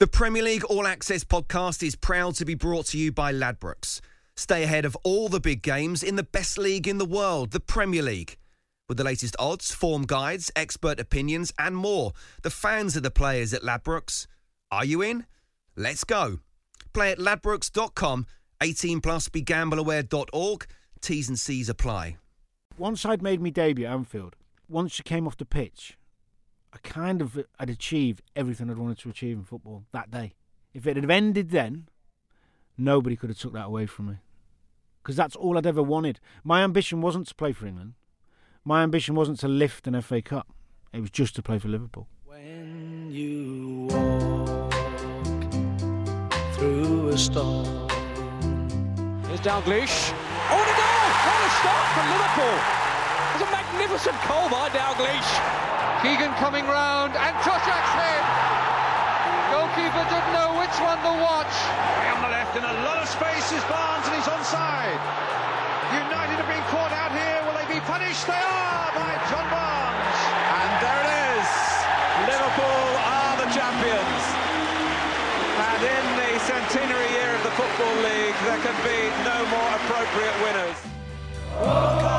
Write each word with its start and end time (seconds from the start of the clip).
The 0.00 0.06
Premier 0.06 0.42
League 0.42 0.64
All 0.64 0.86
Access 0.86 1.24
podcast 1.24 1.82
is 1.82 1.94
proud 1.94 2.34
to 2.36 2.46
be 2.46 2.54
brought 2.54 2.86
to 2.86 2.96
you 2.96 3.12
by 3.12 3.34
Ladbrokes. 3.34 4.00
Stay 4.34 4.62
ahead 4.62 4.86
of 4.86 4.96
all 5.04 5.28
the 5.28 5.40
big 5.40 5.60
games 5.60 6.02
in 6.02 6.16
the 6.16 6.22
best 6.22 6.56
league 6.56 6.88
in 6.88 6.96
the 6.96 7.04
world, 7.04 7.50
the 7.50 7.60
Premier 7.60 8.00
League. 8.00 8.38
With 8.88 8.96
the 8.96 9.04
latest 9.04 9.36
odds, 9.38 9.72
form 9.72 10.06
guides, 10.06 10.50
expert 10.56 10.98
opinions, 10.98 11.52
and 11.58 11.76
more, 11.76 12.12
the 12.40 12.48
fans 12.48 12.96
are 12.96 13.02
the 13.02 13.10
players 13.10 13.52
at 13.52 13.60
Ladbrokes. 13.60 14.26
Are 14.70 14.86
you 14.86 15.02
in? 15.02 15.26
Let's 15.76 16.04
go. 16.04 16.38
Play 16.94 17.12
at 17.12 17.18
ladbrokes.com, 17.18 18.26
18 18.62 19.02
plus, 19.02 19.28
begambleaware.org. 19.28 20.66
T's 21.02 21.28
and 21.28 21.38
C's 21.38 21.68
apply. 21.68 22.16
Once 22.78 23.04
I'd 23.04 23.20
made 23.20 23.42
my 23.42 23.50
debut 23.50 23.84
at 23.84 23.92
Anfield, 23.92 24.34
once 24.66 24.96
you 24.96 25.04
came 25.04 25.26
off 25.26 25.36
the 25.36 25.44
pitch, 25.44 25.98
I 26.72 26.78
kind 26.82 27.20
of 27.20 27.44
had 27.58 27.70
achieved 27.70 28.22
everything 28.36 28.70
I'd 28.70 28.78
wanted 28.78 28.98
to 28.98 29.10
achieve 29.10 29.36
in 29.36 29.44
football 29.44 29.84
that 29.92 30.10
day. 30.10 30.34
If 30.72 30.86
it 30.86 30.96
had 30.96 31.10
ended 31.10 31.50
then, 31.50 31.88
nobody 32.78 33.16
could 33.16 33.30
have 33.30 33.38
took 33.38 33.52
that 33.54 33.66
away 33.66 33.86
from 33.86 34.06
me. 34.06 34.14
Because 35.02 35.16
that's 35.16 35.34
all 35.34 35.58
I'd 35.58 35.66
ever 35.66 35.82
wanted. 35.82 36.20
My 36.44 36.62
ambition 36.62 37.00
wasn't 37.00 37.26
to 37.28 37.34
play 37.34 37.52
for 37.52 37.66
England. 37.66 37.94
My 38.64 38.82
ambition 38.82 39.14
wasn't 39.14 39.40
to 39.40 39.48
lift 39.48 39.86
an 39.86 40.00
FA 40.00 40.22
Cup. 40.22 40.52
It 40.92 41.00
was 41.00 41.10
just 41.10 41.34
to 41.36 41.42
play 41.42 41.58
for 41.58 41.68
Liverpool. 41.68 42.06
When 42.24 43.10
you 43.10 43.88
walk 43.90 44.72
through 46.54 47.08
a 47.08 47.18
storm. 47.18 47.88
Here's 49.26 49.40
Dalglish. 49.40 50.12
Oh, 50.50 50.60
and 50.60 50.70
a 50.70 50.76
goal! 50.76 51.06
What 51.26 51.40
a 51.40 51.50
start 51.58 51.86
for 51.94 52.04
Liverpool! 52.14 52.58
It's 53.34 53.42
a 53.42 53.50
magnificent 53.50 54.16
goal 54.28 54.48
by 54.50 54.68
Dalglish. 54.68 55.79
Keegan 56.00 56.32
coming 56.40 56.64
round 56.64 57.12
and 57.12 57.34
Toshack's 57.44 57.92
head. 57.92 58.24
Goalkeeper 59.52 60.00
didn't 60.08 60.32
know 60.32 60.56
which 60.56 60.72
one 60.80 60.96
to 61.04 61.12
watch. 61.20 61.52
On 62.16 62.24
the 62.24 62.32
left, 62.32 62.56
in 62.56 62.64
a 62.64 62.76
lot 62.88 63.04
of 63.04 63.08
space 63.08 63.52
is 63.52 63.60
Barnes, 63.68 64.08
and 64.08 64.16
he's 64.16 64.24
onside. 64.24 64.96
United 65.92 66.40
have 66.40 66.48
been 66.48 66.64
caught 66.72 66.96
out 66.96 67.12
here. 67.12 67.44
Will 67.44 67.52
they 67.52 67.68
be 67.68 67.84
punished? 67.84 68.24
They 68.24 68.32
are 68.32 68.88
by 68.96 69.12
John 69.28 69.44
Barnes. 69.52 70.20
And 70.40 70.72
there 70.80 71.00
it 71.04 71.10
is. 71.36 71.48
Liverpool 72.32 72.90
are 73.04 73.34
the 73.44 73.48
champions. 73.52 74.22
And 75.60 75.80
in 75.84 76.04
the 76.16 76.32
centenary 76.48 77.12
year 77.12 77.36
of 77.36 77.44
the 77.44 77.52
Football 77.60 77.96
League, 78.08 78.38
there 78.48 78.60
can 78.64 78.78
be 78.88 78.98
no 79.28 79.36
more 79.52 79.68
appropriate 79.84 80.36
winners. 80.48 80.80
Hi, 81.60 82.09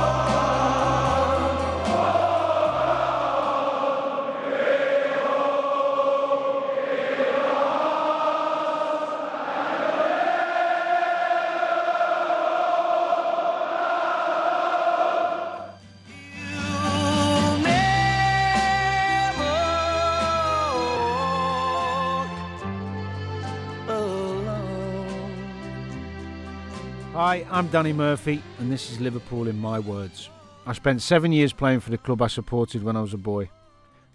I'm 27.52 27.68
Danny 27.68 27.92
Murphy, 27.92 28.42
and 28.60 28.72
this 28.72 28.90
is 28.90 29.02
Liverpool 29.02 29.50
in 29.50 29.60
my 29.60 29.78
words. 29.78 30.30
I 30.66 30.72
spent 30.72 31.02
seven 31.02 31.34
years 31.34 31.52
playing 31.52 31.82
for 31.82 31.92
the 31.92 31.98
club 31.98 32.22
I 32.22 32.28
supported 32.28 32.82
when 32.82 32.96
I 32.96 33.02
was 33.02 33.14
a 33.14 33.18
boy. 33.18 33.50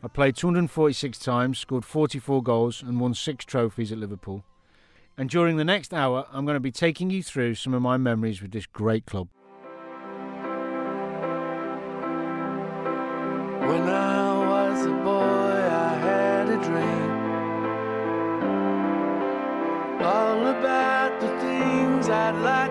I 0.03 0.09
played 0.09 0.37
246 0.37 1.19
times, 1.19 1.59
scored 1.59 1.85
44 1.85 2.43
goals, 2.43 2.81
and 2.81 2.99
won 2.99 3.13
six 3.13 3.45
trophies 3.45 3.93
at 3.93 3.99
Liverpool. 3.99 4.43
And 5.19 5.29
during 5.29 5.59
the 5.59 5.67
next 5.67 5.93
hour, 5.93 6.27
I'm 6.33 6.47
going 6.47 6.57
to 6.57 6.61
be 6.61 6.73
taking 6.73 7.11
you 7.11 7.23
through 7.23 7.57
some 7.57 7.75
of 7.75 7.83
my 7.83 7.99
memories 7.99 8.41
with 8.41 8.53
this 8.53 8.65
great 8.65 9.05
club. 9.05 9.29
When 13.61 13.83
I 13.83 14.49
was 14.49 14.87
a 14.87 14.95
boy, 15.05 15.13
I 15.13 15.95
had 15.99 16.49
a 16.49 16.57
dream. 16.65 17.11
All 20.03 20.47
about 20.47 21.21
the 21.21 21.29
things 21.39 22.09
I'd 22.09 22.37
like. 22.37 22.66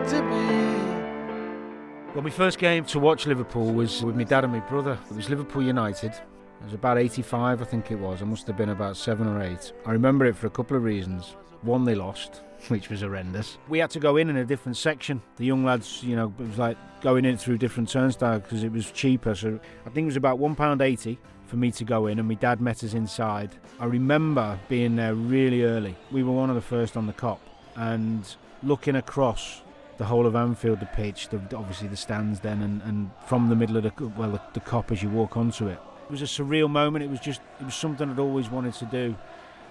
Well, 2.16 2.24
my 2.24 2.30
first 2.30 2.60
game 2.60 2.86
to 2.86 3.00
watch 3.00 3.28
Liverpool 3.28 3.74
was 3.74 4.02
with 4.02 4.16
my 4.16 4.24
dad 4.24 4.46
and 4.46 4.54
my 4.54 4.62
brother. 4.62 4.98
It 5.12 5.18
was 5.18 5.30
Liverpool 5.30 5.62
United. 5.62 6.12
It 6.14 6.64
was 6.64 6.74
about 6.74 6.98
85, 6.98 7.62
I 7.62 7.66
think 7.66 7.92
it 7.92 7.98
was. 7.98 8.22
I 8.22 8.26
must 8.26 8.48
have 8.48 8.56
been 8.56 8.70
about 8.70 8.96
seven 8.96 9.28
or 9.28 9.44
eight. 9.44 9.74
I 9.86 9.92
remember 9.92 10.24
it 10.24 10.38
for 10.38 10.48
a 10.48 10.50
couple 10.50 10.78
of 10.78 10.84
reasons. 10.84 11.36
One, 11.62 11.84
they 11.84 11.94
lost, 11.94 12.42
which 12.70 12.90
was 12.90 13.02
horrendous. 13.02 13.58
We 13.68 13.80
had 13.80 13.90
to 13.90 14.00
go 14.00 14.16
in 14.16 14.30
in 14.30 14.38
a 14.38 14.46
different 14.46 14.78
section. 14.78 15.22
The 15.36 15.46
young 15.46 15.66
lads, 15.66 16.04
you 16.04 16.16
know, 16.16 16.34
it 16.40 16.48
was 16.48 16.58
like 16.58 16.78
going 17.02 17.26
in 17.26 17.36
through 17.36 17.58
different 17.58 17.90
turnstiles 17.90 18.44
because 18.44 18.64
it 18.64 18.72
was 18.72 18.90
cheaper. 18.92 19.36
So 19.36 19.60
I 19.86 19.90
think 19.90 20.06
it 20.06 20.08
was 20.08 20.16
about 20.16 20.40
£1.80 20.40 21.18
for 21.48 21.58
me 21.58 21.70
to 21.72 21.84
go 21.84 22.08
in, 22.08 22.18
and 22.18 22.30
my 22.30 22.36
dad 22.36 22.62
met 22.62 22.82
us 22.86 22.94
inside. 22.94 23.58
I 23.78 23.88
remember 23.88 24.58
being 24.70 24.96
there 24.96 25.16
really 25.16 25.64
early. 25.66 25.98
We 26.12 26.24
were 26.24 26.32
one 26.32 26.50
of 26.50 26.56
the 26.56 26.62
first 26.62 26.96
on 26.96 27.08
the 27.08 27.14
Kop, 27.14 27.40
and 27.76 28.26
looking 28.64 28.96
across 28.96 29.64
the 29.98 30.06
whole 30.06 30.26
of 30.26 30.36
Anfield, 30.36 30.80
the 30.80 30.86
pitch, 30.88 31.30
the, 31.30 31.38
obviously 31.56 31.88
the 31.88 31.98
stands 31.98 32.40
then, 32.42 32.62
and, 32.62 32.82
and 32.84 33.10
from 33.26 33.50
the 33.50 33.56
middle 33.56 33.78
of 33.78 33.84
the 33.84 34.08
well, 34.18 34.32
the, 34.32 34.42
the 34.54 34.60
Kop 34.60 34.92
as 34.92 35.02
you 35.02 35.10
walk 35.10 35.38
onto 35.38 35.68
it. 35.68 35.80
It 36.06 36.12
was 36.12 36.22
a 36.22 36.26
surreal 36.26 36.70
moment. 36.70 37.04
It 37.04 37.10
was 37.10 37.20
just, 37.20 37.42
it 37.60 37.66
was 37.66 37.76
something 37.76 38.10
I'd 38.10 38.20
always 38.20 38.50
wanted 38.50 38.74
to 38.76 38.86
do, 38.86 39.16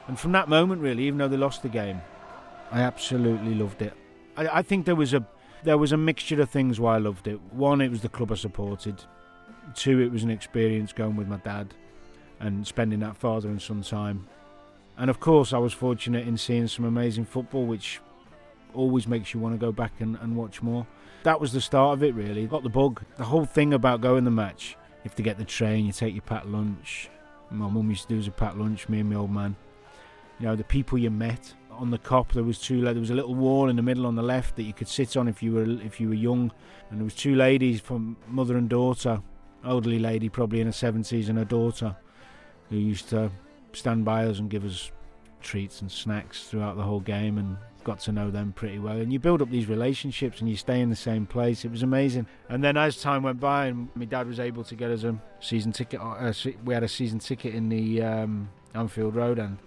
and 0.08 0.18
from 0.18 0.32
that 0.32 0.48
moment, 0.48 0.82
really, 0.82 1.04
even 1.04 1.18
though 1.18 1.28
they 1.28 1.36
lost 1.36 1.62
the 1.62 1.68
game, 1.68 2.00
I 2.70 2.80
absolutely 2.80 3.54
loved 3.54 3.82
it. 3.82 3.94
I, 4.36 4.58
I 4.58 4.62
think 4.62 4.86
there 4.86 4.96
was 4.96 5.14
a, 5.14 5.24
there 5.62 5.78
was 5.78 5.92
a 5.92 5.96
mixture 5.96 6.40
of 6.40 6.50
things 6.50 6.80
why 6.80 6.96
I 6.96 6.98
loved 6.98 7.26
it. 7.26 7.40
One, 7.52 7.80
it 7.80 7.90
was 7.90 8.00
the 8.00 8.08
club 8.08 8.32
I 8.32 8.34
supported. 8.34 9.02
Two, 9.74 10.00
it 10.00 10.12
was 10.12 10.22
an 10.22 10.30
experience 10.30 10.92
going 10.92 11.16
with 11.16 11.28
my 11.28 11.38
dad 11.38 11.74
and 12.40 12.66
spending 12.66 13.00
that 13.00 13.16
father 13.16 13.48
and 13.48 13.60
son 13.60 13.82
time. 13.82 14.26
And 14.96 15.08
of 15.08 15.20
course, 15.20 15.52
I 15.52 15.58
was 15.58 15.72
fortunate 15.72 16.28
in 16.28 16.36
seeing 16.36 16.68
some 16.68 16.84
amazing 16.84 17.24
football, 17.24 17.64
which 17.64 18.00
always 18.74 19.06
makes 19.06 19.34
you 19.34 19.40
want 19.40 19.54
to 19.54 19.58
go 19.58 19.72
back 19.72 19.92
and, 20.00 20.16
and 20.20 20.36
watch 20.36 20.62
more. 20.62 20.86
That 21.22 21.40
was 21.40 21.52
the 21.52 21.60
start 21.60 21.94
of 21.94 22.02
it, 22.02 22.14
really. 22.14 22.46
Got 22.46 22.62
the 22.62 22.68
bug. 22.68 23.02
The 23.16 23.24
whole 23.24 23.44
thing 23.44 23.72
about 23.72 24.00
going 24.00 24.24
the 24.24 24.30
match, 24.30 24.76
you 25.02 25.08
have 25.08 25.14
to 25.16 25.22
get 25.22 25.38
the 25.38 25.44
train, 25.44 25.86
you 25.86 25.92
take 25.92 26.14
your 26.14 26.22
packed 26.22 26.46
lunch. 26.46 27.08
My 27.50 27.68
mum 27.68 27.88
used 27.88 28.02
to 28.02 28.08
do 28.08 28.18
as 28.18 28.26
a 28.26 28.30
packed 28.32 28.56
lunch, 28.56 28.88
me 28.88 29.00
and 29.00 29.10
my 29.10 29.16
old 29.16 29.30
man. 29.30 29.56
You 30.40 30.46
know, 30.46 30.56
the 30.56 30.64
people 30.64 30.98
you 30.98 31.10
met 31.10 31.54
on 31.70 31.90
the 31.90 31.98
Kop. 31.98 32.32
There 32.32 32.42
was 32.42 32.58
two. 32.58 32.80
There 32.82 32.94
was 32.94 33.10
a 33.10 33.14
little 33.14 33.34
wall 33.34 33.68
in 33.68 33.76
the 33.76 33.82
middle 33.82 34.06
on 34.06 34.14
the 34.14 34.22
left 34.22 34.56
that 34.56 34.64
you 34.64 34.72
could 34.72 34.88
sit 34.88 35.16
on 35.16 35.28
if 35.28 35.42
you 35.42 35.52
were 35.52 35.64
if 35.82 36.00
you 36.00 36.08
were 36.08 36.14
young, 36.14 36.52
and 36.90 36.98
there 36.98 37.04
was 37.04 37.14
two 37.14 37.34
ladies 37.34 37.80
from 37.80 38.16
mother 38.28 38.56
and 38.56 38.68
daughter, 38.68 39.20
elderly 39.64 39.98
lady 39.98 40.28
probably 40.28 40.60
in 40.60 40.66
her 40.66 40.72
seventies 40.72 41.28
and 41.28 41.38
her 41.38 41.44
daughter, 41.44 41.96
who 42.70 42.76
used 42.76 43.08
to 43.10 43.30
stand 43.72 44.04
by 44.04 44.26
us 44.26 44.38
and 44.38 44.50
give 44.50 44.64
us 44.64 44.90
treats 45.40 45.80
and 45.80 45.90
snacks 45.90 46.44
throughout 46.44 46.76
the 46.76 46.82
whole 46.82 47.00
game 47.00 47.38
and 47.38 47.56
got 47.84 48.00
to 48.00 48.12
know 48.12 48.30
them 48.30 48.52
pretty 48.52 48.78
well. 48.78 48.96
And 48.96 49.12
you 49.12 49.18
build 49.18 49.42
up 49.42 49.50
these 49.50 49.68
relationships 49.68 50.40
and 50.40 50.48
you 50.48 50.56
stay 50.56 50.80
in 50.80 50.90
the 50.90 50.96
same 50.96 51.26
place. 51.26 51.64
It 51.64 51.70
was 51.70 51.82
amazing. 51.82 52.26
And 52.48 52.64
then 52.64 52.76
as 52.76 53.00
time 53.00 53.22
went 53.22 53.38
by 53.38 53.66
and 53.66 53.88
my 53.94 54.06
dad 54.06 54.26
was 54.26 54.40
able 54.40 54.64
to 54.64 54.74
get 54.74 54.90
us 54.90 55.04
a 55.04 55.16
season 55.40 55.72
ticket 55.72 56.00
uh, 56.00 56.32
we 56.64 56.74
had 56.74 56.82
a 56.82 56.88
season 56.88 57.18
ticket 57.18 57.54
in 57.54 57.68
the 57.68 58.02
um, 58.02 58.50
Anfield 58.74 59.14
Road 59.14 59.38
end 59.38 59.58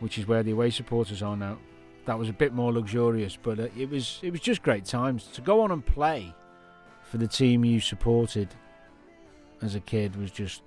which 0.00 0.18
is 0.18 0.26
where 0.26 0.42
the 0.42 0.52
away 0.52 0.70
supporters 0.70 1.22
are 1.22 1.36
now. 1.36 1.58
That 2.06 2.18
was 2.18 2.28
a 2.28 2.32
bit 2.32 2.52
more 2.52 2.72
luxurious 2.72 3.36
but 3.40 3.58
uh, 3.58 3.68
it 3.76 3.90
was 3.90 4.20
it 4.22 4.30
was 4.30 4.40
just 4.40 4.62
great 4.62 4.84
times. 4.84 5.26
To 5.34 5.40
go 5.40 5.60
on 5.60 5.70
and 5.70 5.84
play 5.84 6.34
for 7.02 7.18
the 7.18 7.28
team 7.28 7.64
you 7.64 7.80
supported 7.80 8.48
as 9.62 9.74
a 9.74 9.80
kid 9.80 10.16
was 10.16 10.30
just 10.30 10.62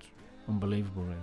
unbelievable 0.48 1.04
really 1.04 1.18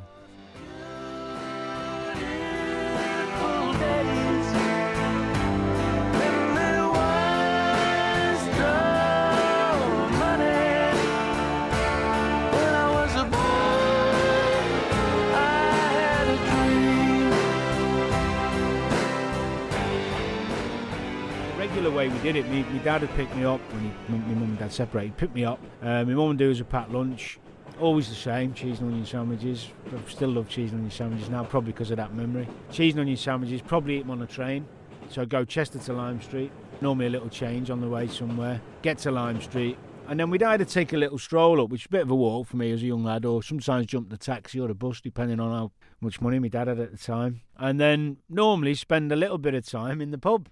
particular 21.85 21.97
way 21.97 22.09
we 22.09 22.23
did 22.23 22.37
it. 22.37 22.49
Me, 22.49 22.63
my 22.63 22.79
dad 22.79 23.03
had 23.03 23.15
picked 23.15 23.37
me 23.37 23.45
up 23.45 23.61
when 23.73 23.83
he, 23.83 23.91
my 24.09 24.35
mum 24.35 24.43
and 24.45 24.59
dad 24.59 24.73
separated. 24.73 25.09
He 25.09 25.13
Picked 25.19 25.35
me 25.35 25.45
up. 25.45 25.61
Uh, 25.83 26.05
my 26.05 26.15
mum 26.15 26.31
and 26.31 26.39
dad 26.39 26.49
was 26.49 26.61
a 26.61 26.65
packed 26.65 26.91
lunch. 26.91 27.39
Always 27.79 28.09
the 28.09 28.15
same, 28.15 28.55
cheese 28.55 28.81
and 28.81 28.91
onion 28.91 29.05
sandwiches. 29.05 29.69
I 29.93 30.11
still 30.11 30.31
love 30.31 30.49
cheese 30.49 30.71
and 30.71 30.81
onion 30.81 30.91
sandwiches 30.91 31.29
now, 31.29 31.45
probably 31.45 31.73
because 31.73 31.91
of 31.91 31.99
that 31.99 32.15
memory. 32.15 32.49
Cheese 32.71 32.95
and 32.95 33.01
onion 33.01 33.19
sandwiches, 33.19 33.61
probably 33.61 33.99
eat 33.99 34.01
them 34.01 34.13
on 34.13 34.23
a 34.23 34.27
train. 34.27 34.67
So 35.11 35.23
I 35.23 35.25
go 35.27 35.45
Chester 35.45 35.79
to 35.79 35.93
Lime 35.93 36.23
Street, 36.23 36.51
normally 36.81 37.07
a 37.07 37.11
little 37.11 37.29
change 37.29 37.69
on 37.69 37.83
the 37.83 37.89
way 37.89 38.09
somewhere. 38.09 38.63
Get 38.81 38.97
to 38.99 39.11
Lime 39.11 39.43
Street, 39.43 39.77
and 40.09 40.19
then 40.19 40.31
we'd 40.31 40.43
either 40.43 40.65
take 40.65 40.95
a 40.95 40.97
little 40.97 41.19
stroll 41.19 41.61
up, 41.61 41.69
which 41.69 41.83
is 41.83 41.87
a 41.87 41.91
bit 41.91 42.03
of 42.03 42.11
a 42.11 42.15
walk 42.15 42.47
for 42.47 42.57
me 42.57 42.73
as 42.73 42.83
a 42.83 42.87
young 42.87 43.05
lad, 43.05 43.27
or 43.27 43.43
sometimes 43.43 43.87
jump 43.87 44.09
the 44.09 44.17
taxi 44.17 44.59
or 44.59 44.69
the 44.69 44.75
bus, 44.75 45.03
depending 45.03 45.39
on 45.39 45.51
how 45.51 45.73
much 46.01 46.21
money 46.21 46.39
my 46.39 46.49
dad 46.49 46.69
had 46.69 46.79
at 46.79 46.93
the 46.93 46.99
time. 46.99 47.43
And 47.57 47.81
then 47.81 48.19
normally 48.29 48.75
spend 48.75 49.11
a 49.13 49.17
little 49.17 49.39
bit 49.39 49.55
of 49.55 49.67
time 49.67 50.01
in 50.01 50.11
the 50.11 50.19
pub, 50.19 50.49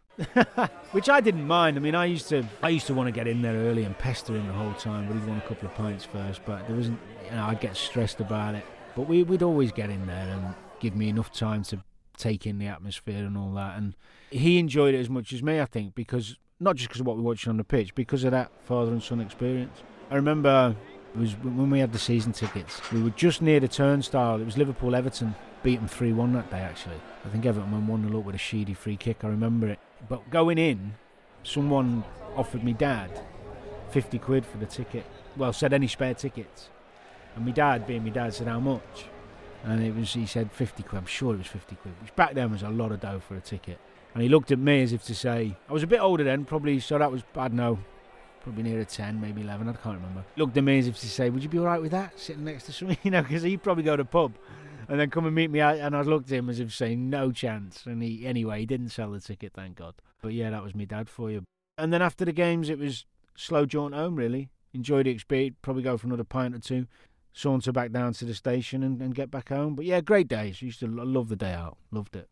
which 0.93 1.09
I 1.09 1.21
didn't 1.21 1.47
mind. 1.47 1.77
I 1.77 1.81
mean, 1.81 1.95
I 1.95 2.07
used 2.07 2.29
to, 2.29 2.45
I 2.63 2.69
used 2.71 2.87
to 2.87 2.95
want 2.95 3.09
to 3.09 3.13
get 3.13 3.27
in 3.27 3.43
there 3.43 3.55
early 3.55 3.85
and 3.85 3.97
pester 3.99 4.35
him 4.35 4.47
the 4.47 4.53
whole 4.53 4.75
time, 4.75 5.07
but 5.07 5.15
he'd 5.15 5.27
want 5.27 5.45
a 5.45 5.47
couple 5.47 5.69
of 5.69 5.75
pints 5.75 6.05
first. 6.05 6.41
But 6.45 6.67
there 6.67 6.77
wasn't, 6.77 7.01
you 7.25 7.33
know, 7.33 7.45
I'd 7.45 7.61
get 7.61 7.77
stressed 7.77 8.21
about 8.21 8.55
it. 8.55 8.65
But 8.95 9.03
we, 9.03 9.23
we'd 9.23 9.43
always 9.43 9.73
get 9.73 9.91
in 9.91 10.07
there 10.07 10.29
and 10.29 10.55
give 10.81 10.95
me 10.95 11.09
enough 11.09 11.33
time 11.33 11.63
to 11.65 11.83
take 12.17 12.47
in 12.47 12.59
the 12.59 12.67
atmosphere 12.67 13.25
and 13.25 13.37
all 13.37 13.53
that. 13.55 13.77
And 13.79 13.97
he 14.31 14.59
enjoyed 14.59 14.95
it 14.95 14.99
as 14.99 15.11
much 15.11 15.33
as 15.33 15.43
me, 15.43 15.61
I 15.61 15.67
think, 15.67 15.95
because 15.95 16.37
not 16.61 16.77
just 16.77 16.89
because 16.89 17.01
of 17.01 17.07
what 17.07 17.17
we 17.17 17.23
watched 17.23 17.49
on 17.49 17.57
the 17.57 17.65
pitch, 17.65 17.95
because 17.95 18.25
of 18.25 18.31
that 18.31 18.51
father 18.65 18.93
and 18.93 19.03
son 19.03 19.21
experience. 19.21 19.83
I 20.11 20.17
remember 20.17 20.77
it 21.15 21.19
was 21.19 21.33
when 21.35 21.71
we 21.71 21.81
had 21.81 21.93
the 21.93 21.99
season 21.99 22.33
tickets. 22.33 22.81
We 22.91 23.03
were 23.03 23.11
just 23.11 23.43
near 23.43 23.61
the 23.61 23.69
turnstile. 23.69 24.41
It 24.41 24.45
was 24.45 24.57
Liverpool 24.57 24.95
Everton, 24.95 25.35
beat 25.63 25.77
them 25.77 25.89
three 25.89 26.13
one 26.13 26.33
that 26.33 26.51
day. 26.51 26.61
Actually, 26.61 27.01
I 27.25 27.29
think 27.29 27.45
Everton 27.45 27.71
won 27.71 27.87
one 27.87 28.09
0 28.09 28.21
up 28.21 28.25
with 28.25 28.35
a 28.35 28.39
Sheedy 28.39 28.75
free 28.75 28.97
kick. 28.97 29.25
I 29.25 29.29
remember 29.29 29.69
it. 29.69 29.79
But 30.09 30.31
going 30.31 30.59
in, 30.59 30.95
someone 31.43 32.05
offered 32.37 32.65
me 32.65 32.73
dad 32.73 33.11
fifty 33.91 34.19
quid 34.19 34.47
for 34.47 34.57
the 34.59 34.67
ticket. 34.67 35.05
Well, 35.37 35.53
said 35.53 35.73
any 35.73 35.87
spare 35.87 36.15
tickets, 36.15 36.71
and 37.37 37.45
my 37.45 37.53
dad, 37.53 37.87
being 37.87 38.05
my 38.05 38.11
dad, 38.11 38.35
said 38.35 38.49
how 38.49 38.61
much. 38.61 39.07
And 39.65 39.83
it 39.83 39.95
was 39.95 40.13
he 40.13 40.27
said 40.27 40.51
fifty 40.51 40.83
quid. 40.83 40.99
I'm 40.99 41.07
sure 41.07 41.35
it 41.35 41.39
was 41.39 41.47
fifty 41.47 41.77
quid, 41.77 41.95
which 42.01 42.15
back 42.17 42.35
then 42.35 42.51
was 42.51 42.63
a 42.63 42.71
lot 42.71 42.91
of 42.91 43.01
dough 43.01 43.21
for 43.21 43.37
a 43.37 43.41
ticket. 43.41 43.79
And 44.15 44.23
he 44.23 44.29
looked 44.29 44.51
at 44.51 44.59
me 44.59 44.83
as 44.83 44.93
if 44.93 45.05
to 45.05 45.15
say, 45.15 45.57
I 45.69 45.73
was 45.73 45.83
a 45.83 45.87
bit 45.87 46.01
older 46.01 46.23
then, 46.23 46.45
probably, 46.45 46.81
so 46.81 46.99
that 46.99 47.11
was, 47.11 47.23
I 47.35 47.49
don't 47.49 47.57
know, 47.57 47.79
probably 48.43 48.65
nearer 48.65 48.85
10, 48.85 49.21
maybe 49.21 49.43
11, 49.43 49.69
I 49.69 49.73
can't 49.73 49.97
remember. 49.97 50.25
Looked 50.37 50.57
at 50.57 50.65
me 50.65 50.79
as 50.79 50.89
if 50.89 50.99
to 51.01 51.09
say, 51.09 51.31
Would 51.31 51.43
you 51.43 51.49
be 51.49 51.59
all 51.59 51.65
right 51.65 51.81
with 51.81 51.93
that, 51.93 52.19
sitting 52.19 52.45
next 52.45 52.65
to 52.65 52.73
somebody? 52.73 52.99
You 53.05 53.11
know, 53.11 53.23
because 53.23 53.43
he'd 53.43 53.63
probably 53.63 53.85
go 53.85 53.97
to 53.97 54.05
pub 54.05 54.35
and 54.89 54.99
then 54.99 55.11
come 55.11 55.27
and 55.27 55.35
meet 55.35 55.51
me 55.51 55.61
out. 55.61 55.77
And 55.77 55.97
I 55.97 56.03
looked 56.03 56.31
at 56.31 56.39
him 56.39 56.49
as 56.49 56.61
if 56.61 56.75
saying, 56.75 57.09
No 57.09 57.33
chance. 57.33 57.87
And 57.87 58.03
he, 58.03 58.27
anyway, 58.27 58.61
he 58.61 58.67
didn't 58.67 58.91
sell 58.91 59.11
the 59.11 59.21
ticket, 59.21 59.53
thank 59.55 59.77
God. 59.77 59.95
But 60.21 60.33
yeah, 60.33 60.51
that 60.51 60.63
was 60.63 60.75
me 60.75 60.87
dad 60.87 61.09
for 61.09 61.31
you. 61.31 61.45
And 61.79 61.93
then 61.93 62.03
after 62.03 62.25
the 62.25 62.33
games, 62.33 62.69
it 62.69 62.79
was 62.79 63.07
slow 63.37 63.67
jaunt 63.67 63.95
home, 63.95 64.17
really. 64.17 64.51
Enjoyed 64.75 65.07
the 65.07 65.11
experience, 65.11 65.57
probably 65.63 65.83
go 65.83 65.97
for 65.97 66.07
another 66.07 66.25
pint 66.25 66.55
or 66.55 66.59
two, 66.59 66.87
saunter 67.33 67.73
back 67.73 67.93
down 67.93 68.13
to 68.15 68.25
the 68.25 68.35
station 68.35 68.83
and, 68.83 69.03
and 69.03 69.15
get 69.15 69.31
back 69.31 69.51
home. 69.51 69.75
But 69.75 69.85
yeah, 69.85 70.01
great 70.01 70.29
days. 70.29 70.63
Used 70.63 70.81
to 70.81 70.87
love 70.87 71.29
the 71.29 71.37
day 71.37 71.53
out, 71.53 71.77
loved 71.91 72.17
it. 72.17 72.29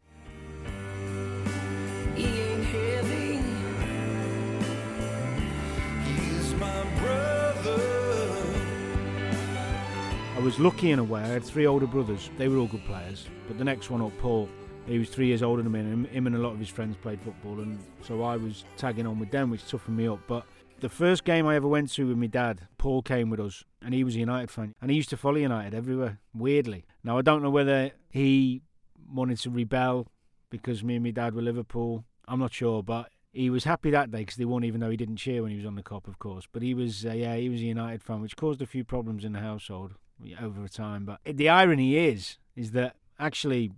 Was 10.51 10.59
lucky 10.59 10.91
in 10.91 10.99
a 10.99 11.05
way. 11.05 11.23
I 11.23 11.29
had 11.29 11.45
three 11.45 11.65
older 11.65 11.87
brothers. 11.87 12.29
They 12.37 12.49
were 12.49 12.57
all 12.57 12.67
good 12.67 12.85
players. 12.85 13.29
But 13.47 13.57
the 13.57 13.63
next 13.63 13.89
one 13.89 14.03
up, 14.03 14.11
Paul, 14.19 14.49
he 14.85 14.99
was 14.99 15.09
three 15.09 15.29
years 15.29 15.45
older 15.45 15.63
than 15.63 15.71
me, 15.71 15.79
and 15.79 16.09
him 16.09 16.27
and 16.27 16.35
a 16.35 16.41
lot 16.41 16.51
of 16.55 16.59
his 16.59 16.69
friends 16.69 16.97
played 16.97 17.21
football, 17.21 17.61
and 17.61 17.79
so 18.03 18.25
I 18.25 18.37
was 18.37 18.65
tagging 18.77 19.07
on 19.07 19.21
with 19.21 19.31
them, 19.31 19.51
which 19.51 19.65
toughened 19.69 19.97
me 19.97 20.09
up. 20.09 20.19
But 20.27 20.45
the 20.81 20.89
first 20.89 21.23
game 21.23 21.47
I 21.47 21.55
ever 21.55 21.69
went 21.69 21.93
to 21.93 22.09
with 22.09 22.17
my 22.17 22.27
dad, 22.27 22.67
Paul 22.79 23.01
came 23.01 23.31
with 23.31 23.39
us, 23.39 23.63
and 23.81 23.95
he 23.95 24.03
was 24.03 24.17
a 24.17 24.19
United 24.19 24.51
fan, 24.51 24.75
and 24.83 24.91
he 24.91 24.97
used 24.97 25.11
to 25.11 25.17
follow 25.17 25.37
United 25.37 25.73
everywhere. 25.73 26.19
Weirdly, 26.35 26.85
now 27.05 27.17
I 27.17 27.23
don't 27.23 27.45
know 27.45 27.51
whether 27.51 27.93
he 28.09 28.63
wanted 29.09 29.39
to 29.43 29.51
rebel 29.51 30.09
because 30.51 30.83
me 30.83 30.97
and 30.97 31.05
my 31.05 31.13
dad 31.13 31.33
were 31.33 31.43
Liverpool. 31.43 32.05
I'm 32.27 32.41
not 32.41 32.53
sure, 32.53 32.83
but 32.83 33.09
he 33.33 33.51
was 33.51 33.63
happy 33.63 33.91
that 33.93 34.11
day 34.11 34.19
because 34.19 34.35
they 34.35 34.47
won, 34.47 34.65
even 34.65 34.81
though 34.81 34.91
he 34.91 34.97
didn't 34.97 35.19
cheer 35.19 35.43
when 35.43 35.53
he 35.53 35.59
was 35.59 35.67
on 35.67 35.77
the 35.77 35.85
Kop, 35.85 36.09
of 36.09 36.19
course. 36.19 36.49
But 36.51 36.63
he 36.63 36.75
was, 36.75 37.07
uh, 37.07 37.13
yeah, 37.13 37.37
he 37.37 37.49
was 37.49 37.61
a 37.61 37.67
United 37.67 38.03
fan, 38.03 38.21
which 38.21 38.35
caused 38.35 38.61
a 38.61 38.67
few 38.67 38.83
problems 38.83 39.25
in 39.25 39.33
the 39.33 39.39
household 39.39 39.95
over 40.41 40.69
time. 40.69 41.05
But 41.05 41.21
the 41.25 41.49
irony 41.49 41.97
is, 41.97 42.39
is 42.57 42.73
that 42.73 42.97
actually, 43.19 43.73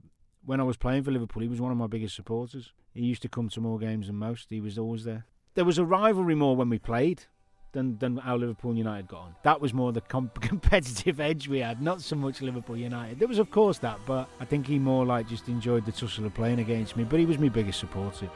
when 0.45 0.61
I 0.61 0.65
was 0.65 0.77
playing 0.77 1.05
for 1.05 1.11
Liverpool, 1.11 1.43
he 1.43 1.49
was 1.49 1.61
one 1.61 1.73
of 1.73 1.79
my 1.79 1.87
biggest 1.87 2.15
supporters. 2.15 2.73
He 2.95 3.05
used 3.05 3.23
to 3.23 3.29
come 3.29 3.49
to 3.51 3.61
more 3.61 3.79
games 3.79 4.07
than 4.07 4.17
most. 4.17 4.51
He 4.51 4.61
was 4.61 4.79
always 4.79 5.05
there. 5.05 5.27
There 5.55 5.65
was 5.65 5.79
a 5.79 5.85
rivalry 5.85 6.35
more 6.35 6.57
when 6.57 6.69
we 6.69 6.79
played 6.79 7.25
than 7.73 7.99
than 7.99 8.19
how 8.19 8.37
Liverpool 8.37 8.77
United 8.77 9.09
got 9.09 9.21
on. 9.21 9.35
That 9.43 9.61
was 9.61 9.75
more 9.75 9.93
the 9.93 10.01
comp- 10.01 10.41
competitive 10.41 11.21
edge 11.21 11.49
we 11.49 11.61
had, 11.61 11.83
not 11.83 12.01
so 12.01 12.17
much 12.17 12.41
Liverpool 12.41 12.77
United. 12.77 13.19
There 13.19 13.29
was 13.29 13.39
of 13.39 13.51
course 13.51 13.79
that, 13.79 13.99
but 14.07 14.29
I 14.41 14.45
think 14.45 14.67
he 14.67 14.79
more 14.79 15.05
like 15.05 15.29
just 15.29 15.49
enjoyed 15.49 15.85
the 15.87 15.93
tussle 15.93 16.27
of 16.27 16.35
playing 16.35 16.61
against 16.61 16.97
me. 16.97 17.05
But 17.05 17.21
he 17.21 17.27
was 17.27 17.39
my 17.39 17.49
biggest 17.49 17.81
supporter. 17.81 18.29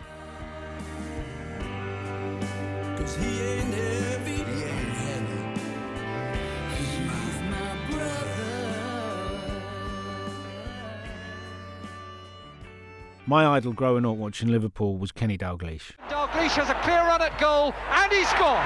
My 13.28 13.44
idol 13.44 13.72
growing 13.72 14.06
up 14.06 14.14
watching 14.14 14.50
Liverpool 14.50 14.98
was 14.98 15.10
Kenny 15.10 15.36
Dalglish. 15.36 15.96
Dalglish 16.08 16.54
has 16.54 16.70
a 16.70 16.74
clear 16.86 17.02
run 17.02 17.20
at 17.20 17.36
goal 17.40 17.74
and 17.90 18.12
he 18.12 18.22
scored. 18.22 18.62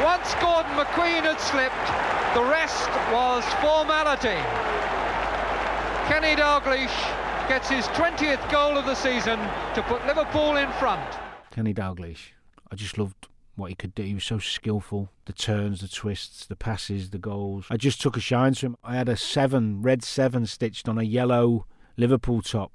Once 0.00 0.32
Gordon 0.40 0.72
McQueen 0.72 1.28
had 1.28 1.36
slipped, 1.44 1.76
the 2.32 2.40
rest 2.48 2.88
was 3.12 3.44
formality. 3.60 4.40
Kenny 6.08 6.34
Dalglish 6.40 6.96
gets 7.50 7.68
his 7.68 7.84
20th 7.88 8.50
goal 8.50 8.78
of 8.78 8.86
the 8.86 8.94
season 8.94 9.38
to 9.74 9.82
put 9.82 10.06
Liverpool 10.06 10.56
in 10.56 10.72
front. 10.80 11.18
Kenny 11.50 11.74
Dalglish. 11.74 12.32
I 12.72 12.76
just 12.76 12.96
loved 12.96 13.28
what 13.56 13.68
he 13.68 13.74
could 13.74 13.94
do. 13.94 14.04
He 14.04 14.14
was 14.14 14.24
so 14.24 14.38
skillful. 14.38 15.10
The 15.26 15.34
turns, 15.34 15.82
the 15.82 15.88
twists, 15.88 16.46
the 16.46 16.56
passes, 16.56 17.10
the 17.10 17.18
goals. 17.18 17.66
I 17.68 17.76
just 17.76 18.00
took 18.00 18.16
a 18.16 18.20
shine 18.20 18.54
to 18.54 18.66
him. 18.66 18.76
I 18.82 18.96
had 18.96 19.10
a 19.10 19.18
seven, 19.18 19.82
red 19.82 20.02
seven 20.02 20.46
stitched 20.46 20.88
on 20.88 20.96
a 20.96 21.02
yellow 21.02 21.66
Liverpool 21.98 22.40
top. 22.40 22.72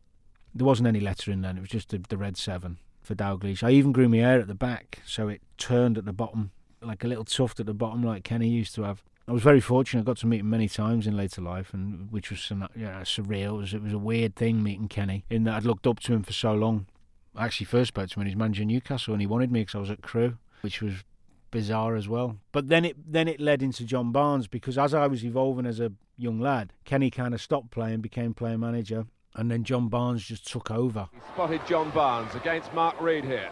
There 0.53 0.67
wasn't 0.67 0.87
any 0.87 0.99
lettering 0.99 1.41
then, 1.41 1.57
it 1.57 1.61
was 1.61 1.69
just 1.69 1.89
the, 1.89 1.97
the 1.97 2.17
red 2.17 2.37
seven 2.37 2.77
for 3.01 3.15
Dalglish. 3.15 3.63
I 3.63 3.71
even 3.71 3.91
grew 3.91 4.07
my 4.07 4.17
hair 4.17 4.39
at 4.39 4.47
the 4.47 4.53
back 4.53 4.99
so 5.05 5.27
it 5.29 5.41
turned 5.57 5.97
at 5.97 6.05
the 6.05 6.13
bottom, 6.13 6.51
like 6.81 7.03
a 7.03 7.07
little 7.07 7.23
tuft 7.23 7.59
at 7.59 7.65
the 7.65 7.73
bottom, 7.73 8.03
like 8.03 8.23
Kenny 8.23 8.49
used 8.49 8.75
to 8.75 8.83
have. 8.83 9.01
I 9.27 9.31
was 9.31 9.41
very 9.41 9.61
fortunate. 9.61 10.01
I 10.01 10.03
got 10.03 10.17
to 10.17 10.27
meet 10.27 10.41
him 10.41 10.49
many 10.49 10.67
times 10.67 11.07
in 11.07 11.15
later 11.15 11.41
life, 11.41 11.73
and 11.73 12.11
which 12.11 12.29
was 12.29 12.39
surreal. 12.39 13.55
It 13.55 13.57
was, 13.57 13.73
it 13.73 13.81
was 13.81 13.93
a 13.93 13.97
weird 13.97 14.35
thing 14.35 14.61
meeting 14.61 14.89
Kenny 14.89 15.23
in 15.29 15.45
that 15.45 15.55
I'd 15.55 15.65
looked 15.65 15.87
up 15.87 16.01
to 16.01 16.13
him 16.13 16.23
for 16.23 16.33
so 16.33 16.53
long. 16.53 16.87
I 17.33 17.45
actually 17.45 17.67
first 17.67 17.87
spoke 17.87 18.09
to 18.09 18.15
him 18.15 18.19
when 18.19 18.27
he 18.27 18.35
was 18.35 18.39
managing 18.39 18.67
Newcastle, 18.67 19.13
and 19.13 19.21
he 19.21 19.27
wanted 19.27 19.51
me 19.51 19.61
because 19.61 19.75
I 19.75 19.79
was 19.79 19.89
at 19.89 20.01
Crewe, 20.01 20.37
which 20.61 20.81
was 20.81 21.05
bizarre 21.51 21.95
as 21.95 22.09
well. 22.09 22.37
But 22.51 22.67
then 22.67 22.83
it 22.83 22.97
then 23.11 23.29
it 23.29 23.39
led 23.39 23.63
into 23.63 23.85
John 23.85 24.11
Barnes 24.11 24.47
because 24.47 24.77
as 24.77 24.93
I 24.93 25.07
was 25.07 25.23
evolving 25.23 25.65
as 25.65 25.79
a 25.79 25.93
young 26.17 26.39
lad, 26.39 26.73
Kenny 26.85 27.09
kind 27.09 27.33
of 27.33 27.41
stopped 27.41 27.71
playing, 27.71 28.01
became 28.01 28.33
player 28.33 28.57
manager, 28.57 29.05
and 29.35 29.49
then 29.49 29.63
John 29.63 29.89
Barnes 29.89 30.23
just 30.23 30.49
took 30.51 30.69
over. 30.69 31.09
He 31.13 31.19
spotted 31.33 31.61
John 31.67 31.89
Barnes 31.91 32.35
against 32.35 32.73
Mark 32.73 32.99
Reed 33.01 33.25
here, 33.25 33.49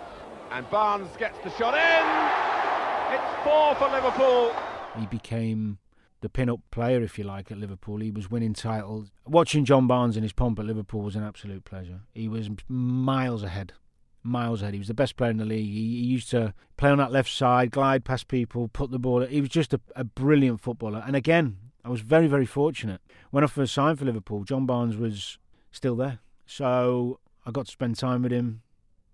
and 0.51 0.69
Barnes 0.69 1.09
gets 1.17 1.37
the 1.39 1.49
shot 1.51 1.73
in. 1.73 3.15
It's 3.15 3.43
four 3.43 3.75
for 3.75 3.89
Liverpool. 3.93 4.53
He 4.99 5.05
became 5.07 5.79
the 6.21 6.29
pin-up 6.29 6.59
player, 6.69 7.01
if 7.01 7.17
you 7.17 7.23
like, 7.23 7.51
at 7.51 7.57
Liverpool. 7.57 7.97
He 7.97 8.11
was 8.11 8.29
winning 8.29 8.53
titles. 8.53 9.11
Watching 9.25 9.65
John 9.65 9.87
Barnes 9.87 10.15
in 10.15 10.23
his 10.23 10.33
pomp 10.33 10.59
at 10.59 10.65
Liverpool 10.65 11.01
was 11.01 11.15
an 11.15 11.23
absolute 11.23 11.65
pleasure. 11.65 12.01
He 12.13 12.27
was 12.27 12.49
miles 12.67 13.41
ahead, 13.41 13.73
miles 14.21 14.61
ahead. 14.61 14.73
He 14.73 14.79
was 14.79 14.87
the 14.87 14.93
best 14.93 15.17
player 15.17 15.31
in 15.31 15.37
the 15.37 15.45
league. 15.45 15.65
He, 15.65 16.01
he 16.01 16.05
used 16.05 16.29
to 16.29 16.53
play 16.77 16.91
on 16.91 16.99
that 16.99 17.11
left 17.11 17.31
side, 17.31 17.71
glide 17.71 18.05
past 18.05 18.27
people, 18.27 18.67
put 18.67 18.91
the 18.91 18.99
ball. 18.99 19.21
He 19.21 19.41
was 19.41 19.49
just 19.49 19.73
a, 19.73 19.81
a 19.95 20.03
brilliant 20.03 20.61
footballer. 20.61 21.03
And 21.07 21.15
again, 21.15 21.57
I 21.83 21.89
was 21.89 22.01
very, 22.01 22.27
very 22.27 22.45
fortunate. 22.45 23.01
When 23.31 23.43
I 23.43 23.47
first 23.47 23.73
signed 23.73 23.97
for 23.97 24.05
Liverpool, 24.05 24.43
John 24.43 24.65
Barnes 24.65 24.97
was 24.97 25.39
still 25.71 25.95
there. 25.95 26.19
So 26.45 27.19
I 27.45 27.51
got 27.51 27.65
to 27.65 27.71
spend 27.71 27.95
time 27.97 28.21
with 28.21 28.31
him, 28.31 28.61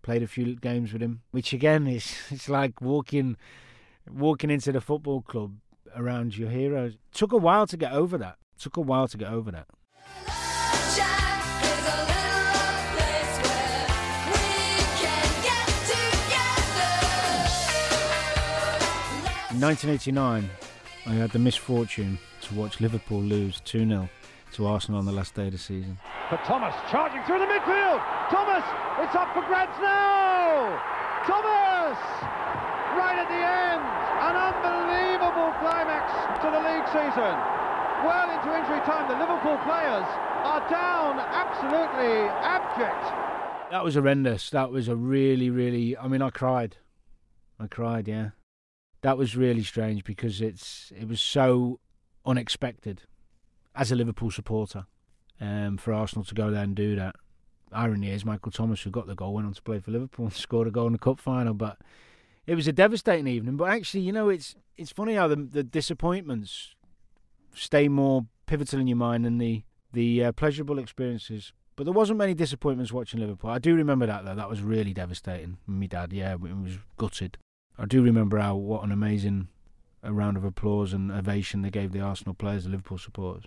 played 0.01 0.21
a 0.21 0.27
few 0.27 0.55
games 0.55 0.91
with 0.91 1.01
him, 1.01 1.21
which 1.31 1.53
again 1.53 1.87
is 1.87 2.13
it's 2.29 2.49
like 2.49 2.81
walking 2.81 3.37
walking 4.09 4.49
into 4.49 4.71
the 4.71 4.81
football 4.81 5.21
club 5.21 5.55
around 5.95 6.37
your 6.37 6.49
heroes. 6.49 6.97
Took 7.13 7.31
a 7.31 7.37
while 7.37 7.67
to 7.67 7.77
get 7.77 7.93
over 7.93 8.17
that. 8.17 8.37
Took 8.59 8.77
a 8.77 8.81
while 8.81 9.07
to 9.07 9.17
get 9.17 9.31
over 9.31 9.51
that. 9.51 9.67
In 19.49 19.61
1989, 19.61 20.49
I 21.07 21.13
had 21.13 21.31
the 21.31 21.39
misfortune 21.39 22.19
to 22.47 22.55
watch 22.55 22.79
Liverpool 22.79 23.21
lose 23.21 23.59
2 23.61 23.87
0 23.87 24.09
to 24.53 24.65
Arsenal 24.65 24.99
on 24.99 25.05
the 25.05 25.11
last 25.11 25.35
day 25.35 25.47
of 25.47 25.51
the 25.51 25.57
season. 25.57 25.97
But 26.31 26.43
Thomas 26.45 26.73
charging 26.89 27.23
through 27.23 27.39
the 27.39 27.45
midfield. 27.45 27.99
Thomas, 28.31 28.63
it's 29.03 29.15
up 29.15 29.33
for 29.35 29.43
grabs 29.43 29.75
now. 29.81 30.79
Thomas! 31.27 31.99
Right 32.95 33.19
at 33.19 33.27
the 33.27 33.43
end. 33.43 33.83
An 34.23 34.35
unbelievable 34.39 35.51
climax 35.59 36.07
to 36.41 36.47
the 36.47 36.61
league 36.63 36.87
season. 36.87 37.35
Well 38.07 38.31
into 38.31 38.49
injury 38.55 38.79
time, 38.87 39.11
the 39.11 39.19
Liverpool 39.19 39.57
players 39.67 40.07
are 40.47 40.63
down 40.69 41.19
absolutely 41.19 42.29
abject. 42.41 43.71
That 43.71 43.83
was 43.83 43.95
horrendous. 43.95 44.49
That 44.51 44.71
was 44.71 44.87
a 44.87 44.95
really, 44.95 45.49
really. 45.49 45.97
I 45.97 46.07
mean, 46.07 46.21
I 46.21 46.29
cried. 46.29 46.77
I 47.59 47.67
cried. 47.67 48.07
Yeah, 48.07 48.29
that 49.01 49.17
was 49.17 49.35
really 49.35 49.63
strange 49.63 50.03
because 50.05 50.41
it's 50.41 50.93
it 50.97 51.07
was 51.07 51.19
so 51.19 51.79
unexpected 52.27 53.03
as 53.75 53.91
a 53.91 53.95
Liverpool 53.95 54.29
supporter 54.29 54.85
um, 55.39 55.77
for 55.77 55.93
Arsenal 55.93 56.25
to 56.25 56.35
go 56.35 56.51
there 56.51 56.63
and 56.63 56.75
do 56.75 56.95
that. 56.95 57.15
Irony 57.71 58.11
is, 58.11 58.25
Michael 58.25 58.51
Thomas, 58.51 58.81
who 58.81 58.89
got 58.89 59.07
the 59.07 59.15
goal, 59.15 59.33
went 59.33 59.47
on 59.47 59.53
to 59.53 59.61
play 59.61 59.79
for 59.79 59.91
Liverpool 59.91 60.25
and 60.25 60.33
scored 60.35 60.67
a 60.67 60.71
goal 60.71 60.87
in 60.87 60.93
the 60.93 60.99
cup 60.99 61.19
final. 61.19 61.53
But 61.53 61.79
it 62.45 62.55
was 62.55 62.67
a 62.67 62.73
devastating 62.73 63.27
evening. 63.27 63.57
But 63.57 63.69
actually, 63.69 64.01
you 64.01 64.11
know, 64.11 64.29
it's 64.29 64.55
it's 64.77 64.91
funny 64.91 65.15
how 65.15 65.27
the, 65.27 65.35
the 65.35 65.63
disappointments 65.63 66.75
stay 67.53 67.87
more 67.87 68.25
pivotal 68.45 68.79
in 68.79 68.87
your 68.87 68.97
mind 68.97 69.25
than 69.25 69.37
the 69.37 69.63
the 69.93 70.25
uh, 70.25 70.31
pleasurable 70.31 70.79
experiences. 70.79 71.53
But 71.75 71.83
there 71.83 71.93
wasn't 71.93 72.17
many 72.17 72.33
disappointments 72.33 72.91
watching 72.91 73.19
Liverpool. 73.19 73.51
I 73.51 73.59
do 73.59 73.75
remember 73.75 74.07
that 74.07 74.25
though. 74.25 74.35
That 74.35 74.49
was 74.49 74.61
really 74.61 74.93
devastating. 74.93 75.57
My 75.67 75.85
dad, 75.85 76.11
yeah, 76.11 76.33
it 76.33 76.39
was 76.39 76.79
gutted. 76.97 77.37
I 77.77 77.85
do 77.85 78.01
remember 78.01 78.39
how 78.39 78.55
what 78.55 78.83
an 78.83 78.91
amazing 78.91 79.49
a 80.07 80.13
round 80.13 80.37
of 80.37 80.45
applause 80.45 80.93
and 80.93 81.11
ovation 81.11 81.61
they 81.61 81.69
gave 81.69 81.91
the 81.91 81.99
Arsenal 81.99 82.33
players, 82.33 82.63
the 82.63 82.69
Liverpool 82.69 82.97
supporters. 82.97 83.43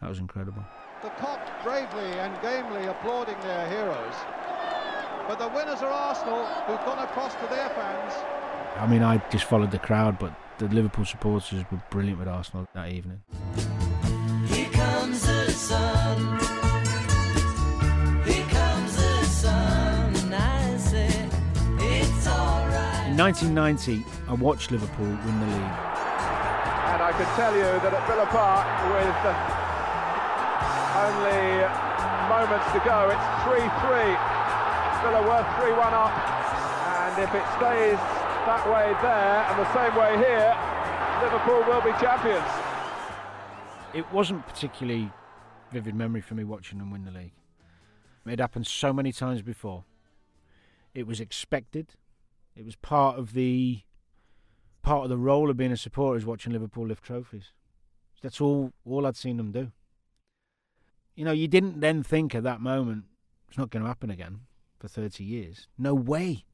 That 0.00 0.10
was 0.10 0.18
incredible. 0.18 0.62
The 1.02 1.08
Kop 1.08 1.40
bravely 1.64 2.12
and 2.20 2.38
gamely 2.42 2.86
applauding 2.86 3.38
their 3.40 3.66
heroes. 3.68 4.14
But 5.26 5.38
the 5.38 5.48
winners 5.48 5.80
are 5.80 5.90
Arsenal, 5.90 6.44
who've 6.66 6.84
gone 6.84 6.98
across 6.98 7.34
to 7.34 7.46
their 7.48 7.70
fans. 7.70 8.12
I 8.76 8.86
mean, 8.86 9.02
I 9.02 9.16
just 9.30 9.46
followed 9.46 9.70
the 9.70 9.78
crowd, 9.78 10.18
but 10.18 10.34
the 10.58 10.68
Liverpool 10.68 11.06
supporters 11.06 11.64
were 11.72 11.82
brilliant 11.90 12.18
with 12.18 12.28
Arsenal 12.28 12.68
that 12.74 12.90
evening. 12.90 13.22
Here 14.48 14.70
comes 14.70 15.26
the 15.26 15.50
sun. 15.50 16.65
In 23.16 23.24
1990, 23.24 24.04
I 24.28 24.34
watched 24.34 24.70
Liverpool 24.70 25.08
win 25.08 25.40
the 25.40 25.46
league. 25.48 25.76
And 26.92 27.00
I 27.00 27.16
can 27.16 27.24
tell 27.32 27.56
you 27.56 27.64
that 27.80 27.88
at 27.88 28.04
Villa 28.04 28.28
Park, 28.28 28.68
with 28.92 29.08
only 31.00 31.64
moments 32.28 32.68
to 32.76 32.80
go, 32.84 33.08
it's 33.08 33.24
3-3. 33.48 34.12
Villa 35.00 35.24
were 35.24 35.40
3-1 35.56 35.96
up, 35.96 36.12
and 36.12 37.16
if 37.24 37.32
it 37.32 37.40
stays 37.56 37.96
that 38.44 38.60
way 38.68 38.92
there 39.00 39.48
and 39.48 39.56
the 39.64 39.70
same 39.72 39.96
way 39.96 40.20
here, 40.20 40.52
Liverpool 41.24 41.64
will 41.72 41.80
be 41.80 41.96
champions. 41.96 42.44
It 43.94 44.04
wasn't 44.12 44.46
particularly 44.46 45.10
vivid 45.72 45.94
memory 45.94 46.20
for 46.20 46.34
me 46.34 46.44
watching 46.44 46.76
them 46.76 46.90
win 46.90 47.06
the 47.06 47.12
league. 47.12 47.32
It 48.26 48.40
happened 48.40 48.66
so 48.66 48.92
many 48.92 49.10
times 49.10 49.40
before. 49.40 49.84
It 50.92 51.06
was 51.06 51.18
expected. 51.18 51.94
It 52.56 52.64
was 52.64 52.76
part 52.76 53.18
of 53.18 53.34
the 53.34 53.80
part 54.82 55.04
of 55.04 55.10
the 55.10 55.18
role 55.18 55.50
of 55.50 55.56
being 55.56 55.72
a 55.72 55.76
supporter 55.76 56.16
is 56.16 56.24
watching 56.24 56.52
Liverpool 56.52 56.86
lift 56.86 57.04
trophies. 57.04 57.52
That's 58.22 58.40
all 58.40 58.72
all 58.84 59.06
I'd 59.06 59.16
seen 59.16 59.36
them 59.36 59.52
do. 59.52 59.72
You 61.14 61.24
know, 61.24 61.32
you 61.32 61.48
didn't 61.48 61.80
then 61.80 62.02
think 62.02 62.34
at 62.34 62.42
that 62.44 62.60
moment 62.60 63.04
it's 63.48 63.58
not 63.58 63.70
going 63.70 63.82
to 63.82 63.88
happen 63.88 64.10
again 64.10 64.40
for 64.78 64.88
30 64.88 65.24
years. 65.24 65.68
No 65.78 65.94
way. 65.94 66.44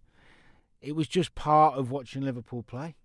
It 0.81 0.97
was 0.97 1.09
just 1.09 1.35
part 1.35 1.75
of 1.77 1.91
watching 1.91 2.23
Liverpool 2.23 2.63
play. 2.63 2.97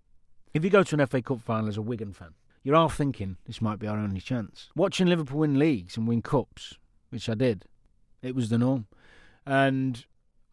If 0.52 0.64
you 0.64 0.70
go 0.70 0.82
to 0.82 1.00
an 1.00 1.06
FA 1.06 1.22
Cup 1.22 1.40
final 1.40 1.68
as 1.68 1.76
a 1.76 1.82
Wigan 1.82 2.12
fan, 2.12 2.34
you're 2.62 2.76
half 2.76 2.96
thinking 2.96 3.36
this 3.46 3.60
might 3.60 3.78
be 3.78 3.86
our 3.86 3.98
only 3.98 4.20
chance. 4.20 4.70
Watching 4.74 5.06
Liverpool 5.06 5.40
win 5.40 5.58
leagues 5.58 5.96
and 5.96 6.08
win 6.08 6.22
cups, 6.22 6.74
which 7.10 7.28
I 7.28 7.34
did, 7.34 7.64
it 8.22 8.34
was 8.34 8.48
the 8.48 8.58
norm. 8.58 8.86
And 9.46 10.04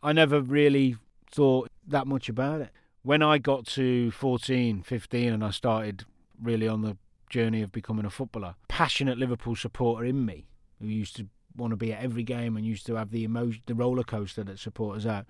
I 0.04 0.14
never 0.14 0.42
really 0.42 0.98
thought 1.32 1.70
that 1.88 2.08
much 2.08 2.30
about 2.30 2.62
it. 2.62 2.72
When 3.04 3.22
I 3.22 3.38
got 3.38 3.66
to 3.68 4.12
14, 4.12 4.82
15, 4.82 5.34
and 5.34 5.44
I 5.44 5.52
started 5.52 6.06
really 6.42 6.68
on 6.68 6.82
the 6.82 6.98
journey 7.30 7.62
of 7.62 7.72
becoming 7.72 8.06
a 8.06 8.10
footballer, 8.10 8.56
passionate 8.68 9.18
Liverpool 9.18 9.56
supporter 9.56 10.06
in 10.06 10.26
me, 10.26 10.48
who 10.82 10.88
used 10.88 11.16
to 11.18 11.28
want 11.56 11.72
to 11.72 11.78
be 11.78 11.94
at 11.94 12.04
every 12.04 12.24
game 12.24 12.58
and 12.58 12.66
used 12.66 12.86
to 12.88 12.96
have 12.96 13.12
the 13.12 13.24
emotion, 13.24 13.62
the 13.66 13.76
roller 13.76 14.04
coaster 14.04 14.44
that 14.44 14.60
supporters 14.60 15.04
have. 15.04 15.26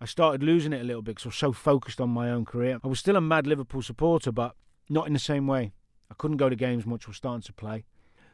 I 0.00 0.06
started 0.06 0.42
losing 0.42 0.72
it 0.72 0.80
a 0.80 0.84
little 0.84 1.02
bit 1.02 1.16
because 1.16 1.26
I 1.26 1.28
was 1.28 1.36
so 1.36 1.52
focused 1.52 2.00
on 2.00 2.10
my 2.10 2.30
own 2.30 2.44
career. 2.44 2.78
I 2.82 2.88
was 2.88 3.00
still 3.00 3.16
a 3.16 3.20
mad 3.20 3.46
Liverpool 3.46 3.82
supporter, 3.82 4.32
but 4.32 4.54
not 4.88 5.06
in 5.06 5.12
the 5.12 5.18
same 5.18 5.46
way. 5.46 5.72
I 6.10 6.14
couldn't 6.14 6.36
go 6.36 6.48
to 6.48 6.56
games 6.56 6.86
much. 6.86 7.06
Was 7.06 7.16
starting 7.16 7.42
to 7.42 7.52
play. 7.52 7.84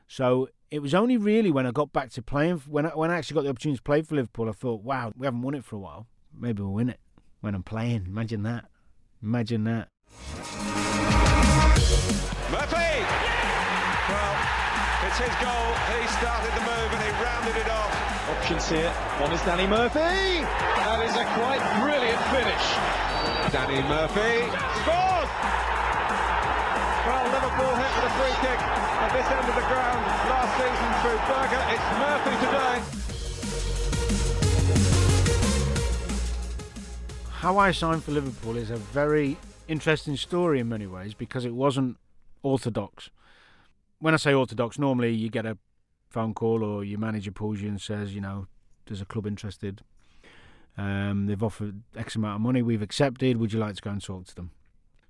So 0.06 0.48
it 0.70 0.80
was 0.80 0.94
only 0.94 1.16
really 1.16 1.50
when 1.50 1.66
I 1.66 1.70
got 1.70 1.92
back 1.92 2.10
to 2.10 2.22
playing, 2.22 2.58
when 2.68 2.86
I, 2.86 2.90
when 2.90 3.10
I 3.10 3.16
actually 3.16 3.34
got 3.34 3.44
the 3.44 3.50
opportunity 3.50 3.78
to 3.78 3.82
play 3.82 4.02
for 4.02 4.14
Liverpool, 4.14 4.48
I 4.48 4.52
thought, 4.52 4.82
wow, 4.82 5.12
we 5.16 5.26
haven't 5.26 5.42
won 5.42 5.54
it 5.54 5.64
for 5.64 5.76
a 5.76 5.80
while. 5.80 6.06
Maybe 6.38 6.62
we'll 6.62 6.72
win 6.72 6.90
it 6.90 7.00
when 7.44 7.54
I'm 7.54 7.62
playing. 7.62 8.08
Imagine 8.08 8.42
that. 8.44 8.64
Imagine 9.22 9.64
that. 9.64 9.92
Murphy! 12.48 12.92
Well, 14.08 14.34
it's 15.04 15.20
his 15.20 15.34
goal. 15.44 15.68
He 15.92 16.08
started 16.08 16.52
the 16.56 16.64
move 16.64 16.88
and 16.88 17.02
he 17.04 17.12
rounded 17.20 17.56
it 17.60 17.68
off. 17.68 17.92
Options 18.40 18.64
here. 18.72 18.88
One 19.20 19.30
is 19.36 19.44
Danny 19.44 19.68
Murphy. 19.68 20.40
That 20.40 21.04
is 21.04 21.12
a 21.20 21.28
quite 21.36 21.60
brilliant 21.84 22.22
finish. 22.32 22.64
Danny 23.52 23.84
Murphy 23.92 24.48
scores! 24.80 25.30
Well, 27.04 27.28
Liverpool 27.28 27.76
hit 27.76 27.92
with 27.92 28.08
a 28.08 28.14
free 28.24 28.36
kick 28.40 28.56
at 28.56 29.12
this 29.12 29.28
end 29.28 29.44
of 29.44 29.52
the 29.52 29.68
ground 29.68 30.00
last 30.32 30.52
season 30.56 30.90
through 31.04 31.20
Berger. 31.28 31.60
It's 31.76 31.88
Murphy 32.00 32.34
today. 32.40 33.03
How 37.44 37.58
I 37.58 37.72
signed 37.72 38.02
for 38.02 38.12
Liverpool 38.12 38.56
is 38.56 38.70
a 38.70 38.76
very 38.76 39.36
interesting 39.68 40.16
story 40.16 40.60
in 40.60 40.70
many 40.70 40.86
ways 40.86 41.12
because 41.12 41.44
it 41.44 41.54
wasn't 41.54 41.98
orthodox. 42.42 43.10
When 43.98 44.14
I 44.14 44.16
say 44.16 44.32
orthodox, 44.32 44.78
normally 44.78 45.12
you 45.12 45.28
get 45.28 45.44
a 45.44 45.58
phone 46.08 46.32
call 46.32 46.64
or 46.64 46.84
your 46.84 46.98
manager 46.98 47.32
pulls 47.32 47.60
you 47.60 47.68
and 47.68 47.78
says, 47.78 48.14
you 48.14 48.22
know, 48.22 48.46
there's 48.86 49.02
a 49.02 49.04
club 49.04 49.26
interested. 49.26 49.82
Um, 50.78 51.26
they've 51.26 51.42
offered 51.42 51.82
X 51.94 52.16
amount 52.16 52.36
of 52.36 52.40
money. 52.40 52.62
We've 52.62 52.80
accepted. 52.80 53.36
Would 53.36 53.52
you 53.52 53.58
like 53.58 53.76
to 53.76 53.82
go 53.82 53.90
and 53.90 54.02
talk 54.02 54.24
to 54.28 54.34
them? 54.34 54.50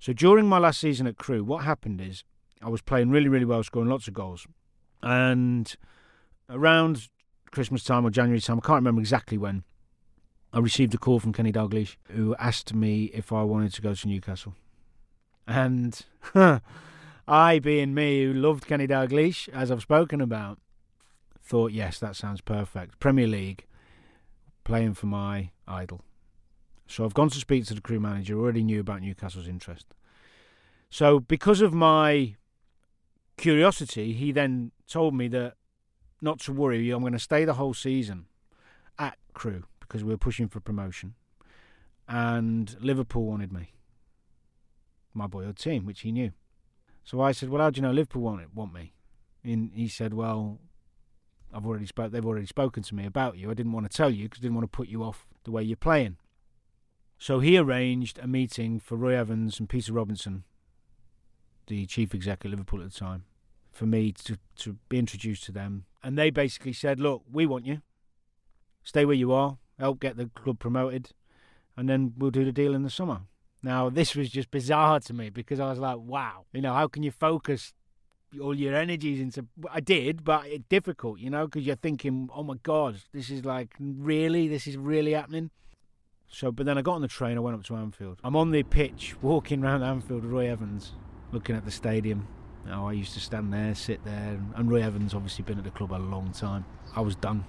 So 0.01 0.13
during 0.13 0.49
my 0.49 0.59
last 0.59 0.81
season 0.81 1.07
at 1.07 1.17
Crewe, 1.17 1.45
what 1.45 1.63
happened 1.63 2.01
is 2.01 2.25
I 2.61 2.69
was 2.69 2.83
playing 2.83 3.11
really, 3.11 3.29
really 3.29 3.45
well, 3.45 3.63
scoring 3.63 3.91
lots 3.91 4.09
of 4.09 4.15
goals. 4.15 4.45
And 5.05 5.73
around 6.51 7.09
Christmas 7.53 7.85
time 7.85 8.05
or 8.05 8.11
January 8.11 8.41
time, 8.41 8.59
I 8.59 8.67
can't 8.67 8.79
remember 8.79 9.03
exactly 9.03 9.39
when, 9.39 9.63
I 10.55 10.61
received 10.61 10.95
a 10.95 10.99
call 10.99 11.19
from 11.19 11.33
Kenny 11.33 11.51
Dalglish 11.51 11.97
who 12.13 12.37
asked 12.37 12.73
me 12.73 13.07
if 13.07 13.33
I 13.33 13.43
wanted 13.43 13.75
to 13.75 13.83
go 13.83 13.93
to 13.93 14.09
Newcastle. 14.09 14.55
And 15.49 16.01
I, 17.29 17.59
being 17.59 17.93
me, 17.93 18.23
who 18.23 18.33
loved 18.33 18.65
Kenny 18.65 18.87
Dalglish, 18.87 19.49
as 19.49 19.73
I've 19.73 19.83
spoken 19.83 20.21
about, 20.21 20.61
thought, 21.43 21.73
yes, 21.73 21.99
that 21.99 22.15
sounds 22.15 22.41
perfect. 22.41 23.01
Premier 23.01 23.27
League, 23.27 23.67
playing 24.63 24.95
for 24.95 25.07
my 25.07 25.51
idol. 25.67 26.03
So 26.87 27.05
I've 27.05 27.15
gone 27.15 27.31
to 27.31 27.39
speak 27.39 27.67
to 27.67 27.75
the 27.75 27.81
Crewe 27.81 27.99
manager, 27.99 28.39
already 28.39 28.63
knew 28.63 28.79
about 28.79 29.03
Newcastle's 29.03 29.49
interest. 29.49 29.87
So 30.89 31.19
because 31.19 31.63
of 31.63 31.75
my 31.75 32.37
curiosity, 33.37 34.13
he 34.13 34.31
then 34.31 34.71
told 34.87 35.15
me 35.17 35.27
that 35.29 35.55
not 36.21 36.39
to 36.41 36.53
worry, 36.53 36.91
I'm 36.91 37.01
going 37.01 37.13
to 37.13 37.19
stay 37.19 37.45
the 37.45 37.55
whole 37.55 37.75
season 37.75 38.27
at 39.01 39.19
Crewe 39.33 39.65
because 39.95 40.03
we 40.03 40.11
were 40.11 40.19
pushing 40.19 40.49
for 40.49 40.59
promotion. 40.59 41.15
And 42.09 42.77
Liverpool 42.81 43.27
wanted 43.27 43.53
me, 43.53 43.75
my 45.15 45.29
boyhood 45.29 45.57
team, 45.57 45.87
which 45.87 46.01
he 46.01 46.11
knew. 46.11 46.33
So 47.05 47.21
I 47.21 47.31
said, 47.31 47.49
"Well, 47.49 47.63
how 47.63 47.71
do 47.71 47.79
you 47.79 47.83
know 47.83 47.93
Liverpool 47.93 48.23
want 48.23 48.53
want 48.53 48.75
me?" 48.75 48.93
And 49.45 49.71
he 49.73 49.87
said, 49.87 50.13
"Well, 50.13 50.59
I've 51.53 51.65
already 51.65 51.87
spoke. 51.87 52.11
They've 52.11 52.27
already 52.27 52.47
spoken 52.47 52.83
to 52.83 52.95
me 52.97 53.07
about 53.07 53.39
you. 53.39 53.53
I 53.53 53.55
didn't 53.55 53.71
want 53.71 53.89
to 53.89 53.97
tell 53.97 54.11
you 54.11 54.25
because 54.25 54.41
I 54.41 54.43
didn't 54.43 54.57
want 54.57 54.65
to 54.65 54.77
put 54.77 54.89
you 54.89 55.05
off 55.05 55.29
the 55.45 55.53
way 55.53 55.63
you're 55.63 55.77
playing." 55.77 56.17
So 57.17 57.39
he 57.39 57.57
arranged 57.57 58.19
a 58.19 58.27
meeting 58.27 58.81
for 58.81 58.97
Roy 58.97 59.17
Evans 59.17 59.61
and 59.61 59.69
Peter 59.69 59.93
Robinson, 59.93 60.43
the 61.69 61.87
chief 61.87 62.17
exec 62.17 62.45
at 62.45 62.51
Liverpool 62.51 62.83
at 62.83 62.91
the 62.91 62.99
time, 62.99 63.27
for 63.71 63.87
me 63.87 64.11
to 64.11 64.39
to 64.57 64.73
be 64.89 64.99
introduced 64.99 65.45
to 65.45 65.53
them. 65.53 65.87
And 66.03 66.19
they 66.19 66.31
basically 66.31 66.73
said, 66.73 66.99
"Look, 66.99 67.23
we 67.31 67.47
want 67.47 67.65
you. 67.65 67.83
Stay 68.83 69.05
where 69.05 69.15
you 69.15 69.31
are. 69.31 69.59
Help 69.79 70.01
get 70.01 70.17
the 70.17 70.31
club 70.35 70.59
promoted, 70.59 71.11
and 71.77 71.89
then 71.89 72.15
we'll 72.17 72.31
do 72.31 72.45
the 72.45 72.53
deal 72.53 72.75
in 72.75 72.83
the 72.83 72.91
summer." 72.91 73.23
Now, 73.63 73.89
this 73.89 74.15
was 74.15 74.29
just 74.29 74.51
bizarre 74.51 75.01
to 75.01 75.15
me 75.15 75.31
because 75.31 75.59
I 75.59 75.71
was 75.71 75.79
like, 75.79 75.97
wow, 75.97 76.45
you 76.53 76.61
know, 76.61 76.75
how 76.75 76.87
can 76.87 77.03
you 77.03 77.11
focus 77.11 77.73
all 78.41 78.55
your 78.55 78.75
energies 78.75 79.21
into. 79.21 79.47
I 79.71 79.81
did, 79.81 80.25
but 80.25 80.47
it's 80.47 80.65
difficult, 80.69 81.19
you 81.19 81.31
know, 81.31 81.47
because 81.47 81.67
you're 81.67 81.77
thinking, 81.77 82.29
oh 82.35 82.43
my 82.43 82.57
God, 82.63 83.01
this 83.13 83.31
is 83.31 83.45
like, 83.45 83.75
really? 83.79 84.49
This 84.49 84.67
is 84.67 84.77
really 84.77 85.13
happening? 85.13 85.51
So, 86.29 86.51
but 86.51 86.67
then 86.67 86.79
I 86.79 86.83
got 86.83 86.95
on 86.95 87.03
the 87.03 87.09
train. 87.09 87.37
I 87.37 87.41
went 87.41 87.57
up 87.57 87.65
to 87.65 87.77
Anfield. 87.77 88.19
I'm 88.25 88.37
on 88.37 88.51
the 88.51 88.63
pitch, 88.63 89.15
walking 89.23 89.63
around 89.63 89.83
Anfield 89.83 90.25
Roy 90.25 90.51
Evans, 90.51 90.93
looking 91.33 91.55
at 91.55 91.65
the 91.65 91.71
stadium. 91.71 92.27
Oh, 92.71 92.87
I 92.87 92.93
used 92.93 93.13
to 93.15 93.21
stand 93.21 93.53
there, 93.53 93.75
sit 93.75 94.05
there, 94.05 94.41
and 94.57 94.71
Roy 94.71 94.83
Evans 94.83 95.15
obviously 95.15 95.45
been 95.45 95.59
at 95.59 95.65
the 95.65 95.71
club 95.71 95.93
a 95.93 95.97
long 95.97 96.33
time. 96.33 96.65
I 96.97 97.03
was 97.03 97.15
done. 97.15 97.45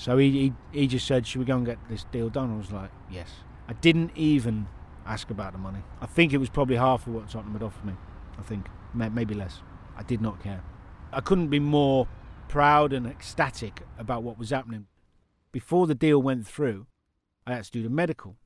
So 0.00 0.16
he, 0.16 0.30
he 0.30 0.52
he 0.80 0.86
just 0.86 1.06
said, 1.06 1.26
"Should 1.26 1.40
we 1.40 1.44
go 1.44 1.58
and 1.58 1.66
get 1.66 1.76
this 1.90 2.04
deal 2.04 2.30
done?" 2.30 2.54
I 2.54 2.56
was 2.56 2.72
like, 2.72 2.90
"Yes." 3.10 3.28
I 3.68 3.74
didn't 3.74 4.12
even 4.16 4.66
ask 5.04 5.28
about 5.28 5.52
the 5.52 5.58
money. 5.58 5.80
I 6.00 6.06
think 6.06 6.32
it 6.32 6.38
was 6.38 6.48
probably 6.48 6.76
half 6.76 7.06
of 7.06 7.12
what 7.12 7.28
Tottenham 7.28 7.52
had 7.52 7.62
offered 7.62 7.84
me. 7.84 7.92
I 8.38 8.42
think 8.42 8.66
maybe 8.94 9.34
less. 9.34 9.60
I 9.98 10.02
did 10.02 10.22
not 10.22 10.42
care. 10.42 10.64
I 11.12 11.20
couldn't 11.20 11.48
be 11.48 11.60
more 11.60 12.08
proud 12.48 12.94
and 12.94 13.06
ecstatic 13.06 13.82
about 13.98 14.22
what 14.22 14.38
was 14.38 14.48
happening. 14.48 14.86
Before 15.52 15.86
the 15.86 15.94
deal 15.94 16.22
went 16.22 16.46
through, 16.46 16.86
I 17.46 17.52
had 17.52 17.64
to 17.64 17.70
do 17.70 17.82
the 17.82 17.90
medical. 17.90 18.36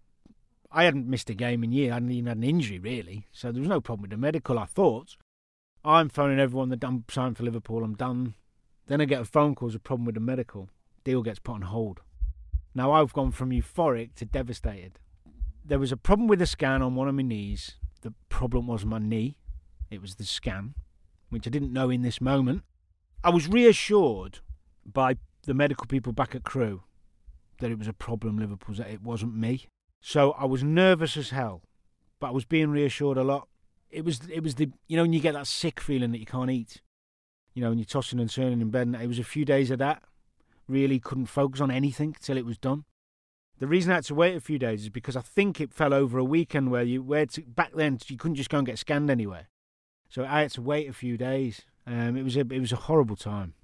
I 0.73 0.85
hadn't 0.85 1.09
missed 1.09 1.31
a 1.31 1.35
game 1.35 1.63
in 1.63 1.71
years. 1.71 1.93
I 1.93 1.95
hadn't 1.95 2.11
even 2.11 2.27
had 2.27 2.39
an 2.39 2.43
injury 2.43 2.81
really, 2.81 3.29
so 3.31 3.53
there 3.53 3.61
was 3.61 3.69
no 3.69 3.81
problem 3.81 4.03
with 4.03 4.11
the 4.11 4.17
medical. 4.17 4.59
I 4.59 4.65
thought. 4.65 5.17
I'm 5.85 6.09
phoning 6.09 6.41
everyone 6.41 6.71
that 6.71 6.83
I'm 6.83 7.05
signed 7.09 7.37
for 7.37 7.45
Liverpool. 7.45 7.85
I'm 7.85 7.95
done. 7.95 8.35
Then 8.89 9.01
I 9.01 9.05
get 9.05 9.21
a 9.21 9.25
phone 9.25 9.55
call. 9.55 9.69
There's 9.69 9.77
a 9.77 9.79
problem 9.79 10.07
with 10.07 10.17
the 10.17 10.21
medical. 10.21 10.69
Deal 11.05 11.23
gets 11.23 11.39
put 11.39 11.55
on 11.55 11.63
hold. 11.63 12.01
Now 12.75 12.93
I've 12.93 13.13
gone 13.13 13.31
from 13.31 13.51
euphoric 13.51 14.15
to 14.17 14.25
devastated. 14.25 14.99
There 15.65 15.79
was 15.79 15.93
a 15.93 15.97
problem 15.97 16.29
with 16.29 16.41
the 16.41 16.47
scan 16.47 16.83
on 16.83 16.95
one 16.95 17.09
of 17.09 17.15
my 17.15 17.23
knees. 17.23 17.77
The 18.03 18.15
problem 18.29 18.67
was 18.67 18.85
my 18.85 18.99
knee. 18.99 19.37
It 19.91 20.03
was 20.03 20.17
the 20.17 20.25
scan, 20.25 20.75
which 21.31 21.47
I 21.47 21.51
didn't 21.51 21.73
know 21.73 21.91
in 21.91 22.03
this 22.03 22.21
moment. 22.21 22.63
I 23.23 23.31
was 23.31 23.49
reassured 23.49 24.41
by 24.85 25.17
the 25.45 25.55
medical 25.55 25.87
people 25.87 26.13
back 26.13 26.35
at 26.35 26.45
Crewe 26.45 26.83
that 27.61 27.71
it 27.71 27.79
was 27.79 27.89
a 27.89 27.93
problem 27.93 28.39
Liverpool's 28.39 28.79
that 28.79 28.91
it 28.91 29.03
wasn't 29.03 29.37
me. 29.37 29.67
So 30.01 30.33
I 30.33 30.45
was 30.45 30.63
nervous 30.63 31.17
as 31.17 31.31
hell, 31.31 31.63
but 32.21 32.29
I 32.29 32.31
was 32.31 32.45
being 32.45 32.71
reassured 32.71 33.17
a 33.17 33.25
lot. 33.25 33.49
It 33.91 34.05
was 34.05 34.21
it 34.31 34.43
was 34.43 34.57
the 34.57 34.71
you 34.89 34.97
know 34.97 35.03
when 35.03 35.13
you 35.13 35.21
get 35.21 35.35
that 35.35 35.47
sick 35.47 35.81
feeling 35.81 36.13
that 36.13 36.19
you 36.19 36.27
can't 36.27 36.51
eat, 36.51 36.83
you 37.55 37.63
know, 37.63 37.71
when 37.71 37.79
you're 37.79 37.85
tossing 37.85 38.21
and 38.21 38.29
turning 38.29 38.61
in 38.61 38.71
bed. 38.71 38.89
And 38.89 38.97
it 38.97 39.07
was 39.07 39.19
a 39.19 39.25
few 39.25 39.45
days 39.45 39.71
of 39.71 39.79
that. 39.79 40.03
Really 40.69 40.99
couldn't 40.99 41.27
focus 41.27 41.61
on 41.61 41.71
anything 41.71 42.17
till 42.21 42.37
it 42.37 42.47
was 42.47 42.59
done. 42.59 42.85
The 43.59 43.67
reason 43.67 43.93
I 43.93 43.97
had 43.97 44.05
to 44.05 44.15
wait 44.15 44.37
a 44.37 44.41
few 44.41 44.59
days 44.59 44.83
is 44.83 44.89
because 44.89 45.17
I 45.17 45.21
think 45.21 45.61
it 45.61 45.73
fell 45.73 45.95
over 45.95 46.19
a 46.19 46.25
weekend 46.25 46.71
where 46.71 46.83
you 46.83 47.03
where 47.03 47.27
to, 47.27 47.43
back 47.43 47.73
then 47.75 47.99
you 48.07 48.17
couldn't 48.17 48.35
just 48.35 48.51
go 48.51 48.59
and 48.59 48.67
get 48.67 48.79
scanned 48.79 49.11
anywhere. 49.11 49.49
So 50.09 50.25
I 50.25 50.43
had 50.43 50.51
to 50.53 50.63
wait 50.63 50.89
a 50.89 50.93
few 50.93 51.17
days. 51.17 51.63
Um, 51.87 52.17
it 52.17 52.23
was 52.23 52.37
a 52.37 52.41
it 52.41 52.61
was 52.61 52.73
a 52.73 52.77
horrible 52.77 53.17
time, 53.17 53.55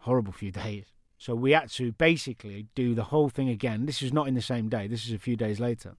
horrible 0.00 0.32
few 0.32 0.50
days. 0.64 0.86
So 1.16 1.34
we 1.34 1.52
had 1.52 1.70
to 1.70 1.92
basically 1.92 2.66
do 2.74 2.94
the 2.94 3.04
whole 3.04 3.28
thing 3.28 3.48
again. 3.48 3.86
This 3.86 4.02
is 4.02 4.12
not 4.12 4.28
in 4.28 4.34
the 4.34 4.42
same 4.42 4.68
day. 4.68 4.86
This 4.86 5.06
is 5.06 5.12
a 5.12 5.18
few 5.18 5.36
days 5.36 5.58
later. 5.58 5.96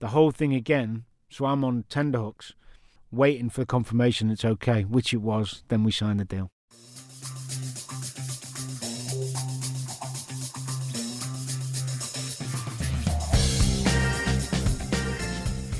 The 0.00 0.08
whole 0.08 0.30
thing 0.30 0.54
again. 0.54 1.04
So 1.30 1.44
I'm 1.44 1.62
on 1.62 1.84
tenderhooks, 1.90 2.54
waiting 3.12 3.50
for 3.50 3.66
confirmation 3.66 4.30
it's 4.30 4.44
okay, 4.44 4.82
which 4.82 5.12
it 5.12 5.18
was. 5.18 5.62
Then 5.68 5.84
we 5.84 5.92
signed 5.92 6.18
the 6.18 6.24
deal. 6.24 6.48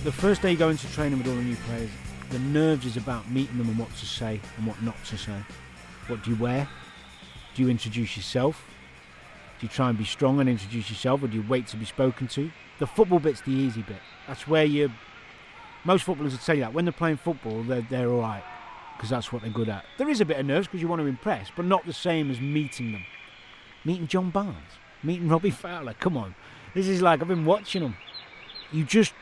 The 0.05 0.13
first 0.13 0.43
day 0.43 0.53
you 0.53 0.57
go 0.57 0.69
into 0.69 0.87
training 0.93 1.19
with 1.19 1.27
all 1.27 1.35
the 1.35 1.43
new 1.43 1.57
players, 1.67 1.91
the 2.31 2.39
nerves 2.39 2.87
is 2.87 2.97
about 2.97 3.29
meeting 3.33 3.59
them 3.59 3.69
and 3.69 3.77
what 3.77 3.93
to 3.97 4.07
say 4.07 4.41
and 4.57 4.65
what 4.65 4.81
not 4.81 4.95
to 5.07 5.19
say. 5.19 5.37
What 6.07 6.23
do 6.23 6.31
you 6.31 6.37
wear? 6.37 6.69
Do 7.57 7.63
you 7.63 7.69
introduce 7.69 8.17
yourself? 8.17 8.65
Do 9.59 9.67
you 9.67 9.69
try 9.69 9.89
and 9.89 9.99
be 9.99 10.05
strong 10.05 10.39
and 10.39 10.49
introduce 10.49 10.89
yourself, 10.89 11.25
or 11.25 11.27
do 11.27 11.37
you 11.37 11.45
wait 11.49 11.67
to 11.69 11.77
be 11.77 11.85
spoken 11.85 12.29
to? 12.29 12.49
The 12.79 12.87
football 12.87 13.19
bit's 13.19 13.41
the 13.41 13.51
easy 13.51 13.83
bit. 13.83 13.99
That's 14.29 14.47
where 14.47 14.65
you. 14.65 14.93
Most 15.83 16.05
footballers 16.05 16.33
would 16.33 16.43
say 16.43 16.61
that 16.61 16.73
when 16.73 16.85
they're 16.85 16.93
playing 16.93 17.17
football, 17.17 17.65
they're 17.65 17.85
they're 17.91 18.09
all 18.09 18.21
right 18.21 18.45
because 18.97 19.11
that's 19.11 19.33
what 19.33 19.43
they're 19.43 19.51
good 19.51 19.69
at. 19.69 19.85
There 19.97 20.09
is 20.09 20.21
a 20.21 20.25
bit 20.25 20.39
of 20.39 20.47
nerves 20.47 20.69
because 20.69 20.81
you 20.81 20.87
want 20.87 21.03
to 21.03 21.07
impress, 21.07 21.49
but 21.57 21.65
not 21.65 21.85
the 21.87 21.93
same 21.93 22.31
as 22.31 22.41
meeting 22.41 22.93
them. 22.93 23.05
Meeting 23.85 24.07
John 24.07 24.31
Barnes, 24.31 24.79
meeting 25.03 25.29
Robbie 25.29 25.51
Fowler. 25.51 25.95
Come 25.95 26.17
on, 26.17 26.37
this 26.73 26.87
is 26.87 27.03
like 27.03 27.21
I've 27.21 27.29
been 27.29 27.45
watching 27.45 27.83
them. 27.83 27.97
You 28.71 28.85
just 28.85 29.13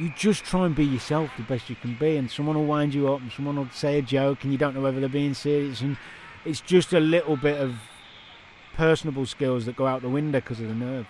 you 0.00 0.10
just 0.16 0.44
try 0.44 0.64
and 0.64 0.74
be 0.74 0.84
yourself 0.84 1.30
the 1.36 1.42
best 1.42 1.68
you 1.68 1.76
can 1.76 1.94
be, 1.94 2.16
and 2.16 2.30
someone 2.30 2.56
will 2.56 2.64
wind 2.64 2.94
you 2.94 3.12
up, 3.12 3.20
and 3.20 3.30
someone 3.30 3.56
will 3.56 3.68
say 3.70 3.98
a 3.98 4.02
joke, 4.02 4.42
and 4.42 4.52
you 4.52 4.58
don't 4.58 4.74
know 4.74 4.80
whether 4.80 4.98
they're 4.98 5.08
being 5.08 5.34
serious, 5.34 5.82
and 5.82 5.98
it's 6.44 6.62
just 6.62 6.94
a 6.94 7.00
little 7.00 7.36
bit 7.36 7.60
of 7.60 7.74
personable 8.74 9.26
skills 9.26 9.66
that 9.66 9.76
go 9.76 9.86
out 9.86 10.00
the 10.00 10.08
window 10.08 10.40
because 10.40 10.58
of 10.58 10.68
the 10.68 10.74
nerve, 10.74 11.06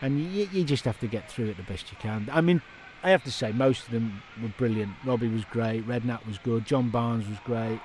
and 0.00 0.20
you, 0.32 0.48
you 0.52 0.62
just 0.62 0.84
have 0.84 0.98
to 1.00 1.08
get 1.08 1.28
through 1.28 1.48
it 1.48 1.56
the 1.56 1.64
best 1.64 1.90
you 1.90 1.98
can. 1.98 2.28
I 2.32 2.40
mean, 2.40 2.62
I 3.02 3.10
have 3.10 3.24
to 3.24 3.32
say 3.32 3.50
most 3.50 3.86
of 3.86 3.90
them 3.90 4.22
were 4.40 4.52
brilliant. 4.56 4.92
Robbie 5.04 5.28
was 5.28 5.44
great, 5.46 5.86
Redknapp 5.86 6.24
was 6.24 6.38
good, 6.38 6.64
John 6.64 6.88
Barnes 6.88 7.28
was 7.28 7.38
great. 7.44 7.80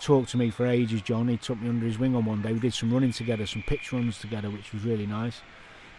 Talked 0.00 0.30
to 0.30 0.36
me 0.36 0.50
for 0.50 0.64
ages, 0.64 1.02
John. 1.02 1.26
He 1.26 1.36
took 1.36 1.60
me 1.60 1.68
under 1.68 1.84
his 1.84 1.98
wing 1.98 2.14
on 2.14 2.24
one 2.24 2.40
day. 2.40 2.52
We 2.52 2.60
did 2.60 2.72
some 2.72 2.92
running 2.92 3.10
together, 3.10 3.46
some 3.46 3.62
pitch 3.62 3.92
runs 3.92 4.20
together, 4.20 4.48
which 4.48 4.72
was 4.72 4.84
really 4.84 5.06
nice. 5.06 5.40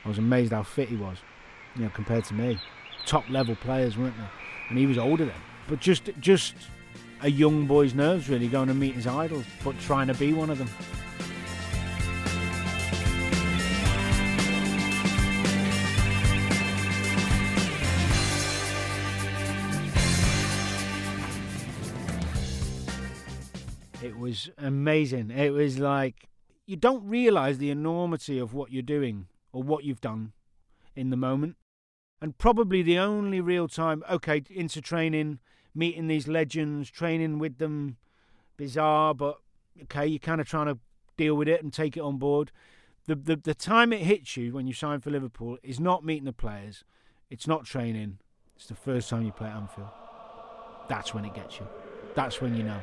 I 0.06 0.08
was 0.08 0.18
amazed 0.18 0.54
how 0.54 0.64
fit 0.64 0.88
he 0.88 0.96
was, 0.96 1.18
you 1.76 1.84
know, 1.84 1.90
compared 1.90 2.24
to 2.26 2.34
me 2.34 2.58
top 3.10 3.28
level 3.28 3.56
players, 3.56 3.98
weren't 3.98 4.16
they? 4.18 4.24
And 4.70 4.78
he 4.78 4.86
was 4.86 5.00
older 5.00 5.26
then. 5.26 5.34
But 5.68 5.80
just 5.80 6.12
just 6.20 6.54
a 7.24 7.30
young 7.30 7.66
boy's 7.66 7.96
nerves 7.96 8.30
really 8.30 8.48
going 8.48 8.68
to 8.68 8.76
meet 8.76 8.94
his 8.94 9.08
idols, 9.08 9.46
but 9.64 9.78
trying 9.80 10.06
to 10.08 10.14
be 10.14 10.32
one 10.32 10.52
of 10.52 10.60
them. 10.60 10.70
It 24.04 24.16
was 24.20 24.52
amazing. 24.60 25.32
It 25.32 25.52
was 25.52 25.80
like 25.80 26.30
you 26.68 26.76
don't 26.76 27.04
realise 27.10 27.58
the 27.58 27.72
enormity 27.72 28.38
of 28.38 28.54
what 28.54 28.72
you're 28.72 28.84
doing 28.84 29.30
or 29.52 29.64
what 29.64 29.84
you've 29.84 30.00
done 30.00 30.34
in 30.96 31.10
the 31.10 31.18
moment 31.18 31.56
and 32.22 32.38
probably 32.38 32.82
the 32.82 32.98
only 32.98 33.42
real 33.42 33.68
time 33.68 34.04
okay 34.10 34.44
into 34.50 34.82
training 34.82 35.40
meeting 35.74 36.08
these 36.08 36.28
legends 36.28 36.90
training 36.90 37.40
with 37.40 37.58
them 37.58 37.98
bizarre 38.58 39.14
but 39.14 39.40
okay 39.82 40.06
you're 40.06 40.20
kind 40.20 40.42
of 40.42 40.48
trying 40.48 40.68
to 40.68 40.78
deal 41.20 41.36
with 41.36 41.50
it 41.50 41.62
and 41.62 41.72
take 41.72 41.98
it 41.98 42.00
on 42.00 42.18
board. 42.18 42.52
The, 43.06 43.16
the 43.16 43.36
the 43.36 43.54
time 43.54 43.92
it 43.92 44.02
hits 44.02 44.38
you 44.38 44.54
when 44.54 44.66
you 44.66 44.74
sign 44.74 45.02
for 45.02 45.12
liverpool 45.12 45.58
is 45.62 45.80
not 45.80 46.04
meeting 46.04 46.26
the 46.26 46.34
players. 46.34 46.84
It's 47.30 47.46
not 47.46 47.66
training. 47.66 48.20
It's 48.56 48.68
the 48.68 48.76
first 48.76 49.10
time 49.10 49.24
you 49.24 49.32
play 49.32 49.50
at 49.50 49.56
anfield. 49.56 49.90
That's 50.88 51.14
when 51.14 51.26
it 51.26 51.34
gets 51.34 51.60
you. 51.60 51.68
That's 52.16 52.42
when 52.42 52.56
you 52.56 52.64
know. 52.64 52.82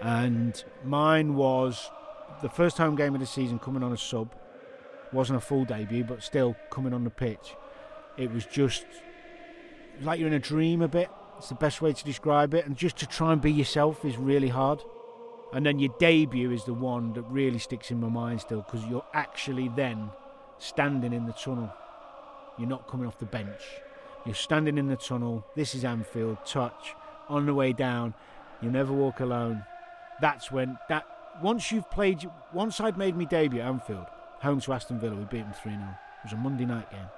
And 0.00 0.64
mine 0.84 1.36
was 1.36 1.90
the 2.42 2.48
first 2.48 2.78
home 2.78 2.96
game 2.96 3.14
of 3.14 3.20
the 3.20 3.26
season 3.26 3.58
coming 3.58 3.82
on 3.82 3.92
a 3.92 3.96
sub. 3.96 4.34
Wasn't 5.12 5.36
a 5.36 5.40
full 5.40 5.64
debut 5.64 6.04
but 6.04 6.22
still 6.22 6.56
coming 6.70 6.92
on 6.92 7.04
the 7.04 7.10
pitch 7.10 7.54
it 8.18 8.32
was 8.32 8.44
just 8.46 8.86
like 10.00 10.18
you're 10.18 10.28
in 10.28 10.34
a 10.34 10.38
dream 10.38 10.82
a 10.82 10.88
bit. 10.88 11.08
It's 11.38 11.48
the 11.48 11.54
best 11.54 11.82
way 11.82 11.92
to 11.92 12.04
describe 12.04 12.54
it. 12.54 12.66
And 12.66 12.76
just 12.76 12.96
to 12.98 13.06
try 13.06 13.32
and 13.32 13.40
be 13.40 13.52
yourself 13.52 14.04
is 14.04 14.16
really 14.16 14.48
hard. 14.48 14.80
And 15.52 15.64
then 15.64 15.78
your 15.78 15.94
debut 15.98 16.50
is 16.50 16.64
the 16.64 16.74
one 16.74 17.12
that 17.14 17.22
really 17.22 17.58
sticks 17.58 17.90
in 17.90 18.00
my 18.00 18.08
mind 18.08 18.40
still 18.40 18.62
because 18.62 18.84
you're 18.86 19.04
actually 19.14 19.68
then 19.68 20.10
standing 20.58 21.12
in 21.12 21.26
the 21.26 21.32
tunnel. 21.32 21.72
You're 22.58 22.68
not 22.68 22.88
coming 22.88 23.06
off 23.06 23.18
the 23.18 23.26
bench. 23.26 23.60
You're 24.24 24.34
standing 24.34 24.78
in 24.78 24.88
the 24.88 24.96
tunnel. 24.96 25.46
This 25.54 25.74
is 25.74 25.84
Anfield. 25.84 26.38
Touch 26.44 26.94
on 27.28 27.46
the 27.46 27.54
way 27.54 27.72
down. 27.72 28.14
You 28.60 28.70
never 28.70 28.92
walk 28.92 29.20
alone. 29.20 29.64
That's 30.20 30.50
when 30.50 30.78
that 30.88 31.06
once 31.42 31.70
you've 31.70 31.90
played. 31.90 32.28
Once 32.52 32.80
I'd 32.80 32.96
made 32.96 33.16
me 33.16 33.26
debut 33.26 33.60
at 33.60 33.66
Anfield, 33.66 34.06
home 34.40 34.60
to 34.62 34.72
Aston 34.72 34.98
Villa, 34.98 35.14
we 35.14 35.24
beat 35.24 35.42
them 35.42 35.52
three 35.62 35.72
0 35.72 35.82
It 35.82 36.24
was 36.24 36.32
a 36.32 36.36
Monday 36.36 36.64
night 36.64 36.90
game. 36.90 37.08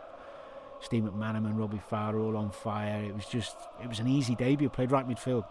Steve 0.80 1.02
McManaman 1.02 1.58
Robbie 1.58 1.80
Fowler 1.90 2.20
all 2.20 2.36
on 2.36 2.50
fire. 2.50 3.02
It 3.02 3.14
was 3.14 3.26
just, 3.26 3.56
it 3.82 3.88
was 3.88 3.98
an 3.98 4.06
easy 4.06 4.34
debut. 4.34 4.68
Played 4.68 4.90
right 4.90 5.08
midfield. 5.08 5.44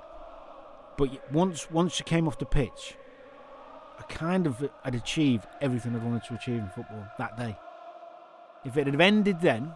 But 0.97 1.31
once, 1.31 1.69
once 1.69 1.99
you 1.99 2.05
came 2.05 2.27
off 2.27 2.39
the 2.39 2.45
pitch, 2.45 2.95
I 3.99 4.03
kind 4.03 4.47
of 4.47 4.69
had 4.83 4.95
achieved 4.95 5.45
everything 5.61 5.95
I'd 5.95 6.03
wanted 6.03 6.23
to 6.25 6.35
achieve 6.35 6.59
in 6.59 6.69
football 6.69 7.05
that 7.17 7.37
day. 7.37 7.57
If 8.65 8.77
it 8.77 8.87
had 8.87 8.99
ended 8.99 9.41
then, 9.41 9.73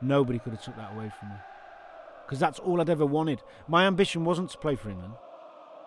nobody 0.00 0.38
could 0.38 0.52
have 0.52 0.62
took 0.62 0.76
that 0.76 0.92
away 0.94 1.10
from 1.18 1.30
me. 1.30 1.36
Because 2.24 2.38
that's 2.38 2.58
all 2.58 2.80
I'd 2.80 2.90
ever 2.90 3.06
wanted. 3.06 3.42
My 3.68 3.86
ambition 3.86 4.24
wasn't 4.24 4.50
to 4.50 4.58
play 4.58 4.74
for 4.74 4.90
England. 4.90 5.14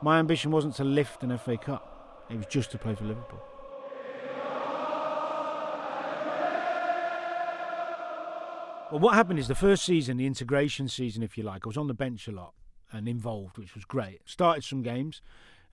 My 0.01 0.19
ambition 0.19 0.51
wasn't 0.51 0.75
to 0.75 0.83
lift 0.83 1.23
an 1.23 1.37
FA 1.37 1.57
Cup. 1.57 2.25
It 2.29 2.37
was 2.37 2.45
just 2.47 2.71
to 2.71 2.77
play 2.77 2.95
for 2.95 3.05
Liverpool. 3.05 3.41
Well, 8.95 9.01
what 9.01 9.15
happened 9.15 9.39
is 9.39 9.49
the 9.49 9.55
first 9.55 9.83
season, 9.83 10.15
the 10.15 10.25
integration 10.25 10.87
season, 10.87 11.21
if 11.21 11.37
you 11.37 11.43
like, 11.43 11.65
I 11.65 11.67
was 11.67 11.75
on 11.75 11.87
the 11.87 11.93
bench 11.93 12.29
a 12.29 12.31
lot 12.31 12.53
and 12.93 13.09
involved, 13.09 13.57
which 13.57 13.75
was 13.75 13.83
great. 13.83 14.21
Started 14.23 14.63
some 14.63 14.83
games, 14.83 15.21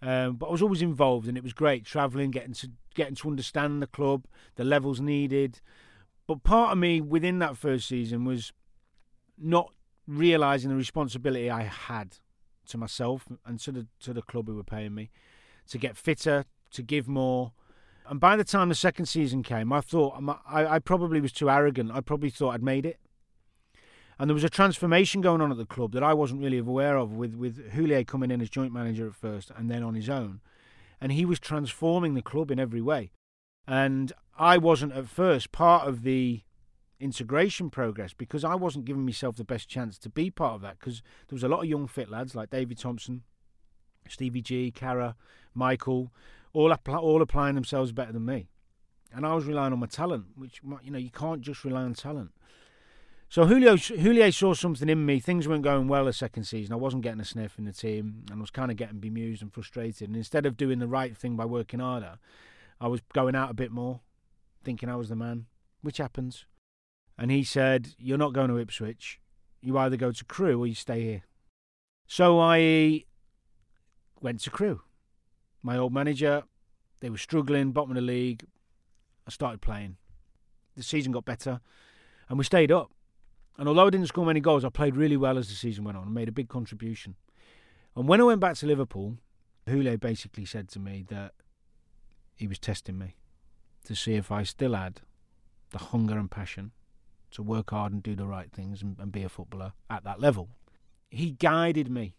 um, 0.02 0.34
but 0.34 0.48
I 0.48 0.50
was 0.50 0.60
always 0.60 0.82
involved, 0.82 1.28
and 1.28 1.38
it 1.38 1.44
was 1.44 1.52
great 1.52 1.84
travelling, 1.84 2.32
getting 2.32 2.52
to 2.54 2.72
getting 2.96 3.14
to 3.14 3.28
understand 3.28 3.80
the 3.80 3.86
club, 3.86 4.26
the 4.56 4.64
levels 4.64 5.00
needed. 5.00 5.60
But 6.26 6.42
part 6.42 6.72
of 6.72 6.78
me 6.78 7.00
within 7.00 7.38
that 7.38 7.56
first 7.56 7.86
season 7.86 8.24
was 8.24 8.52
not 9.38 9.72
realizing 10.08 10.70
the 10.70 10.76
responsibility 10.76 11.48
I 11.48 11.62
had 11.62 12.16
to 12.70 12.76
myself 12.76 13.28
and 13.46 13.60
to 13.60 13.70
the 13.70 13.86
to 14.00 14.12
the 14.12 14.22
club 14.22 14.48
who 14.48 14.56
were 14.56 14.64
paying 14.64 14.96
me 14.96 15.12
to 15.68 15.78
get 15.78 15.96
fitter, 15.96 16.44
to 16.72 16.82
give 16.82 17.06
more. 17.06 17.52
And 18.08 18.18
by 18.18 18.34
the 18.34 18.42
time 18.42 18.68
the 18.68 18.74
second 18.74 19.06
season 19.06 19.44
came, 19.44 19.72
I 19.72 19.80
thought 19.80 20.20
I, 20.44 20.66
I 20.66 20.78
probably 20.80 21.20
was 21.20 21.30
too 21.30 21.48
arrogant. 21.48 21.92
I 21.92 22.00
probably 22.00 22.28
thought 22.28 22.54
I'd 22.54 22.64
made 22.64 22.84
it. 22.84 22.98
And 24.22 24.30
there 24.30 24.34
was 24.34 24.44
a 24.44 24.48
transformation 24.48 25.20
going 25.20 25.40
on 25.40 25.50
at 25.50 25.58
the 25.58 25.66
club 25.66 25.90
that 25.94 26.04
I 26.04 26.14
wasn't 26.14 26.42
really 26.42 26.58
aware 26.58 26.96
of, 26.96 27.12
with 27.12 27.34
with 27.34 27.72
Houllier 27.72 28.06
coming 28.06 28.30
in 28.30 28.40
as 28.40 28.48
joint 28.48 28.72
manager 28.72 29.08
at 29.08 29.16
first 29.16 29.50
and 29.56 29.68
then 29.68 29.82
on 29.82 29.96
his 29.96 30.08
own, 30.08 30.40
and 31.00 31.10
he 31.10 31.24
was 31.24 31.40
transforming 31.40 32.14
the 32.14 32.22
club 32.22 32.52
in 32.52 32.60
every 32.60 32.80
way. 32.80 33.10
And 33.66 34.12
I 34.38 34.58
wasn't 34.58 34.92
at 34.92 35.08
first 35.08 35.50
part 35.50 35.88
of 35.88 36.04
the 36.04 36.42
integration 37.00 37.68
progress 37.68 38.14
because 38.14 38.44
I 38.44 38.54
wasn't 38.54 38.84
giving 38.84 39.04
myself 39.04 39.34
the 39.34 39.44
best 39.44 39.68
chance 39.68 39.98
to 39.98 40.08
be 40.08 40.30
part 40.30 40.54
of 40.54 40.60
that 40.60 40.78
because 40.78 41.02
there 41.26 41.34
was 41.34 41.42
a 41.42 41.48
lot 41.48 41.64
of 41.64 41.68
young 41.68 41.88
fit 41.88 42.08
lads 42.08 42.36
like 42.36 42.50
David 42.50 42.78
Thompson, 42.78 43.24
Stevie 44.08 44.40
G, 44.40 44.70
Carra, 44.70 45.16
Michael, 45.52 46.12
all 46.52 46.72
all 46.72 47.22
applying 47.22 47.56
themselves 47.56 47.90
better 47.90 48.12
than 48.12 48.26
me, 48.26 48.50
and 49.12 49.26
I 49.26 49.34
was 49.34 49.46
relying 49.46 49.72
on 49.72 49.80
my 49.80 49.88
talent, 49.88 50.26
which 50.36 50.60
you 50.84 50.92
know 50.92 50.98
you 50.98 51.10
can't 51.10 51.40
just 51.40 51.64
rely 51.64 51.82
on 51.82 51.94
talent. 51.94 52.30
So 53.32 53.46
Julio 53.46 53.76
Houllier 53.76 54.30
saw 54.30 54.52
something 54.52 54.90
in 54.90 55.06
me. 55.06 55.18
Things 55.18 55.48
weren't 55.48 55.62
going 55.62 55.88
well 55.88 56.04
the 56.04 56.12
second 56.12 56.44
season. 56.44 56.74
I 56.74 56.76
wasn't 56.76 57.02
getting 57.02 57.18
a 57.22 57.24
sniff 57.24 57.58
in 57.58 57.64
the 57.64 57.72
team, 57.72 58.24
and 58.30 58.36
I 58.36 58.40
was 58.42 58.50
kind 58.50 58.70
of 58.70 58.76
getting 58.76 59.00
bemused 59.00 59.40
and 59.40 59.50
frustrated. 59.50 60.06
And 60.10 60.18
instead 60.18 60.44
of 60.44 60.58
doing 60.58 60.80
the 60.80 60.86
right 60.86 61.16
thing 61.16 61.34
by 61.34 61.46
working 61.46 61.80
harder, 61.80 62.18
I 62.78 62.88
was 62.88 63.00
going 63.14 63.34
out 63.34 63.50
a 63.50 63.54
bit 63.54 63.72
more, 63.72 64.02
thinking 64.62 64.90
I 64.90 64.96
was 64.96 65.08
the 65.08 65.16
man, 65.16 65.46
which 65.80 65.96
happens. 65.96 66.44
And 67.16 67.30
he 67.30 67.42
said, 67.42 67.94
"You're 67.96 68.18
not 68.18 68.34
going 68.34 68.50
to 68.50 68.58
Ipswich. 68.58 69.18
You 69.62 69.78
either 69.78 69.96
go 69.96 70.12
to 70.12 70.24
Crewe 70.26 70.60
or 70.60 70.66
you 70.66 70.74
stay 70.74 71.00
here." 71.00 71.22
So 72.06 72.38
I 72.38 73.06
went 74.20 74.40
to 74.40 74.50
Crewe. 74.50 74.82
My 75.62 75.78
old 75.78 75.94
manager, 75.94 76.42
they 77.00 77.08
were 77.08 77.16
struggling, 77.16 77.72
bottom 77.72 77.92
of 77.92 77.94
the 77.94 78.02
league. 78.02 78.44
I 79.26 79.30
started 79.30 79.62
playing. 79.62 79.96
The 80.76 80.82
season 80.82 81.12
got 81.12 81.24
better, 81.24 81.62
and 82.28 82.36
we 82.36 82.44
stayed 82.44 82.70
up. 82.70 82.92
And 83.58 83.68
although 83.68 83.86
I 83.86 83.90
didn't 83.90 84.08
score 84.08 84.26
many 84.26 84.40
goals, 84.40 84.64
I 84.64 84.70
played 84.70 84.96
really 84.96 85.16
well 85.16 85.38
as 85.38 85.48
the 85.48 85.54
season 85.54 85.84
went 85.84 85.96
on 85.96 86.04
and 86.04 86.14
made 86.14 86.28
a 86.28 86.32
big 86.32 86.48
contribution. 86.48 87.16
And 87.94 88.08
when 88.08 88.20
I 88.20 88.24
went 88.24 88.40
back 88.40 88.56
to 88.56 88.66
Liverpool, 88.66 89.18
Houllier 89.68 90.00
basically 90.00 90.44
said 90.44 90.68
to 90.70 90.78
me 90.78 91.04
that 91.08 91.32
he 92.34 92.46
was 92.46 92.58
testing 92.58 92.98
me 92.98 93.16
to 93.84 93.94
see 93.94 94.14
if 94.14 94.32
I 94.32 94.42
still 94.42 94.74
had 94.74 95.02
the 95.70 95.78
hunger 95.78 96.18
and 96.18 96.30
passion 96.30 96.72
to 97.32 97.42
work 97.42 97.70
hard 97.70 97.92
and 97.92 98.02
do 98.02 98.14
the 98.14 98.26
right 98.26 98.50
things 98.52 98.82
and, 98.82 98.96
and 98.98 99.12
be 99.12 99.22
a 99.22 99.28
footballer 99.28 99.72
at 99.90 100.04
that 100.04 100.20
level. 100.20 100.48
He 101.10 101.32
guided 101.32 101.90
me 101.90 102.16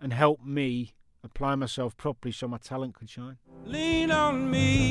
and 0.00 0.12
helped 0.12 0.44
me 0.44 0.94
apply 1.24 1.54
myself 1.54 1.96
properly 1.96 2.32
so 2.32 2.48
my 2.48 2.58
talent 2.58 2.94
could 2.94 3.08
shine. 3.08 3.38
Lean 3.64 4.10
on 4.10 4.50
me 4.50 4.90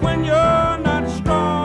when 0.00 0.24
you're 0.24 0.78
not 0.78 1.08
strong. 1.08 1.57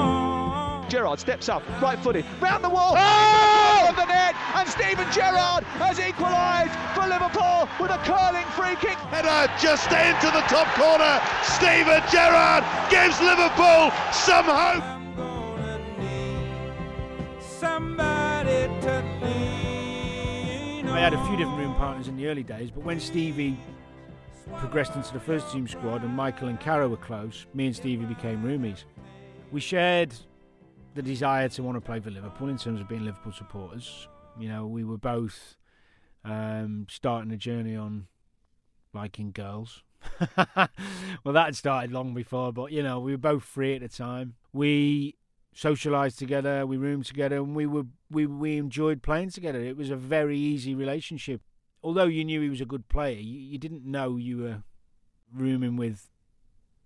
Gerrard 0.93 1.19
steps 1.19 1.49
up, 1.49 1.63
right 1.81 1.97
footed, 1.97 2.23
round 2.39 2.63
the 2.63 2.69
wall, 2.69 2.93
oh! 2.95 3.87
of 3.89 3.95
the 3.95 4.05
net, 4.05 4.35
and 4.53 4.69
Steven 4.69 5.11
Gerrard 5.11 5.63
has 5.81 5.99
equalised 5.99 6.69
for 6.93 7.09
Liverpool 7.09 7.67
with 7.81 7.89
a 7.89 7.97
curling 8.05 8.45
free 8.53 8.75
kick. 8.75 8.95
Header 9.09 9.27
uh, 9.27 9.47
just 9.57 9.89
into 9.89 10.29
the 10.29 10.45
top 10.45 10.67
corner. 10.77 11.19
Steven 11.41 11.99
Gerrard 12.13 12.63
gives 12.93 13.19
Liverpool 13.25 13.89
some 14.13 14.45
hope. 14.45 14.83
I 20.93 20.99
had 20.99 21.15
a 21.15 21.25
few 21.25 21.37
different 21.37 21.57
room 21.57 21.73
partners 21.73 22.07
in 22.07 22.17
the 22.17 22.27
early 22.27 22.43
days, 22.43 22.69
but 22.69 22.83
when 22.83 22.99
Stevie 22.99 23.57
progressed 24.57 24.95
into 24.95 25.11
the 25.11 25.19
first 25.19 25.51
team 25.51 25.67
squad 25.67 26.03
and 26.03 26.13
Michael 26.15 26.49
and 26.49 26.59
Carra 26.59 26.87
were 26.87 26.97
close, 26.97 27.47
me 27.55 27.65
and 27.65 27.75
Stevie 27.75 28.05
became 28.05 28.43
roomies. 28.43 28.83
We 29.51 29.59
shared 29.59 30.13
the 30.93 31.01
desire 31.01 31.49
to 31.49 31.63
want 31.63 31.75
to 31.77 31.81
play 31.81 31.99
for 31.99 32.11
Liverpool 32.11 32.49
in 32.49 32.57
terms 32.57 32.79
of 32.79 32.87
being 32.87 33.05
Liverpool 33.05 33.33
supporters. 33.33 34.07
You 34.39 34.49
know, 34.49 34.65
we 34.65 34.83
were 34.83 34.97
both 34.97 35.57
um, 36.23 36.87
starting 36.89 37.31
a 37.31 37.37
journey 37.37 37.75
on 37.75 38.07
liking 38.93 39.31
girls. 39.31 39.83
well, 40.37 41.33
that 41.33 41.45
had 41.45 41.55
started 41.55 41.91
long 41.91 42.13
before, 42.13 42.51
but 42.51 42.71
you 42.71 42.83
know, 42.83 42.99
we 42.99 43.11
were 43.11 43.17
both 43.17 43.43
free 43.43 43.75
at 43.75 43.81
the 43.81 43.89
time. 43.89 44.35
We 44.51 45.15
socialised 45.55 46.17
together, 46.17 46.65
we 46.65 46.77
roomed 46.77 47.05
together, 47.05 47.37
and 47.37 47.55
we 47.55 47.65
were 47.65 47.85
we 48.09 48.25
we 48.25 48.57
enjoyed 48.57 49.01
playing 49.01 49.29
together. 49.29 49.61
It 49.61 49.77
was 49.77 49.89
a 49.89 49.95
very 49.95 50.37
easy 50.37 50.75
relationship. 50.75 51.41
Although 51.81 52.05
you 52.05 52.23
knew 52.23 52.41
he 52.41 52.49
was 52.49 52.61
a 52.61 52.65
good 52.65 52.87
player, 52.87 53.19
you, 53.19 53.39
you 53.39 53.57
didn't 53.57 53.85
know 53.85 54.17
you 54.17 54.37
were 54.37 54.63
rooming 55.33 55.75
with 55.75 56.09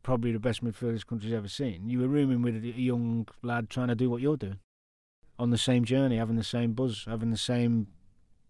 probably 0.08 0.32
the 0.32 0.40
best 0.40 0.64
midfielder 0.64 0.94
this 0.94 1.04
country's 1.04 1.34
ever 1.34 1.50
seen. 1.50 1.90
You 1.90 2.00
were 2.00 2.08
rooming 2.08 2.42
with 2.42 2.56
a 2.64 2.82
young 2.82 3.28
lad 3.44 3.70
trying 3.70 3.90
to 3.90 3.96
do 3.96 4.10
what 4.10 4.22
you're 4.22 4.38
doing, 4.38 4.60
on 5.38 5.50
the 5.50 5.58
same 5.58 5.84
journey, 5.84 6.16
having 6.16 6.38
the 6.38 6.46
same 6.46 6.72
buzz, 6.72 7.04
having 7.06 7.30
the 7.30 7.36
same 7.36 7.88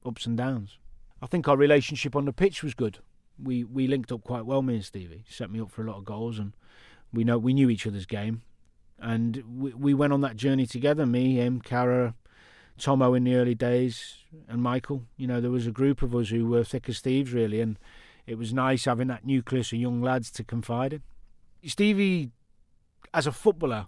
ups 0.05 0.27
and 0.27 0.37
downs. 0.37 0.77
I 1.19 1.25
think 1.25 1.47
our 1.47 1.57
relationship 1.57 2.15
on 2.15 2.25
the 2.25 2.31
pitch 2.31 2.61
was 2.61 2.75
good. 2.75 2.99
We 3.43 3.63
we 3.63 3.87
linked 3.87 4.11
up 4.11 4.23
quite 4.23 4.45
well, 4.45 4.61
me 4.61 4.75
and 4.75 4.85
Stevie. 4.85 5.23
Set 5.27 5.49
me 5.49 5.59
up 5.59 5.71
for 5.71 5.81
a 5.81 5.87
lot 5.89 5.97
of 5.97 6.05
goals, 6.05 6.37
and 6.37 6.53
we 7.11 7.23
know 7.23 7.39
we 7.39 7.55
knew 7.55 7.71
each 7.71 7.87
other's 7.87 8.05
game, 8.05 8.43
and 8.99 9.43
we 9.57 9.73
we 9.73 9.93
went 9.95 10.13
on 10.13 10.21
that 10.21 10.35
journey 10.35 10.67
together. 10.67 11.07
Me, 11.07 11.37
him, 11.37 11.59
Carra, 11.59 12.13
Tomo 12.77 13.15
in 13.15 13.23
the 13.23 13.33
early 13.33 13.55
days, 13.55 14.17
and 14.47 14.61
Michael. 14.61 15.05
You 15.17 15.25
know, 15.25 15.41
there 15.41 15.49
was 15.49 15.65
a 15.65 15.71
group 15.71 16.03
of 16.03 16.15
us 16.15 16.29
who 16.29 16.45
were 16.45 16.63
thick 16.63 16.87
as 16.87 16.99
thieves, 16.99 17.33
really, 17.33 17.61
and 17.61 17.79
it 18.27 18.37
was 18.37 18.53
nice 18.53 18.85
having 18.85 19.07
that 19.07 19.25
nucleus 19.25 19.73
of 19.73 19.79
young 19.79 20.03
lads 20.03 20.29
to 20.33 20.43
confide 20.43 20.93
in. 20.93 21.01
Stevie, 21.65 22.31
as 23.13 23.27
a 23.27 23.31
footballer, 23.31 23.87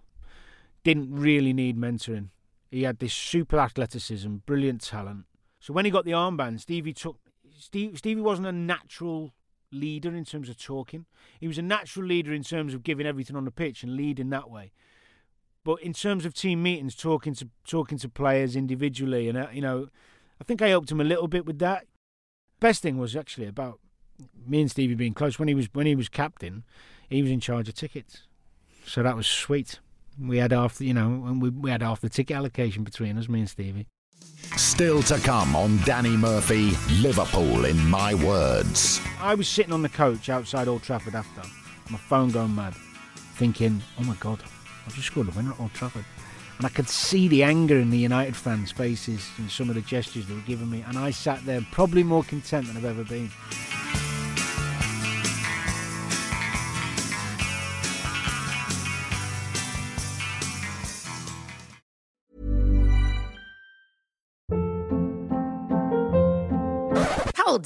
didn't 0.83 1.13
really 1.13 1.53
need 1.53 1.77
mentoring. 1.77 2.29
He 2.71 2.83
had 2.83 2.99
this 2.99 3.13
super 3.13 3.59
athleticism, 3.59 4.37
brilliant 4.45 4.81
talent. 4.81 5.25
So 5.59 5.73
when 5.73 5.85
he 5.85 5.91
got 5.91 6.05
the 6.05 6.11
armband, 6.11 6.61
Stevie 6.61 6.93
took. 6.93 7.19
Steve, 7.57 7.97
Stevie 7.97 8.21
wasn't 8.21 8.47
a 8.47 8.51
natural 8.51 9.33
leader 9.71 10.15
in 10.15 10.23
terms 10.25 10.49
of 10.49 10.57
talking. 10.57 11.05
He 11.39 11.47
was 11.47 11.57
a 11.57 11.63
natural 11.63 12.05
leader 12.05 12.33
in 12.33 12.43
terms 12.43 12.73
of 12.73 12.83
giving 12.83 13.05
everything 13.05 13.35
on 13.35 13.45
the 13.45 13.51
pitch 13.51 13.83
and 13.83 13.95
leading 13.95 14.29
that 14.29 14.49
way. 14.49 14.71
But 15.63 15.81
in 15.81 15.93
terms 15.93 16.25
of 16.25 16.33
team 16.33 16.63
meetings, 16.63 16.95
talking 16.95 17.33
to 17.35 17.49
talking 17.67 17.97
to 17.99 18.09
players 18.09 18.55
individually, 18.55 19.27
and 19.27 19.37
uh, 19.37 19.47
you 19.51 19.61
know, 19.61 19.89
I 20.39 20.43
think 20.43 20.61
I 20.61 20.69
helped 20.69 20.91
him 20.91 21.01
a 21.01 21.03
little 21.03 21.27
bit 21.27 21.45
with 21.45 21.59
that. 21.59 21.85
Best 22.59 22.81
thing 22.81 22.97
was 22.97 23.15
actually 23.15 23.47
about 23.47 23.79
me 24.47 24.61
and 24.61 24.71
Stevie 24.71 24.95
being 24.95 25.13
close. 25.13 25.37
When 25.37 25.47
he 25.47 25.53
was 25.53 25.67
when 25.73 25.85
he 25.85 25.95
was 25.95 26.07
captain, 26.07 26.63
he 27.09 27.21
was 27.21 27.31
in 27.31 27.39
charge 27.39 27.67
of 27.67 27.75
tickets, 27.75 28.23
so 28.85 29.03
that 29.03 29.15
was 29.15 29.27
sweet. 29.27 29.79
We 30.21 30.37
had 30.37 30.51
half, 30.51 30.77
the, 30.77 30.85
you 30.85 30.93
know, 30.93 31.37
we, 31.39 31.49
we 31.49 31.71
had 31.71 31.81
half 31.81 32.01
the 32.01 32.09
ticket 32.09 32.35
allocation 32.35 32.83
between 32.83 33.17
us, 33.17 33.29
me 33.29 33.39
and 33.39 33.49
Stevie. 33.49 33.87
Still 34.57 35.01
to 35.03 35.17
come 35.19 35.55
on 35.55 35.77
Danny 35.85 36.17
Murphy, 36.17 36.71
Liverpool 37.01 37.65
in 37.65 37.77
my 37.87 38.13
words. 38.15 38.99
I 39.21 39.35
was 39.35 39.47
sitting 39.47 39.71
on 39.71 39.81
the 39.81 39.89
coach 39.89 40.29
outside 40.29 40.67
Old 40.67 40.83
Trafford 40.83 41.15
after, 41.15 41.41
my 41.89 41.97
phone 41.97 42.31
going 42.31 42.55
mad, 42.55 42.73
thinking, 43.35 43.81
oh 43.99 44.03
my 44.03 44.15
God, 44.19 44.43
I've 44.85 44.95
just 44.95 45.07
scored 45.07 45.29
a 45.29 45.31
winner 45.31 45.51
at 45.51 45.59
Old 45.59 45.73
Trafford. 45.73 46.05
And 46.57 46.65
I 46.65 46.69
could 46.69 46.89
see 46.89 47.29
the 47.29 47.43
anger 47.43 47.77
in 47.77 47.89
the 47.89 47.97
United 47.97 48.35
fans' 48.35 48.71
faces 48.71 49.29
and 49.37 49.49
some 49.49 49.69
of 49.69 49.75
the 49.75 49.81
gestures 49.81 50.27
they 50.27 50.33
were 50.33 50.41
giving 50.41 50.69
me. 50.69 50.83
And 50.85 50.97
I 50.97 51.11
sat 51.11 51.45
there 51.45 51.65
probably 51.71 52.03
more 52.03 52.23
content 52.23 52.67
than 52.67 52.75
I've 52.75 52.83
ever 52.83 53.05
been. 53.05 53.31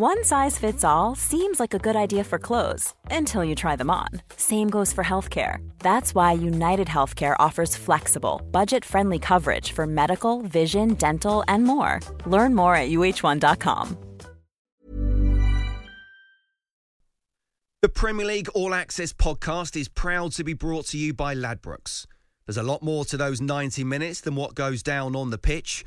One 0.00 0.22
size 0.22 0.56
fits 0.60 0.84
all 0.84 1.16
seems 1.16 1.58
like 1.58 1.74
a 1.74 1.80
good 1.80 1.96
idea 1.96 2.22
for 2.22 2.38
clothes 2.38 2.94
until 3.10 3.42
you 3.42 3.56
try 3.56 3.74
them 3.74 3.90
on. 3.90 4.06
Same 4.36 4.70
goes 4.70 4.92
for 4.92 5.02
healthcare. 5.02 5.68
That's 5.80 6.14
why 6.14 6.34
United 6.34 6.86
Healthcare 6.86 7.34
offers 7.40 7.74
flexible, 7.74 8.40
budget 8.52 8.84
friendly 8.84 9.18
coverage 9.18 9.72
for 9.72 9.88
medical, 9.88 10.42
vision, 10.42 10.94
dental, 10.94 11.42
and 11.48 11.64
more. 11.64 11.98
Learn 12.26 12.54
more 12.54 12.76
at 12.76 12.90
uh1.com. 12.90 13.98
The 17.82 17.88
Premier 17.88 18.26
League 18.26 18.48
All 18.54 18.74
Access 18.74 19.12
podcast 19.12 19.74
is 19.74 19.88
proud 19.88 20.30
to 20.34 20.44
be 20.44 20.54
brought 20.54 20.86
to 20.86 20.96
you 20.96 21.12
by 21.12 21.34
Ladbrokes. 21.34 22.06
There's 22.46 22.56
a 22.56 22.62
lot 22.62 22.84
more 22.84 23.04
to 23.06 23.16
those 23.16 23.40
90 23.40 23.82
minutes 23.82 24.20
than 24.20 24.36
what 24.36 24.54
goes 24.54 24.84
down 24.84 25.16
on 25.16 25.30
the 25.30 25.38
pitch. 25.38 25.84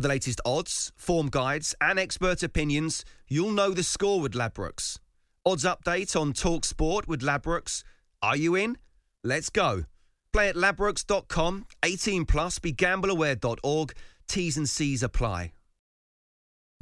With 0.00 0.04
the 0.04 0.14
latest 0.14 0.40
odds, 0.46 0.92
form 0.96 1.28
guides, 1.28 1.74
and 1.78 1.98
expert 1.98 2.42
opinions, 2.42 3.04
you'll 3.28 3.50
know 3.50 3.72
the 3.72 3.82
score 3.82 4.18
with 4.18 4.32
Ladbrokes. 4.32 4.98
Odds 5.44 5.64
update 5.64 6.18
on 6.18 6.32
Talk 6.32 6.64
Sport 6.64 7.06
with 7.06 7.20
Ladbrokes. 7.20 7.84
Are 8.22 8.34
you 8.34 8.54
in? 8.54 8.78
Let's 9.22 9.50
go. 9.50 9.84
Play 10.32 10.48
at 10.48 10.54
ladbrokes.com, 10.54 11.66
18 11.82 12.24
plus, 12.24 12.58
begambleaware.org. 12.58 13.92
T's 14.26 14.56
and 14.56 14.66
C's 14.66 15.02
apply. 15.02 15.52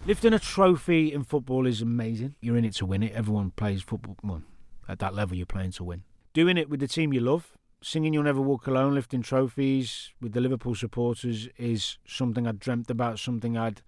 Lifting 0.07 0.33
a 0.33 0.39
trophy 0.39 1.13
in 1.13 1.25
football 1.25 1.67
is 1.67 1.83
amazing. 1.83 2.37
You're 2.41 2.57
in 2.57 2.65
it 2.65 2.75
to 2.75 2.87
win 2.87 3.03
it. 3.03 3.15
Everyone 3.15 3.51
plays 3.51 3.83
football. 3.83 4.17
Well, 4.23 4.43
at 4.89 5.01
that 5.01 5.17
level, 5.17 5.37
you're 5.37 5.45
playing 5.45 5.73
to 5.73 5.83
win. 5.83 6.05
Doing 6.35 6.57
it 6.57 6.71
with 6.71 6.79
the 6.79 6.87
team 6.87 7.13
you 7.13 7.19
love, 7.19 7.58
singing 7.81 8.13
You'll 8.13 8.25
Never 8.25 8.41
Walk 8.41 8.67
Alone, 8.67 8.95
lifting 8.95 9.23
trophies 9.23 10.13
with 10.21 10.33
the 10.33 10.41
Liverpool 10.41 10.75
supporters 10.75 11.49
is 11.57 11.99
something 12.07 12.47
I'd 12.47 12.59
dreamt 12.59 12.91
about, 12.91 13.19
something 13.19 13.57
I'd 13.57 13.83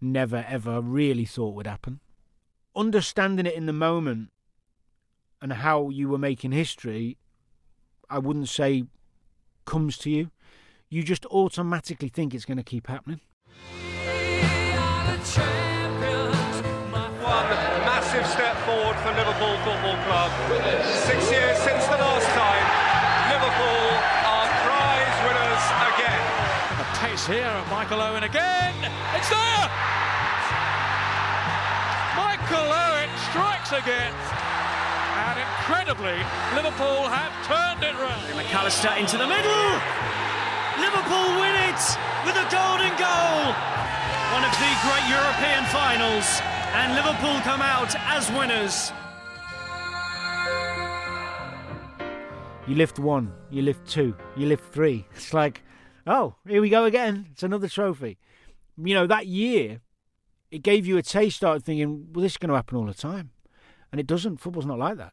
never, 0.00 0.44
ever 0.48 0.80
really 0.80 1.24
thought 1.24 1.54
would 1.54 1.66
happen. 1.66 2.00
Understanding 2.74 3.46
it 3.46 3.54
in 3.54 3.66
the 3.66 3.72
moment 3.72 4.30
and 5.40 5.52
how 5.52 5.90
you 5.90 6.08
were 6.08 6.18
making 6.18 6.52
history, 6.52 7.18
I 8.08 8.18
wouldn't 8.18 8.48
say 8.48 8.84
comes 9.64 9.98
to 9.98 10.10
you. 10.10 10.30
You 10.88 11.02
just 11.02 11.26
automatically 11.26 12.08
think 12.08 12.34
it's 12.34 12.44
going 12.44 12.58
to 12.58 12.62
keep 12.62 12.86
happening. 12.86 13.20
Step 18.24 18.56
forward 18.64 18.96
for 18.96 19.12
Liverpool 19.12 19.56
Football 19.58 19.96
Club. 20.04 20.30
Six 21.06 21.30
years 21.30 21.58
A 27.16 27.18
here 27.32 27.48
of 27.48 27.70
Michael 27.70 28.02
Owen 28.02 28.24
again. 28.24 28.76
It's 29.16 29.30
there! 29.30 29.66
Michael 32.12 32.68
Owen 32.68 33.08
strikes 33.32 33.72
again. 33.72 34.12
And 34.12 35.40
incredibly, 35.40 36.20
Liverpool 36.52 37.08
have 37.08 37.32
turned 37.48 37.80
it 37.80 37.96
round. 37.96 38.20
McAllister 38.36 39.00
into 39.00 39.16
the 39.16 39.26
middle. 39.26 39.64
Liverpool 40.76 41.40
win 41.40 41.56
it 41.72 41.80
with 42.28 42.36
a 42.36 42.44
golden 42.52 42.92
goal. 43.00 43.48
One 44.36 44.44
of 44.44 44.52
the 44.60 44.72
great 44.84 45.08
European 45.08 45.64
finals. 45.72 46.44
And 46.76 46.92
Liverpool 47.00 47.40
come 47.48 47.62
out 47.62 47.96
as 48.12 48.30
winners. 48.36 48.92
You 52.68 52.74
lift 52.74 52.98
one, 52.98 53.32
you 53.50 53.62
lift 53.62 53.88
two, 53.88 54.14
you 54.36 54.46
lift 54.48 54.70
three. 54.70 55.06
It's 55.14 55.32
like, 55.32 55.62
oh, 56.06 56.36
here 56.46 56.60
we 56.60 56.68
go 56.68 56.84
again. 56.84 57.26
It's 57.32 57.42
another 57.42 57.68
trophy. 57.68 58.18
You 58.76 58.94
know, 58.94 59.06
that 59.06 59.26
year, 59.26 59.80
it 60.50 60.62
gave 60.62 60.86
you 60.86 60.96
a 60.96 61.02
taste, 61.02 61.36
started 61.36 61.64
thinking, 61.64 62.08
well, 62.12 62.22
this 62.22 62.32
is 62.32 62.38
going 62.38 62.50
to 62.50 62.56
happen 62.56 62.76
all 62.76 62.86
the 62.86 62.94
time. 62.94 63.30
And 63.90 64.00
it 64.00 64.06
doesn't. 64.06 64.38
Football's 64.38 64.66
not 64.66 64.78
like 64.78 64.96
that. 64.98 65.12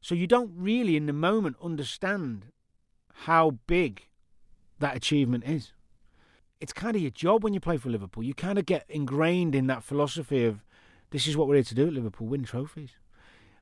So 0.00 0.14
you 0.14 0.26
don't 0.26 0.52
really, 0.54 0.96
in 0.96 1.06
the 1.06 1.12
moment, 1.12 1.56
understand 1.62 2.46
how 3.24 3.58
big 3.66 4.08
that 4.78 4.96
achievement 4.96 5.44
is. 5.44 5.72
It's 6.60 6.72
kind 6.72 6.96
of 6.96 7.02
your 7.02 7.10
job 7.10 7.42
when 7.42 7.54
you 7.54 7.60
play 7.60 7.76
for 7.76 7.90
Liverpool. 7.90 8.22
You 8.22 8.34
kind 8.34 8.58
of 8.58 8.66
get 8.66 8.84
ingrained 8.88 9.54
in 9.54 9.66
that 9.66 9.82
philosophy 9.82 10.44
of 10.44 10.64
this 11.10 11.26
is 11.26 11.36
what 11.36 11.48
we're 11.48 11.56
here 11.56 11.64
to 11.64 11.74
do 11.74 11.86
at 11.86 11.92
Liverpool 11.92 12.26
win 12.26 12.44
trophies. 12.44 12.90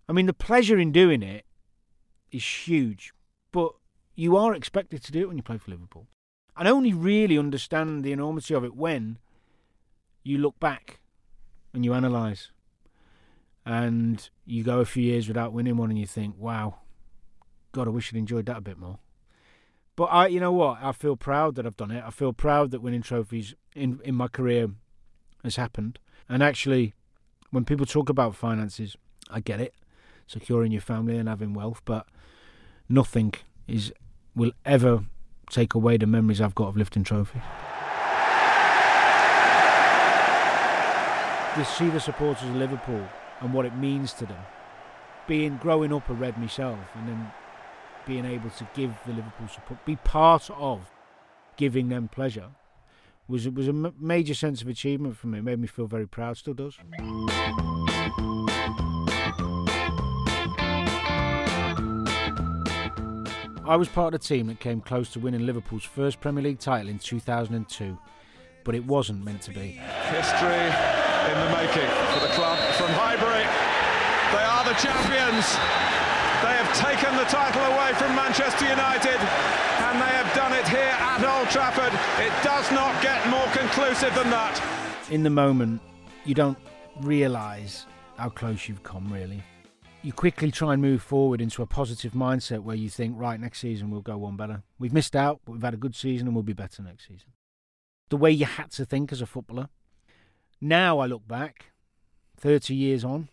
I 0.09 0.12
mean, 0.12 0.26
the 0.26 0.35
pleasure 0.35 0.78
in 0.78 0.92
doing 0.92 1.22
it 1.22 1.44
is 2.30 2.44
huge, 2.44 3.12
but 3.52 3.72
you 4.14 4.37
are 4.37 4.54
expected 4.54 5.02
to 5.04 5.12
do 5.12 5.20
it 5.20 5.28
when 5.28 5.37
you 5.37 5.42
play 5.42 5.59
for 5.59 5.70
Liverpool. 5.70 6.07
And 6.57 6.69
only 6.69 6.93
really 6.93 7.37
understand 7.37 8.05
the 8.05 8.12
enormity 8.12 8.55
of 8.55 8.64
it 8.64 8.77
when 8.77 9.19
you 10.23 10.38
look 10.38 10.59
back 10.61 11.01
and 11.73 11.85
you 11.85 11.93
analyse 11.93 12.51
and 13.67 14.29
you 14.45 14.62
go 14.62 14.81
a 14.81 14.85
few 14.85 15.03
years 15.03 15.27
without 15.27 15.53
winning 15.53 15.77
one 15.77 15.90
and 15.90 15.99
you 15.99 16.07
think, 16.07 16.37
wow, 16.38 16.77
God, 17.73 17.88
I 17.88 17.90
wish 17.90 18.12
I'd 18.12 18.19
enjoyed 18.19 18.47
that 18.47 18.59
a 18.59 18.61
bit 18.61 18.79
more. 18.79 18.99
But 19.97 20.05
I, 20.07 20.27
you 20.27 20.40
know 20.40 20.53
what? 20.53 20.79
I 20.83 20.93
feel 20.93 21.17
proud 21.17 21.55
that 21.55 21.67
I've 21.67 21.77
done 21.77 21.90
it. 21.90 22.03
I 22.05 22.11
feel 22.11 22.33
proud 22.33 22.71
that 22.73 22.81
winning 22.81 23.03
trophies 23.03 23.55
in 23.75 24.01
in 24.05 24.14
my 24.14 24.29
career 24.29 24.71
has 25.45 25.57
happened. 25.57 25.99
And 26.29 26.43
actually, 26.43 26.95
when 27.51 27.64
people 27.64 27.87
talk 27.87 28.09
about 28.09 28.35
finances, 28.35 28.97
I 29.31 29.40
get 29.40 29.61
it, 29.61 29.75
securing 30.27 30.73
your 30.73 30.81
family 30.81 31.17
and 31.17 31.29
having 31.29 31.55
wealth, 31.55 31.81
but 31.85 32.07
nothing 32.88 33.35
is 33.69 33.93
will 34.35 34.53
ever 34.64 35.05
take 35.50 35.74
away 35.74 35.96
the 35.96 36.07
memories 36.07 36.40
I've 36.40 36.54
got 36.54 36.68
of 36.68 36.76
lifting 36.76 37.04
trophies. 37.04 37.42
The 41.57 42.00
supporters 42.00 42.48
of 42.48 42.57
Liverpool 42.57 43.07
and 43.40 43.54
what 43.54 43.64
it 43.64 43.76
means 43.76 44.12
to 44.14 44.26
them, 44.26 44.42
being 45.28 45.57
growing 45.59 45.92
up 45.92 46.09
a 46.09 46.12
red 46.12 46.37
myself, 46.37 46.78
and 46.94 47.09
then 47.09 47.33
being 48.07 48.24
able 48.24 48.50
to 48.50 48.68
give 48.74 48.92
the 49.07 49.12
Liverpool 49.12 49.48
support, 49.48 49.85
be 49.85 49.96
part 49.96 50.50
of 50.50 50.90
giving 51.57 51.88
them 51.88 52.09
pleasure, 52.09 52.48
was 53.28 53.48
was 53.48 53.68
a 53.68 53.72
major 53.72 54.35
sense 54.35 54.62
of 54.62 54.68
achievement 54.68 55.16
for 55.16 55.28
me. 55.28 55.38
It 55.38 55.42
made 55.42 55.61
me 55.61 55.68
feel 55.68 55.87
very 55.87 56.07
proud. 56.07 56.37
Still 56.37 56.54
does. 56.54 56.78
I 63.66 63.77
was 63.77 63.88
part 63.88 64.12
of 64.12 64.20
the 64.20 64.27
team 64.27 64.48
that 64.48 64.61
came 64.61 64.83
close 64.83 65.09
to 65.14 65.20
winning 65.20 65.46
Liverpool's 65.46 65.85
first 65.85 66.20
Premier 66.20 66.42
League 66.44 66.59
title 66.59 66.90
in 66.90 66.98
2002, 66.98 67.96
but 68.62 68.74
it 68.74 68.85
wasn't 68.85 69.24
meant 69.24 69.40
to 69.42 69.53
be. 69.53 69.81
History 70.12 70.68
in 71.33 71.37
the 71.40 71.50
making 71.57 71.88
for 72.12 72.20
the 72.20 72.33
club 72.37 72.59
from 72.77 72.92
Highbury. 72.92 73.48
They 74.37 74.44
are 74.44 74.64
the 74.68 74.77
champions. 74.77 75.48
They 76.44 76.53
have 76.61 76.68
taken 76.77 77.16
the 77.16 77.24
title 77.24 77.64
away 77.72 77.94
from 77.94 78.14
Manchester 78.14 78.68
United 78.68 79.16
and 79.16 79.96
they 79.96 80.12
have 80.12 80.29
done 80.35 80.53
it 80.53 80.68
here 80.68 80.92
at 81.00 81.24
Old 81.24 81.48
Trafford. 81.48 81.94
It 82.20 82.35
does 82.44 82.70
not 82.70 83.00
get 83.00 83.27
more 83.31 83.48
conclusive 83.57 84.14
than 84.14 84.29
that. 84.29 84.61
In 85.11 85.22
the 85.22 85.31
moment, 85.31 85.81
you 86.27 86.35
don't 86.35 86.59
realise 87.00 87.87
how 88.18 88.29
close 88.29 88.68
you've 88.68 88.83
come, 88.83 89.11
really. 89.11 89.42
You 90.05 90.12
quickly 90.12 90.51
try 90.51 90.75
and 90.75 90.83
move 90.83 91.01
forward 91.01 91.40
into 91.40 91.62
a 91.62 91.67
positive 91.67 92.12
mindset 92.12 92.61
where 92.61 92.77
you 92.77 92.90
think, 92.90 93.14
right, 93.19 93.40
next 93.40 93.61
season 93.61 93.90
we'll 93.90 94.03
go 94.03 94.19
one 94.19 94.37
better. 94.37 94.62
We've 94.79 94.93
missed 94.93 95.17
out, 95.17 95.40
but 95.47 95.53
we've 95.53 95.62
had 95.62 95.73
a 95.73 95.79
good 95.79 95.97
season 95.97 96.27
and 96.27 96.37
we'll 96.37 96.43
be 96.43 96.53
better 96.53 96.83
next 96.83 97.09
season. 97.09 97.29
The 98.11 98.19
way 98.19 98.31
you 98.31 98.45
had 98.45 98.71
to 98.73 98.85
think 98.85 99.12
as 99.12 99.23
a 99.23 99.27
footballer. 99.27 99.71
Now 100.61 100.99
I 100.99 101.07
look 101.07 101.27
back, 101.27 101.73
30 102.37 102.75
years 102.75 103.03
on, 103.03 103.31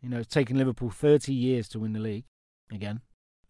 you 0.00 0.08
know, 0.08 0.20
it's 0.20 0.32
taken 0.32 0.56
Liverpool 0.56 0.90
30 0.90 1.34
years 1.34 1.68
to 1.70 1.80
win 1.80 1.94
the 1.94 1.98
league 1.98 2.26
again. 2.70 3.00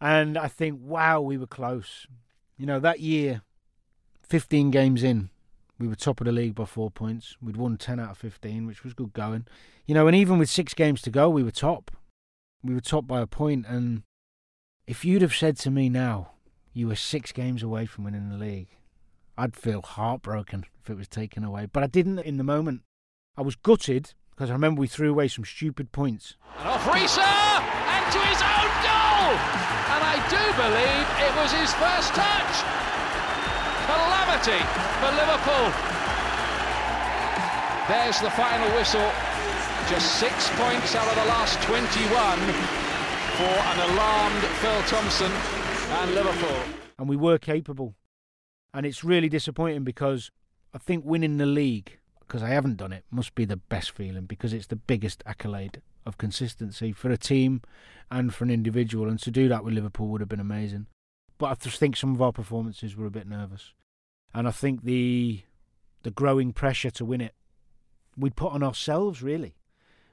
And 0.01 0.35
I 0.35 0.47
think, 0.47 0.79
wow, 0.81 1.21
we 1.21 1.37
were 1.37 1.45
close. 1.45 2.07
You 2.57 2.65
know, 2.65 2.79
that 2.79 2.99
year, 2.99 3.43
15 4.23 4.71
games 4.71 5.03
in, 5.03 5.29
we 5.77 5.87
were 5.87 5.93
top 5.93 6.19
of 6.19 6.25
the 6.25 6.31
league 6.31 6.55
by 6.55 6.65
four 6.65 6.89
points. 6.89 7.37
We'd 7.43 7.57
won 7.57 7.77
10 7.77 7.99
out 7.99 8.09
of 8.09 8.17
15, 8.17 8.65
which 8.65 8.83
was 8.83 8.95
good 8.95 9.13
going. 9.13 9.45
You 9.85 9.93
know, 9.93 10.07
and 10.07 10.15
even 10.15 10.39
with 10.39 10.49
six 10.49 10.73
games 10.73 10.99
to 11.03 11.11
go, 11.11 11.29
we 11.29 11.43
were 11.43 11.51
top. 11.51 11.91
We 12.63 12.73
were 12.73 12.81
top 12.81 13.05
by 13.05 13.21
a. 13.21 13.27
And 13.67 14.03
if 14.87 15.03
you'd 15.03 15.21
have 15.21 15.35
said 15.35 15.57
to 15.59 15.71
me 15.71 15.89
now, 15.89 16.31
you 16.73 16.87
were 16.87 16.95
six 16.95 17.31
games 17.31 17.61
away 17.61 17.85
from 17.85 18.05
winning 18.05 18.29
the 18.29 18.37
league, 18.37 18.69
I'd 19.37 19.55
feel 19.55 19.81
heartbroken 19.81 20.65
if 20.81 20.89
it 20.89 20.97
was 20.97 21.07
taken 21.07 21.43
away. 21.43 21.67
But 21.71 21.83
I 21.83 21.87
didn't 21.87 22.19
in 22.19 22.37
the 22.37 22.43
moment. 22.43 22.81
I 23.35 23.41
was 23.41 23.55
gutted 23.55 24.13
because 24.31 24.49
I 24.49 24.53
remember 24.53 24.79
we 24.79 24.87
threw 24.87 25.09
away 25.11 25.27
some 25.27 25.45
stupid 25.45 25.91
points. 25.91 26.37
And 26.59 26.69
off 26.69 26.85
Riise 26.85 27.17
and 27.17 28.05
to 28.13 28.19
his 28.29 28.41
own 28.41 28.71
goal. 28.85 29.33
And 29.93 30.01
I 30.05 30.17
do 30.29 30.43
believe 30.57 31.05
it 31.19 31.33
was 31.37 31.51
his 31.51 31.73
first 31.75 32.13
touch. 32.13 32.53
Calamity 33.89 34.61
for 35.01 35.11
Liverpool. 35.19 35.69
There's 37.89 38.19
the 38.21 38.31
final 38.31 38.69
whistle. 38.77 39.32
Just 39.89 40.19
six 40.19 40.49
points 40.51 40.95
out 40.95 41.07
of 41.07 41.15
the 41.15 41.25
last 41.25 41.61
21 41.63 41.83
for 43.37 43.43
an 43.43 43.91
alarmed 43.91 44.43
Phil 44.61 44.81
Thompson 44.83 45.31
and 45.31 46.13
Liverpool. 46.13 46.63
And 46.97 47.09
we 47.09 47.15
were 47.17 47.37
capable. 47.37 47.95
And 48.73 48.85
it's 48.85 49.03
really 49.03 49.29
disappointing 49.29 49.83
because 49.83 50.31
I 50.73 50.77
think 50.77 51.05
winning 51.05 51.37
the 51.37 51.45
league 51.45 51.99
because 52.19 52.41
I 52.41 52.49
haven't 52.49 52.77
done 52.77 52.93
it, 52.93 53.03
must 53.11 53.35
be 53.35 53.45
the 53.45 53.57
best 53.57 53.91
feeling 53.91 54.25
because 54.25 54.53
it's 54.53 54.67
the 54.67 54.75
biggest 54.75 55.21
accolade 55.25 55.81
of 56.05 56.17
consistency 56.17 56.91
for 56.91 57.11
a 57.11 57.17
team 57.17 57.61
and 58.09 58.33
for 58.33 58.43
an 58.43 58.49
individual. 58.49 59.07
And 59.07 59.19
to 59.19 59.31
do 59.31 59.47
that 59.49 59.63
with 59.63 59.73
Liverpool 59.73 60.07
would 60.07 60.21
have 60.21 60.29
been 60.29 60.39
amazing. 60.39 60.87
But 61.37 61.45
I 61.47 61.53
just 61.55 61.79
think 61.79 61.95
some 61.95 62.15
of 62.15 62.21
our 62.21 62.31
performances 62.31 62.95
were 62.95 63.05
a 63.05 63.11
bit 63.11 63.27
nervous, 63.27 63.73
and 64.33 64.47
I 64.47 64.51
think 64.51 64.83
the 64.83 65.41
the 66.03 66.11
growing 66.11 66.53
pressure 66.53 66.89
to 66.91 67.05
win 67.05 67.21
it 67.21 67.33
we'd 68.17 68.35
put 68.35 68.53
on 68.53 68.63
ourselves 68.63 69.21
really, 69.21 69.55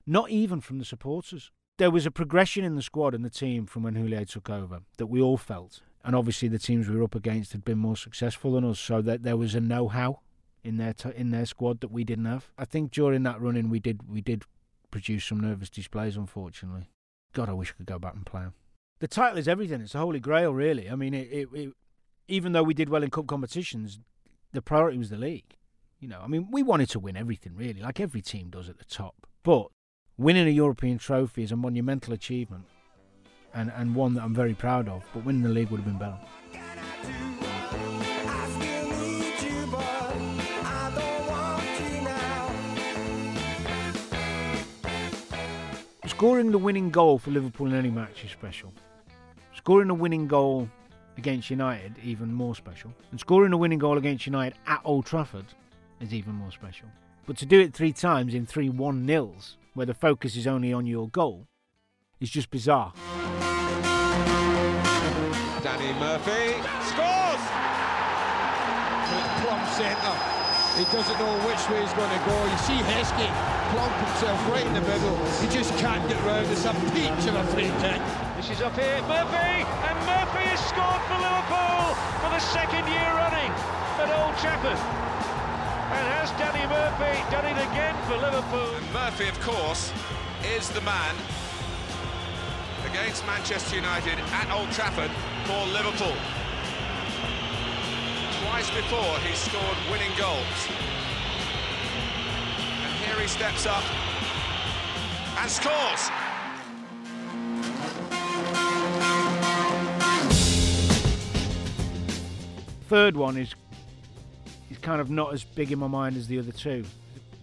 not 0.06 0.30
even 0.30 0.60
from 0.60 0.78
the 0.78 0.84
supporters, 0.84 1.50
there 1.78 1.90
was 1.90 2.06
a 2.06 2.10
progression 2.10 2.64
in 2.64 2.76
the 2.76 2.82
squad 2.82 3.14
and 3.14 3.24
the 3.24 3.30
team 3.30 3.66
from 3.66 3.82
when 3.82 3.94
Houllier 3.94 4.28
took 4.28 4.50
over 4.50 4.80
that 4.98 5.06
we 5.06 5.20
all 5.20 5.36
felt. 5.36 5.80
And 6.04 6.16
obviously, 6.16 6.48
the 6.48 6.58
teams 6.58 6.88
we 6.88 6.96
were 6.96 7.04
up 7.04 7.14
against 7.14 7.52
had 7.52 7.64
been 7.64 7.78
more 7.78 7.96
successful 7.96 8.52
than 8.52 8.64
us, 8.64 8.80
so 8.80 9.02
that 9.02 9.22
there 9.22 9.36
was 9.36 9.54
a 9.54 9.60
know-how 9.60 10.20
in 10.64 10.76
their 10.76 10.94
t- 10.94 11.12
in 11.14 11.30
their 11.30 11.46
squad 11.46 11.80
that 11.80 11.90
we 11.90 12.04
didn't 12.04 12.24
have. 12.24 12.50
I 12.56 12.64
think 12.64 12.90
during 12.90 13.22
that 13.24 13.40
run-in, 13.40 13.68
we 13.70 13.80
did 13.80 14.08
we 14.08 14.20
did 14.20 14.44
produce 14.90 15.24
some 15.26 15.40
nervous 15.40 15.68
displays. 15.68 16.16
Unfortunately, 16.16 16.90
God, 17.32 17.48
I 17.48 17.52
wish 17.52 17.70
I 17.70 17.76
could 17.76 17.86
go 17.86 17.98
back 17.98 18.14
and 18.14 18.24
play 18.24 18.42
them. 18.42 18.54
The 19.00 19.08
title 19.08 19.38
is 19.38 19.48
everything. 19.48 19.80
It's 19.80 19.92
the 19.92 19.98
holy 19.98 20.20
grail, 20.20 20.52
really. 20.52 20.90
I 20.90 20.94
mean, 20.94 21.14
it, 21.14 21.28
it, 21.30 21.48
it 21.52 21.72
even 22.28 22.52
though 22.52 22.62
we 22.62 22.74
did 22.74 22.88
well 22.88 23.02
in 23.02 23.10
cup 23.10 23.26
competitions, 23.26 23.98
the 24.52 24.62
priority 24.62 24.98
was 24.98 25.10
the 25.10 25.16
league. 25.16 25.56
You 25.98 26.08
know, 26.08 26.20
I 26.22 26.28
mean, 26.28 26.48
we 26.50 26.62
wanted 26.62 26.88
to 26.90 26.98
win 26.98 27.16
everything, 27.16 27.54
really, 27.56 27.80
like 27.80 28.00
every 28.00 28.22
team 28.22 28.48
does 28.48 28.68
at 28.68 28.78
the 28.78 28.84
top. 28.84 29.26
But 29.42 29.68
winning 30.20 30.46
a 30.46 30.50
European 30.50 30.98
trophy 30.98 31.42
is 31.42 31.50
a 31.50 31.56
monumental 31.56 32.12
achievement 32.12 32.62
and, 33.54 33.72
and 33.74 33.94
one 33.94 34.12
that 34.12 34.22
I'm 34.22 34.34
very 34.34 34.52
proud 34.52 34.86
of. 34.86 35.02
But 35.14 35.24
winning 35.24 35.42
the 35.42 35.48
league 35.48 35.70
would 35.70 35.80
have 35.80 35.86
been 35.86 35.98
better. 35.98 36.18
Scoring 46.06 46.50
the 46.50 46.58
winning 46.58 46.90
goal 46.90 47.18
for 47.18 47.30
Liverpool 47.30 47.68
in 47.68 47.74
any 47.74 47.90
match 47.90 48.22
is 48.22 48.30
special. 48.30 48.74
Scoring 49.54 49.88
a 49.88 49.94
winning 49.94 50.28
goal 50.28 50.68
against 51.16 51.48
United, 51.48 51.94
even 52.04 52.30
more 52.30 52.54
special. 52.54 52.92
And 53.10 53.18
scoring 53.18 53.54
a 53.54 53.56
winning 53.56 53.78
goal 53.78 53.96
against 53.96 54.26
United 54.26 54.58
at 54.66 54.82
Old 54.84 55.06
Trafford 55.06 55.46
is 55.98 56.12
even 56.12 56.34
more 56.34 56.50
special. 56.50 56.88
But 57.24 57.38
to 57.38 57.46
do 57.46 57.58
it 57.58 57.72
three 57.72 57.94
times 57.94 58.34
in 58.34 58.44
three 58.44 58.68
1 58.68 59.06
nils, 59.06 59.56
where 59.74 59.86
the 59.86 59.94
focus 59.94 60.36
is 60.36 60.46
only 60.46 60.72
on 60.72 60.86
your 60.86 61.08
goal, 61.08 61.48
is 62.20 62.30
just 62.30 62.50
bizarre. 62.50 62.92
Danny 65.62 65.92
Murphy 65.98 66.56
scores! 66.88 67.42
Plumb 69.40 69.66
centre. 69.76 70.16
He 70.78 70.84
doesn't 70.84 71.18
know 71.18 71.34
which 71.44 71.60
way 71.68 71.82
he's 71.82 71.92
going 71.92 72.10
to 72.10 72.22
go. 72.24 72.36
You 72.46 72.58
see 72.64 72.78
Heskey 72.88 73.28
plump 73.72 73.92
himself 74.06 74.38
right 74.48 74.64
in 74.64 74.74
the 74.74 74.80
middle. 74.80 75.16
He 75.42 75.48
just 75.48 75.76
can't 75.78 76.06
get 76.08 76.18
round. 76.24 76.46
It's 76.46 76.64
a 76.64 76.72
peach 76.94 77.26
of 77.28 77.34
a 77.34 77.44
free 77.52 77.70
kick. 77.82 78.00
This 78.36 78.50
is 78.50 78.62
up 78.62 78.78
here, 78.78 79.02
Murphy, 79.04 79.66
and 79.66 79.96
Murphy 80.08 80.44
has 80.48 80.60
scored 80.64 81.02
for 81.10 81.18
Liverpool 81.20 81.92
for 82.22 82.30
the 82.32 82.40
second 82.40 82.86
year 82.88 83.10
running 83.18 83.52
at 84.00 84.08
Old 84.08 84.36
Trafford. 84.38 85.09
And 85.90 86.06
has 86.06 86.30
Danny 86.38 86.64
Murphy 86.70 87.18
done 87.30 87.44
it 87.46 87.58
again 87.70 87.96
for 88.06 88.16
Liverpool? 88.16 88.78
Murphy, 88.92 89.28
of 89.28 89.40
course, 89.40 89.92
is 90.56 90.70
the 90.70 90.80
man 90.82 91.16
against 92.86 93.26
Manchester 93.26 93.74
United 93.74 94.18
at 94.32 94.50
Old 94.52 94.70
Trafford 94.70 95.10
for 95.46 95.66
Liverpool. 95.74 96.14
Twice 98.42 98.70
before 98.70 99.18
he's 99.26 99.38
scored 99.38 99.78
winning 99.90 100.12
goals. 100.16 100.60
And 102.86 102.92
here 103.04 103.20
he 103.20 103.26
steps 103.26 103.66
up 103.66 103.82
and 105.38 105.50
scores. 105.50 106.10
Third 112.88 113.16
one 113.16 113.36
is 113.36 113.50
is 113.50 113.54
kind 114.80 115.00
of 115.00 115.10
not 115.10 115.32
as 115.32 115.44
big 115.44 115.72
in 115.72 115.78
my 115.78 115.86
mind 115.86 116.16
as 116.16 116.26
the 116.26 116.38
other 116.38 116.52
two. 116.52 116.84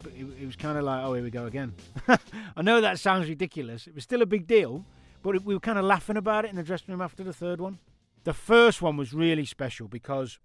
But 0.03 0.13
it, 0.13 0.25
it 0.41 0.45
was 0.45 0.55
kind 0.55 0.77
of 0.77 0.83
like, 0.83 1.03
oh, 1.03 1.13
here 1.13 1.23
we 1.23 1.29
go 1.31 1.45
again. 1.45 1.73
I 2.07 2.61
know 2.61 2.81
that 2.81 2.99
sounds 2.99 3.29
ridiculous. 3.29 3.87
It 3.87 3.95
was 3.95 4.03
still 4.03 4.21
a 4.21 4.25
big 4.25 4.47
deal, 4.47 4.85
but 5.23 5.35
it, 5.35 5.43
we 5.43 5.53
were 5.53 5.59
kind 5.59 5.79
of 5.79 5.85
laughing 5.85 6.17
about 6.17 6.45
it 6.45 6.49
in 6.49 6.55
the 6.55 6.63
dressing 6.63 6.91
room 6.91 7.01
after 7.01 7.23
the 7.23 7.33
third 7.33 7.59
one. 7.61 7.79
The 8.23 8.33
first 8.33 8.81
one 8.81 8.97
was 8.97 9.13
really 9.13 9.45
special 9.45 9.87
because 9.87 10.39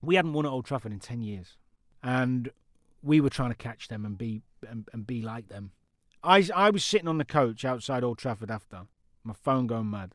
we 0.00 0.16
hadn't 0.16 0.32
won 0.32 0.46
at 0.46 0.52
Old 0.52 0.64
Trafford 0.66 0.92
in 0.92 1.00
ten 1.00 1.22
years, 1.22 1.56
and 2.02 2.50
we 3.02 3.20
were 3.20 3.30
trying 3.30 3.50
to 3.50 3.56
catch 3.56 3.88
them 3.88 4.04
and 4.04 4.16
be 4.16 4.42
and, 4.66 4.88
and 4.92 5.06
be 5.06 5.20
like 5.20 5.48
them. 5.48 5.72
I 6.22 6.48
I 6.54 6.70
was 6.70 6.84
sitting 6.84 7.08
on 7.08 7.18
the 7.18 7.24
coach 7.24 7.64
outside 7.64 8.02
Old 8.02 8.18
Trafford 8.18 8.50
after 8.50 8.82
my 9.22 9.34
phone 9.34 9.66
going 9.66 9.90
mad, 9.90 10.14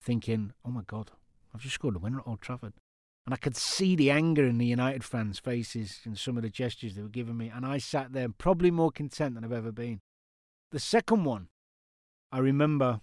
thinking, 0.00 0.52
oh 0.64 0.70
my 0.70 0.82
god, 0.86 1.10
I've 1.54 1.62
just 1.62 1.74
scored 1.74 1.96
a 1.96 1.98
winner 1.98 2.20
at 2.20 2.26
Old 2.26 2.40
Trafford. 2.42 2.74
And 3.26 3.34
I 3.34 3.36
could 3.36 3.56
see 3.56 3.96
the 3.96 4.10
anger 4.10 4.46
in 4.46 4.58
the 4.58 4.66
United 4.66 5.02
fans' 5.02 5.40
faces 5.40 6.00
and 6.04 6.16
some 6.16 6.36
of 6.36 6.44
the 6.44 6.48
gestures 6.48 6.94
they 6.94 7.02
were 7.02 7.08
giving 7.08 7.36
me. 7.36 7.50
And 7.52 7.66
I 7.66 7.78
sat 7.78 8.12
there 8.12 8.28
probably 8.28 8.70
more 8.70 8.92
content 8.92 9.34
than 9.34 9.44
I've 9.44 9.52
ever 9.52 9.72
been. 9.72 10.00
The 10.70 10.78
second 10.78 11.24
one, 11.24 11.48
I 12.30 12.38
remember 12.38 13.00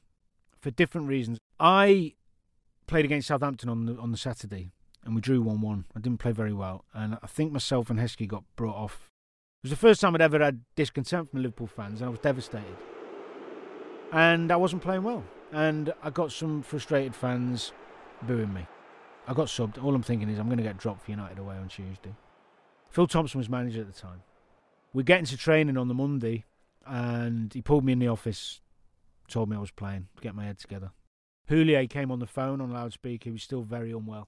for 0.62 0.72
different 0.72 1.08
reasons. 1.08 1.40
I 1.60 2.14
played 2.88 3.04
against 3.04 3.28
Southampton 3.28 3.68
on 3.68 3.86
the 3.86 3.98
on 3.98 4.12
the 4.12 4.18
Saturday 4.18 4.72
and 5.04 5.14
we 5.16 5.22
drew 5.22 5.42
1 5.42 5.60
1. 5.60 5.86
I 5.96 6.00
didn't 6.00 6.20
play 6.20 6.32
very 6.32 6.54
well. 6.54 6.86
And 6.94 7.18
I 7.22 7.28
think 7.28 7.52
myself 7.52 7.90
and 7.90 8.00
Heskey 8.00 8.28
got 8.28 8.44
brought 8.56 8.76
off. 8.76 9.10
It 9.62 9.70
was 9.70 9.72
the 9.72 9.78
first 9.78 10.00
time 10.00 10.16
I'd 10.16 10.22
ever 10.22 10.40
had 10.40 10.62
discontent 10.76 11.32
from 11.32 11.42
Liverpool 11.42 11.68
fans 11.68 12.00
and 12.00 12.08
I 12.08 12.10
was 12.10 12.20
devastated. 12.20 12.78
And 14.14 14.52
I 14.52 14.56
wasn't 14.56 14.84
playing 14.84 15.04
well. 15.04 15.24
And 15.52 15.94
I 16.02 16.10
got 16.10 16.32
some 16.32 16.62
frustrated 16.62 17.14
fans 17.14 17.74
booing 18.22 18.54
me. 18.54 18.68
I 19.28 19.34
got 19.34 19.48
subbed. 19.48 19.84
All 19.84 19.96
I'm 19.96 20.04
thinking 20.04 20.30
is 20.30 20.40
I'm 20.40 20.48
going 20.48 20.58
to 20.58 20.64
get 20.64 20.78
dropped 20.78 21.06
for 21.06 21.12
United 21.12 21.40
away 21.40 21.56
on 21.56 21.68
Tuesday. 21.68 22.14
Phil 22.90 23.08
Thompson 23.08 23.38
was 23.38 23.50
manager 23.50 23.82
at 23.82 23.94
the 23.94 24.00
time. 24.00 24.22
We 24.94 25.04
get 25.04 25.20
into 25.20 25.38
training 25.38 25.78
on 25.78 25.88
the 25.88 25.94
Monday, 25.94 26.46
and 26.86 27.52
he 27.54 27.62
pulled 27.62 27.86
me 27.86 27.94
in 27.94 28.00
the 28.00 28.08
office, 28.08 28.62
told 29.28 29.50
me 29.50 29.56
I 29.56 29.60
was 29.60 29.72
playing, 29.72 30.08
to 30.16 30.22
get 30.22 30.36
my 30.36 30.44
head 30.44 30.60
together. 30.60 30.92
Houllier 31.50 31.90
came 31.90 32.12
on 32.12 32.20
the 32.20 32.28
phone 32.28 32.62
on 32.62 32.72
loudspeaker. 32.72 33.30
He 33.30 33.32
was 33.32 33.44
still 33.44 33.64
very 33.64 33.92
unwell. 33.92 34.28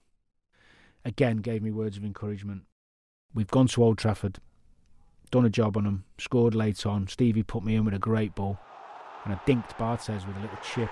Again, 1.04 1.38
gave 1.38 1.62
me 1.62 1.72
words 1.72 1.98
of 1.98 2.04
encouragement. 2.04 2.64
We've 3.34 3.48
gone 3.48 3.68
to 3.68 3.84
Old 3.84 3.98
Trafford, 3.98 4.40
done 5.30 5.46
a 5.46 5.50
job 5.50 5.78
on 5.78 5.86
him, 5.86 6.06
scored 6.18 6.56
late 6.56 6.86
on. 6.86 7.08
Stevie 7.08 7.44
put 7.44 7.64
me 7.64 7.76
in 7.76 7.86
with 7.86 7.94
a 7.94 8.00
great 8.00 8.34
ball, 8.34 8.58
and 9.24 9.34
I 9.34 9.38
dinked 9.46 9.78
Barthez 9.78 10.26
with 10.26 10.38
a 10.38 10.40
little 10.40 10.58
chip. 10.64 10.90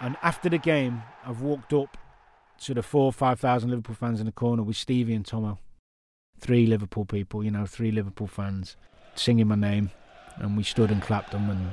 And 0.00 0.16
after 0.22 0.48
the 0.48 0.58
game, 0.58 1.02
I've 1.26 1.40
walked 1.40 1.72
up 1.72 1.96
to 2.60 2.74
the 2.74 2.82
four 2.82 3.12
five 3.12 3.40
thousand 3.40 3.70
Liverpool 3.70 3.94
fans 3.94 4.20
in 4.20 4.26
the 4.26 4.32
corner 4.32 4.62
with 4.62 4.76
Stevie 4.76 5.14
and 5.14 5.24
Tomo. 5.24 5.58
Three 6.38 6.66
Liverpool 6.66 7.04
people, 7.04 7.44
you 7.44 7.50
know, 7.50 7.66
three 7.66 7.90
Liverpool 7.90 8.26
fans 8.26 8.76
singing 9.14 9.48
my 9.48 9.56
name, 9.56 9.90
and 10.36 10.56
we 10.56 10.62
stood 10.62 10.90
and 10.90 11.02
clapped 11.02 11.32
them 11.32 11.50
and 11.50 11.72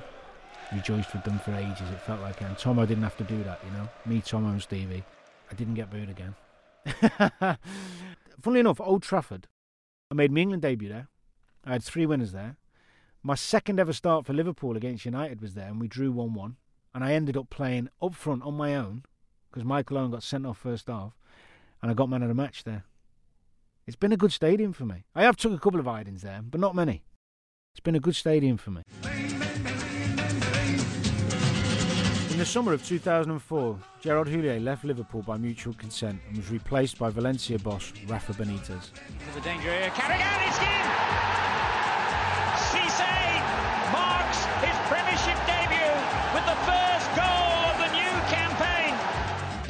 rejoiced 0.74 1.14
with 1.14 1.24
them 1.24 1.40
for 1.40 1.54
ages. 1.54 1.90
It 1.92 2.02
felt 2.02 2.22
like, 2.22 2.42
and 2.42 2.58
Tomo 2.58 2.86
didn't 2.86 3.04
have 3.04 3.18
to 3.18 3.24
do 3.24 3.44
that, 3.44 3.62
you 3.66 3.72
know. 3.72 3.90
Me, 4.06 4.22
Tomo, 4.22 4.50
and 4.50 4.62
Stevie. 4.62 5.04
I 5.50 5.56
didn't 5.56 5.76
get 5.76 5.90
booed 5.90 6.10
again. 6.10 6.36
Funnily 8.42 8.60
enough, 8.60 8.82
Old 8.82 9.04
Trafford, 9.04 9.48
I 10.12 10.16
made 10.16 10.32
my 10.32 10.42
England 10.42 10.62
debut 10.62 10.90
there. 10.90 11.08
I 11.66 11.74
had 11.74 11.84
three 11.84 12.06
winners 12.06 12.32
there. 12.32 12.58
My 13.24 13.36
second 13.36 13.80
ever 13.80 13.94
start 13.94 14.26
for 14.26 14.34
Liverpool 14.34 14.78
against 14.78 15.06
United 15.06 15.42
was 15.42 15.54
there, 15.54 15.68
and 15.68 15.80
we 15.82 15.88
drew 15.88 16.12
1 16.12 16.34
1. 16.34 16.56
And 16.94 17.04
I 17.04 17.14
ended 17.14 17.38
up 17.38 17.50
playing 17.50 17.90
up 18.02 18.16
front 18.16 18.44
on 18.44 18.56
my 18.56 18.76
own 18.76 19.04
because 19.50 19.64
Michael 19.64 19.98
Owen 19.98 20.12
got 20.12 20.24
sent 20.24 20.46
off 20.46 20.58
first 20.58 20.88
half, 20.88 21.14
and 21.82 21.92
I 21.92 21.94
got 21.94 22.10
man 22.10 22.22
of 22.22 22.28
the 22.30 22.36
match 22.36 22.64
there. 22.64 22.84
It's 23.86 23.96
been 23.96 24.12
a 24.12 24.18
good 24.18 24.34
stadium 24.34 24.74
for 24.74 24.86
me. 24.86 25.06
I 25.16 25.24
have 25.24 25.38
took 25.38 25.54
a 25.54 25.60
couple 25.60 25.80
of 25.80 25.88
idings 25.88 26.22
there, 26.22 26.42
but 26.44 26.60
not 26.60 26.76
many. 26.76 27.04
It's 27.74 27.80
been 27.80 27.96
a 27.96 28.00
good 28.00 28.16
stadium 28.16 28.58
for 28.58 28.72
me. 28.72 28.82
In 32.32 32.38
the 32.38 32.46
summer 32.46 32.74
of 32.74 32.86
2004, 32.86 33.80
Gerard 34.02 34.28
Houllier 34.28 34.64
left 34.64 34.84
Liverpool 34.84 35.24
by 35.24 35.38
mutual 35.38 35.74
consent 35.74 36.20
and 36.28 36.38
was 36.38 36.52
replaced 36.52 37.00
by 37.00 37.10
Valencia 37.10 37.58
boss 37.58 37.94
Rafa 38.08 38.34
Benitez. 38.34 38.68
There's 38.68 39.38
a 39.38 39.42
danger 39.42 39.72
here. 39.72 39.90
Carry 39.96 40.22
out, 40.22 40.48
it's 40.48 40.60
in! 40.60 41.07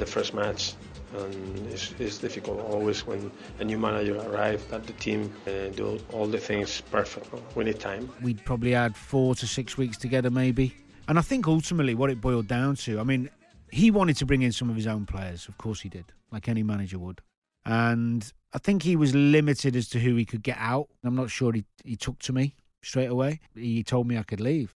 First 0.08 0.34
match 0.34 0.74
and 1.16 1.68
it's, 1.68 1.94
it's 2.00 2.18
difficult 2.18 2.60
always 2.60 3.06
when 3.06 3.32
a 3.60 3.64
new 3.64 3.78
manager 3.78 4.18
arrives 4.18 4.64
that 4.66 4.86
the 4.86 4.94
team 4.94 5.32
uh, 5.48 5.70
do 5.70 6.00
all 6.12 6.28
the 6.28 6.38
things 6.38 6.82
perfect. 6.92 7.28
We 7.56 7.64
need 7.64 7.80
time. 7.80 8.10
We'd 8.22 8.44
probably 8.44 8.72
had 8.72 8.96
four 8.96 9.36
to 9.36 9.48
six 9.48 9.78
weeks 9.78 9.98
together, 9.98 10.30
maybe. 10.30 10.76
And 11.08 11.18
I 11.18 11.22
think 11.22 11.48
ultimately 11.48 11.96
what 11.96 12.10
it 12.10 12.20
boiled 12.20 12.48
down 12.48 12.76
to, 12.78 13.00
I 13.00 13.04
mean, 13.04 13.30
he 13.72 13.92
wanted 13.92 14.18
to 14.18 14.26
bring 14.26 14.42
in 14.42 14.52
some 14.52 14.70
of 14.70 14.76
his 14.76 14.88
own 14.88 15.06
players. 15.06 15.48
Of 15.48 15.58
course 15.58 15.82
he 15.82 15.90
did, 15.90 16.06
like 16.32 16.50
any 16.50 16.64
manager 16.64 17.00
would. 17.00 17.22
And 17.66 18.30
I 18.54 18.60
think 18.60 18.84
he 18.84 18.96
was 18.96 19.16
limited 19.16 19.76
as 19.76 19.90
to 19.90 20.00
who 20.00 20.16
he 20.16 20.26
could 20.26 20.44
get 20.44 20.58
out. 20.60 20.88
I'm 21.04 21.16
not 21.16 21.30
sure 21.30 21.54
he, 21.54 21.66
he 21.84 21.96
took 21.96 22.20
to 22.20 22.34
me 22.34 22.56
straight 22.82 23.10
away. 23.10 23.40
He 23.56 23.84
told 23.84 24.08
me 24.08 24.18
I 24.18 24.24
could 24.24 24.42
leave. 24.42 24.74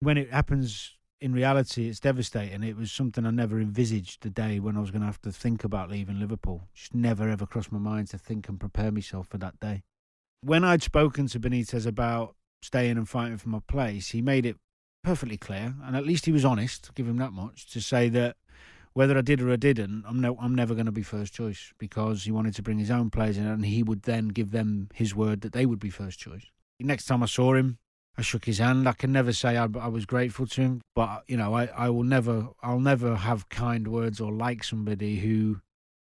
When 0.00 0.16
it 0.16 0.30
happens 0.30 0.94
in 1.20 1.32
reality, 1.32 1.88
it's 1.88 2.00
devastating. 2.00 2.62
It 2.62 2.76
was 2.76 2.90
something 2.90 3.26
I 3.26 3.30
never 3.30 3.60
envisaged 3.60 4.22
the 4.22 4.30
day 4.30 4.58
when 4.58 4.76
I 4.76 4.80
was 4.80 4.90
going 4.90 5.02
to 5.02 5.06
have 5.06 5.20
to 5.22 5.32
think 5.32 5.64
about 5.64 5.90
leaving 5.90 6.18
Liverpool. 6.18 6.68
Just 6.74 6.94
never 6.94 7.28
ever 7.28 7.46
crossed 7.46 7.72
my 7.72 7.78
mind 7.78 8.08
to 8.08 8.18
think 8.18 8.48
and 8.48 8.58
prepare 8.58 8.90
myself 8.90 9.28
for 9.28 9.38
that 9.38 9.60
day. 9.60 9.82
When 10.40 10.64
I'd 10.64 10.82
spoken 10.82 11.26
to 11.28 11.40
Benitez 11.40 11.86
about 11.86 12.36
staying 12.62 12.96
and 12.96 13.08
fighting 13.08 13.36
for 13.36 13.50
my 13.50 13.60
place, 13.68 14.10
he 14.10 14.22
made 14.22 14.46
it 14.46 14.56
perfectly 15.04 15.36
clear, 15.36 15.74
and 15.84 15.94
at 15.94 16.06
least 16.06 16.24
he 16.24 16.32
was 16.32 16.44
honest. 16.44 16.94
Give 16.94 17.06
him 17.06 17.18
that 17.18 17.32
much 17.32 17.70
to 17.72 17.82
say 17.82 18.08
that 18.10 18.36
whether 18.94 19.16
I 19.16 19.20
did 19.20 19.42
or 19.42 19.52
I 19.52 19.56
didn't, 19.56 20.04
I'm 20.06 20.20
no, 20.20 20.36
I'm 20.40 20.54
never 20.54 20.74
going 20.74 20.86
to 20.86 20.92
be 20.92 21.02
first 21.02 21.34
choice 21.34 21.72
because 21.78 22.24
he 22.24 22.32
wanted 22.32 22.54
to 22.54 22.62
bring 22.62 22.78
his 22.78 22.90
own 22.90 23.10
players 23.10 23.36
in, 23.36 23.46
and 23.46 23.64
he 23.66 23.82
would 23.82 24.02
then 24.02 24.28
give 24.28 24.52
them 24.52 24.88
his 24.94 25.14
word 25.14 25.42
that 25.42 25.52
they 25.52 25.66
would 25.66 25.80
be 25.80 25.90
first 25.90 26.18
choice. 26.18 26.46
Next 26.80 27.04
time 27.04 27.22
I 27.22 27.26
saw 27.26 27.54
him, 27.54 27.78
I 28.20 28.22
shook 28.22 28.44
his 28.44 28.58
hand. 28.58 28.86
I 28.86 28.92
can 28.92 29.12
never 29.12 29.32
say 29.32 29.56
I, 29.56 29.66
I 29.80 29.88
was 29.88 30.04
grateful 30.04 30.46
to 30.48 30.60
him, 30.60 30.82
but 30.94 31.24
you 31.26 31.38
know, 31.38 31.54
I, 31.54 31.70
I 31.74 31.88
will 31.88 32.02
never, 32.02 32.48
I'll 32.62 32.78
never 32.78 33.16
have 33.16 33.48
kind 33.48 33.88
words 33.88 34.20
or 34.20 34.30
like 34.30 34.62
somebody 34.62 35.20
who 35.20 35.62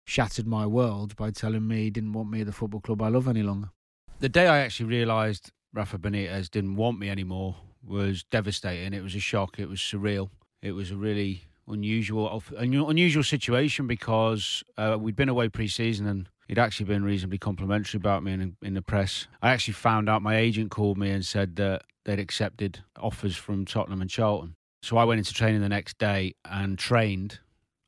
shattered 0.05 0.47
my 0.47 0.67
world 0.67 1.17
by 1.17 1.31
telling 1.31 1.67
me 1.67 1.85
he 1.85 1.91
didn't 1.91 2.13
want 2.13 2.31
me 2.31 2.43
at 2.43 2.47
the 2.47 2.53
football 2.53 2.83
club 2.83 3.01
I 3.01 3.09
love 3.09 3.27
any 3.27 3.43
longer. 3.43 3.71
The 4.19 4.29
day 4.29 4.47
I 4.47 4.59
actually 4.59 4.91
realised 4.91 5.51
Rafa 5.73 5.97
Benitez 5.97 6.51
didn't 6.51 6.77
want 6.77 6.99
me 6.99 7.09
anymore 7.09 7.57
was 7.83 8.23
devastating. 8.25 8.93
It 8.93 9.03
was 9.03 9.15
a 9.15 9.21
shock. 9.21 9.59
It 9.59 9.71
was 9.71 9.79
surreal. 9.79 10.29
It 10.61 10.73
was 10.73 10.91
a 10.91 10.97
really 10.97 11.45
unusual, 11.67 12.43
unusual 12.55 13.23
situation 13.23 13.87
because 13.87 14.63
uh, 14.77 14.99
we'd 15.01 15.17
been 15.17 15.31
away 15.31 15.49
pre-season 15.49 16.07
and 16.07 16.29
he'd 16.49 16.59
actually 16.59 16.85
been 16.85 17.03
reasonably 17.03 17.39
complimentary 17.39 17.97
about 17.97 18.23
me 18.23 18.35
in, 18.35 18.57
in 18.61 18.75
the 18.75 18.83
press. 18.83 19.27
I 19.41 19.53
actually 19.53 19.73
found 19.73 20.11
out 20.11 20.21
my 20.21 20.37
agent 20.37 20.71
called 20.71 20.99
me 20.99 21.09
and 21.09 21.25
said 21.25 21.57
that 21.57 21.81
they'd 22.05 22.19
accepted 22.19 22.81
offers 22.99 23.37
from 23.37 23.65
Tottenham 23.65 24.01
and 24.01 24.11
Charlton. 24.11 24.55
So 24.83 24.97
I 24.97 25.05
went 25.05 25.19
into 25.19 25.33
training 25.33 25.63
the 25.63 25.69
next 25.69 25.99
day 25.99 26.35
and 26.45 26.79
trained, 26.79 27.41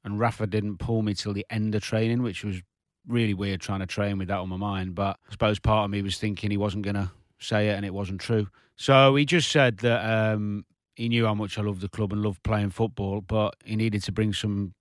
and 0.05 0.19
Rafa 0.19 0.47
didn't 0.47 0.79
pull 0.79 1.03
me 1.03 1.15
till 1.15 1.33
the 1.33 1.47
end 1.51 1.75
of 1.75 1.83
training, 1.83 2.23
which 2.23 2.43
was 2.43 2.63
really 3.07 3.35
weird 3.35 3.61
trying 3.61 3.81
to 3.81 3.87
train 3.87 4.19
with 4.19 4.29
that 4.29 4.39
on 4.39 4.49
my 4.49 4.57
mind. 4.57 4.95
But 4.95 5.19
I 5.29 5.33
suppose 5.33 5.59
part 5.59 5.85
of 5.85 5.91
me 5.91 6.03
was 6.03 6.19
thinking 6.19 6.51
he 6.51 6.57
wasn't 6.57 6.85
going 6.85 6.97
to 6.97 7.11
say 7.39 7.69
it, 7.69 7.75
and 7.75 7.85
it 7.85 7.93
wasn't 7.93 8.21
true. 8.21 8.49
So 8.77 9.15
he 9.17 9.25
just 9.25 9.51
said 9.51 9.79
that 9.79 10.05
um, 10.05 10.65
he 10.95 11.09
knew 11.09 11.27
how 11.27 11.35
much 11.35 11.59
I 11.59 11.63
loved 11.63 11.83
the 11.83 11.89
club 11.89 12.13
and 12.13 12.23
loved 12.23 12.43
playing 12.43 12.71
football, 12.71 13.21
but 13.21 13.55
he 13.65 13.77
needed 13.77 14.03
to 14.05 14.13
bring 14.13 14.33
some 14.33 14.73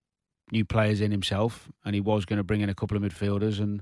new 0.51 0.63
players 0.63 1.01
in 1.01 1.11
himself, 1.11 1.69
and 1.83 1.95
he 1.95 2.01
was 2.01 2.25
going 2.25 2.37
to 2.37 2.43
bring 2.43 2.61
in 2.61 2.69
a 2.69 2.75
couple 2.75 2.95
of 2.95 3.03
midfielders, 3.03 3.59
and 3.59 3.81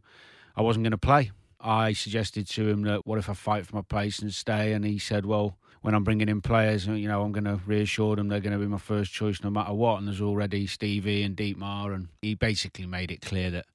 I 0.56 0.62
wasn't 0.62 0.84
going 0.84 0.92
to 0.92 0.98
play. 0.98 1.32
I 1.64 1.94
suggested 1.94 2.48
to 2.50 2.68
him 2.68 2.84
that 2.84 3.08
what 3.08 3.18
if 3.18 3.30
I 3.30 3.34
fight 3.34 3.66
for 3.66 3.78
my 3.78 3.82
place 3.82 4.20
and 4.20 4.34
stay, 4.34 4.74
and 4.74 4.86
he 4.86 5.00
said, 5.00 5.26
well 5.26 5.58
when 5.84 5.94
I'm 5.94 6.06
bringing 6.06 6.30
in 6.30 6.40
players, 6.40 6.88
you 6.88 7.10
know, 7.10 7.24
I'm 7.24 7.34
going 7.34 7.44
to 7.44 7.60
reassure 7.66 8.16
them 8.16 8.30
they're 8.30 8.40
going 8.40 8.54
to 8.54 8.60
be 8.60 8.68
my 8.68 8.78
first 8.78 9.12
choice 9.12 9.44
no 9.44 9.50
matter 9.50 9.74
what. 9.74 9.98
And 9.98 10.08
there's 10.08 10.22
already 10.22 10.66
Stevie 10.66 11.24
and 11.24 11.36
Dietmar, 11.36 11.94
and 11.94 12.08
he 12.22 12.36
basically 12.36 12.86
made 12.86 13.12
it 13.12 13.20
clear 13.20 13.52
that 13.52 13.66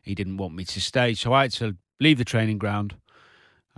he 0.00 0.14
didn't 0.14 0.38
want 0.38 0.54
me 0.54 0.64
to 0.64 0.80
stay. 0.80 1.12
So 1.12 1.34
I 1.34 1.42
had 1.42 1.52
to 1.52 1.76
leave 2.00 2.16
the 2.16 2.24
training 2.24 2.56
ground, 2.56 2.94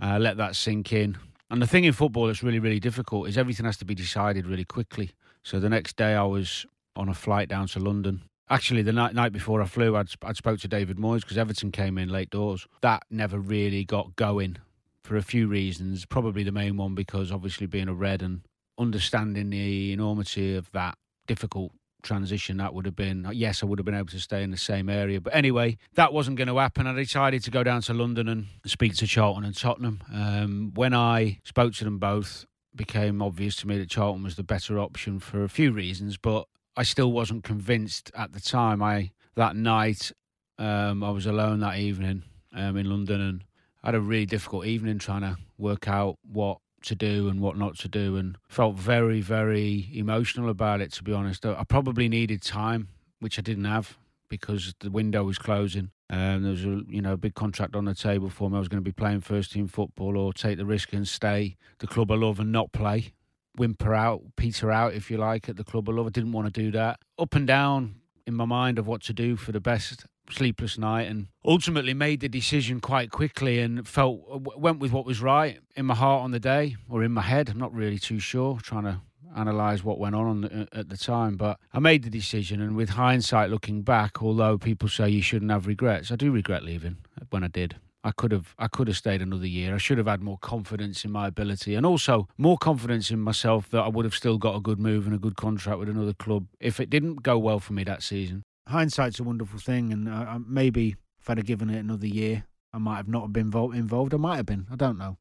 uh, 0.01 0.17
let 0.17 0.37
that 0.37 0.55
sink 0.55 0.93
in. 0.93 1.17
And 1.51 1.61
the 1.61 1.67
thing 1.67 1.83
in 1.83 1.91
football 1.91 2.27
that's 2.27 2.41
really, 2.41 2.59
really 2.59 2.79
difficult 2.79 3.27
is 3.27 3.37
everything 3.37 3.65
has 3.65 3.77
to 3.77 3.85
be 3.85 3.95
decided 3.95 4.47
really 4.47 4.65
quickly. 4.65 5.11
So 5.43 5.59
the 5.59 5.69
next 5.69 5.97
day 5.97 6.13
I 6.13 6.23
was 6.23 6.65
on 6.95 7.09
a 7.09 7.13
flight 7.13 7.49
down 7.49 7.67
to 7.67 7.79
London. 7.79 8.21
Actually, 8.49 8.81
the 8.81 8.91
night, 8.91 9.15
night 9.15 9.31
before 9.31 9.61
I 9.61 9.65
flew, 9.65 9.95
I'd, 9.95 10.09
I'd 10.21 10.37
spoke 10.37 10.59
to 10.59 10.67
David 10.67 10.97
Moyes 10.97 11.21
because 11.21 11.37
Everton 11.37 11.71
came 11.71 11.97
in 11.97 12.09
late 12.09 12.29
doors. 12.29 12.67
That 12.81 13.03
never 13.09 13.39
really 13.39 13.85
got 13.85 14.15
going 14.15 14.57
for 15.03 15.15
a 15.15 15.21
few 15.21 15.47
reasons. 15.47 16.05
Probably 16.05 16.43
the 16.43 16.51
main 16.51 16.77
one 16.77 16.93
because 16.93 17.31
obviously 17.31 17.67
being 17.67 17.87
a 17.87 17.93
red 17.93 18.21
and 18.21 18.41
understanding 18.77 19.49
the 19.49 19.93
enormity 19.93 20.55
of 20.55 20.71
that 20.71 20.97
difficult 21.27 21.71
transition 22.01 22.57
that 22.57 22.73
would 22.73 22.85
have 22.85 22.97
been 22.97 23.25
yes 23.31 23.63
i 23.63 23.65
would 23.65 23.79
have 23.79 23.85
been 23.85 23.95
able 23.95 24.07
to 24.07 24.19
stay 24.19 24.43
in 24.43 24.51
the 24.51 24.57
same 24.57 24.89
area 24.89 25.21
but 25.21 25.33
anyway 25.33 25.77
that 25.93 26.11
wasn't 26.11 26.35
going 26.35 26.49
to 26.49 26.57
happen 26.57 26.85
i 26.85 26.93
decided 26.93 27.41
to 27.41 27.49
go 27.49 27.63
down 27.63 27.81
to 27.81 27.93
london 27.93 28.27
and 28.27 28.45
speak 28.65 28.93
to 28.93 29.07
charlton 29.07 29.45
and 29.45 29.55
tottenham 29.55 30.03
um, 30.13 30.71
when 30.75 30.93
i 30.93 31.39
spoke 31.45 31.73
to 31.73 31.85
them 31.85 31.99
both 31.99 32.45
became 32.75 33.21
obvious 33.21 33.55
to 33.55 33.67
me 33.67 33.77
that 33.77 33.89
charlton 33.89 34.21
was 34.21 34.35
the 34.35 34.43
better 34.43 34.77
option 34.77 35.17
for 35.17 35.45
a 35.45 35.49
few 35.49 35.71
reasons 35.71 36.17
but 36.17 36.45
i 36.75 36.83
still 36.83 37.11
wasn't 37.11 37.43
convinced 37.43 38.11
at 38.15 38.33
the 38.33 38.39
time 38.39 38.81
i 38.81 39.11
that 39.35 39.55
night 39.55 40.11
um, 40.57 41.03
i 41.03 41.09
was 41.09 41.25
alone 41.25 41.59
that 41.59 41.77
evening 41.77 42.23
um, 42.55 42.77
in 42.77 42.89
london 42.89 43.21
and 43.21 43.43
I 43.83 43.87
had 43.87 43.95
a 43.95 43.99
really 43.99 44.25
difficult 44.25 44.65
evening 44.65 44.97
trying 44.97 45.21
to 45.21 45.37
work 45.57 45.89
out 45.89 46.17
what 46.23 46.59
to 46.83 46.95
do 46.95 47.27
and 47.27 47.41
what 47.41 47.57
not 47.57 47.77
to 47.79 47.89
do, 47.89 48.15
and 48.15 48.37
felt 48.47 48.75
very, 48.75 49.19
very 49.19 49.89
emotional 49.93 50.49
about 50.49 50.79
it. 50.79 50.93
To 50.93 51.03
be 51.03 51.11
honest, 51.11 51.45
I 51.45 51.63
probably 51.65 52.07
needed 52.07 52.41
time, 52.41 52.87
which 53.19 53.37
I 53.37 53.41
didn't 53.41 53.65
have 53.65 53.97
because 54.29 54.73
the 54.79 54.89
window 54.89 55.23
was 55.23 55.37
closing. 55.37 55.91
Um, 56.09 56.43
there 56.43 56.51
was 56.51 56.63
a 56.63 56.81
you 56.87 57.01
know 57.01 57.13
a 57.13 57.17
big 57.17 57.33
contract 57.33 57.75
on 57.75 57.83
the 57.83 57.93
table 57.93 58.29
for 58.29 58.49
me. 58.49 58.55
I 58.55 58.59
was 58.59 58.69
going 58.69 58.81
to 58.81 58.89
be 58.89 58.93
playing 58.93 59.19
first 59.19 59.51
team 59.51 59.67
football 59.67 60.17
or 60.17 60.31
take 60.31 60.57
the 60.57 60.65
risk 60.65 60.93
and 60.93 61.05
stay 61.05 61.57
the 61.79 61.87
club 61.87 62.09
I 62.09 62.15
love 62.15 62.39
and 62.39 62.53
not 62.53 62.71
play, 62.71 63.13
whimper 63.55 63.93
out, 63.93 64.21
peter 64.35 64.71
out 64.71 64.93
if 64.93 65.11
you 65.11 65.17
like 65.17 65.49
at 65.49 65.57
the 65.57 65.63
club 65.63 65.89
I 65.89 65.93
love. 65.93 66.07
I 66.07 66.09
didn't 66.09 66.31
want 66.31 66.53
to 66.53 66.61
do 66.61 66.71
that. 66.71 66.99
Up 67.19 67.35
and 67.35 67.47
down 67.47 67.95
in 68.25 68.33
my 68.33 68.45
mind 68.45 68.79
of 68.79 68.87
what 68.87 69.01
to 69.03 69.13
do 69.13 69.35
for 69.35 69.51
the 69.51 69.59
best 69.59 70.05
sleepless 70.29 70.77
night 70.77 71.03
and 71.03 71.27
ultimately 71.45 71.93
made 71.93 72.21
the 72.21 72.29
decision 72.29 72.79
quite 72.79 73.11
quickly 73.11 73.59
and 73.59 73.87
felt 73.87 74.21
went 74.57 74.79
with 74.79 74.91
what 74.91 75.05
was 75.05 75.21
right 75.21 75.59
in 75.75 75.85
my 75.85 75.95
heart 75.95 76.23
on 76.23 76.31
the 76.31 76.39
day 76.39 76.75
or 76.89 77.03
in 77.03 77.11
my 77.11 77.21
head 77.21 77.49
i'm 77.49 77.57
not 77.57 77.73
really 77.73 77.99
too 77.99 78.19
sure 78.19 78.57
trying 78.61 78.85
to 78.85 79.01
analyze 79.35 79.83
what 79.83 79.99
went 79.99 80.15
on 80.15 80.41
the, 80.41 80.61
uh, 80.61 80.79
at 80.79 80.89
the 80.89 80.97
time 80.97 81.35
but 81.35 81.59
i 81.73 81.79
made 81.79 82.03
the 82.03 82.09
decision 82.09 82.61
and 82.61 82.75
with 82.75 82.91
hindsight 82.91 83.49
looking 83.49 83.81
back 83.81 84.23
although 84.23 84.57
people 84.57 84.87
say 84.87 85.09
you 85.09 85.21
shouldn't 85.21 85.51
have 85.51 85.67
regrets 85.67 86.09
i 86.11 86.15
do 86.15 86.31
regret 86.31 86.63
leaving 86.63 86.95
when 87.29 87.43
i 87.43 87.47
did 87.47 87.75
I 88.03 88.11
could 88.11 88.31
have 88.31 88.53
I 88.57 88.67
could 88.67 88.87
have 88.87 88.97
stayed 88.97 89.21
another 89.21 89.47
year. 89.47 89.75
I 89.75 89.77
should 89.77 89.97
have 89.97 90.07
had 90.07 90.21
more 90.21 90.37
confidence 90.39 91.05
in 91.05 91.11
my 91.11 91.27
ability 91.27 91.75
and 91.75 91.85
also 91.85 92.27
more 92.37 92.57
confidence 92.57 93.11
in 93.11 93.19
myself 93.19 93.69
that 93.69 93.81
I 93.81 93.87
would 93.87 94.05
have 94.05 94.15
still 94.15 94.37
got 94.37 94.55
a 94.55 94.61
good 94.61 94.79
move 94.79 95.05
and 95.05 95.15
a 95.15 95.19
good 95.19 95.35
contract 95.35 95.79
with 95.79 95.89
another 95.89 96.13
club 96.13 96.47
if 96.59 96.79
it 96.79 96.89
didn't 96.89 97.23
go 97.23 97.37
well 97.37 97.59
for 97.59 97.73
me 97.73 97.83
that 97.85 98.03
season 98.03 98.43
hindsight's 98.67 99.19
a 99.19 99.23
wonderful 99.23 99.59
thing, 99.59 99.91
and 99.91 100.09
uh, 100.09 100.39
maybe 100.45 100.95
if 101.19 101.29
I'd 101.29 101.37
have 101.37 101.45
given 101.45 101.69
it 101.69 101.79
another 101.79 102.07
year, 102.07 102.45
I 102.73 102.77
might 102.77 102.97
have 102.97 103.07
not 103.07 103.31
been 103.31 103.47
involved. 103.47 104.13
I 104.13 104.17
might 104.17 104.37
have 104.37 104.45
been. 104.45 104.67
I 104.71 104.75
don't 104.75 104.97
know. 104.97 105.17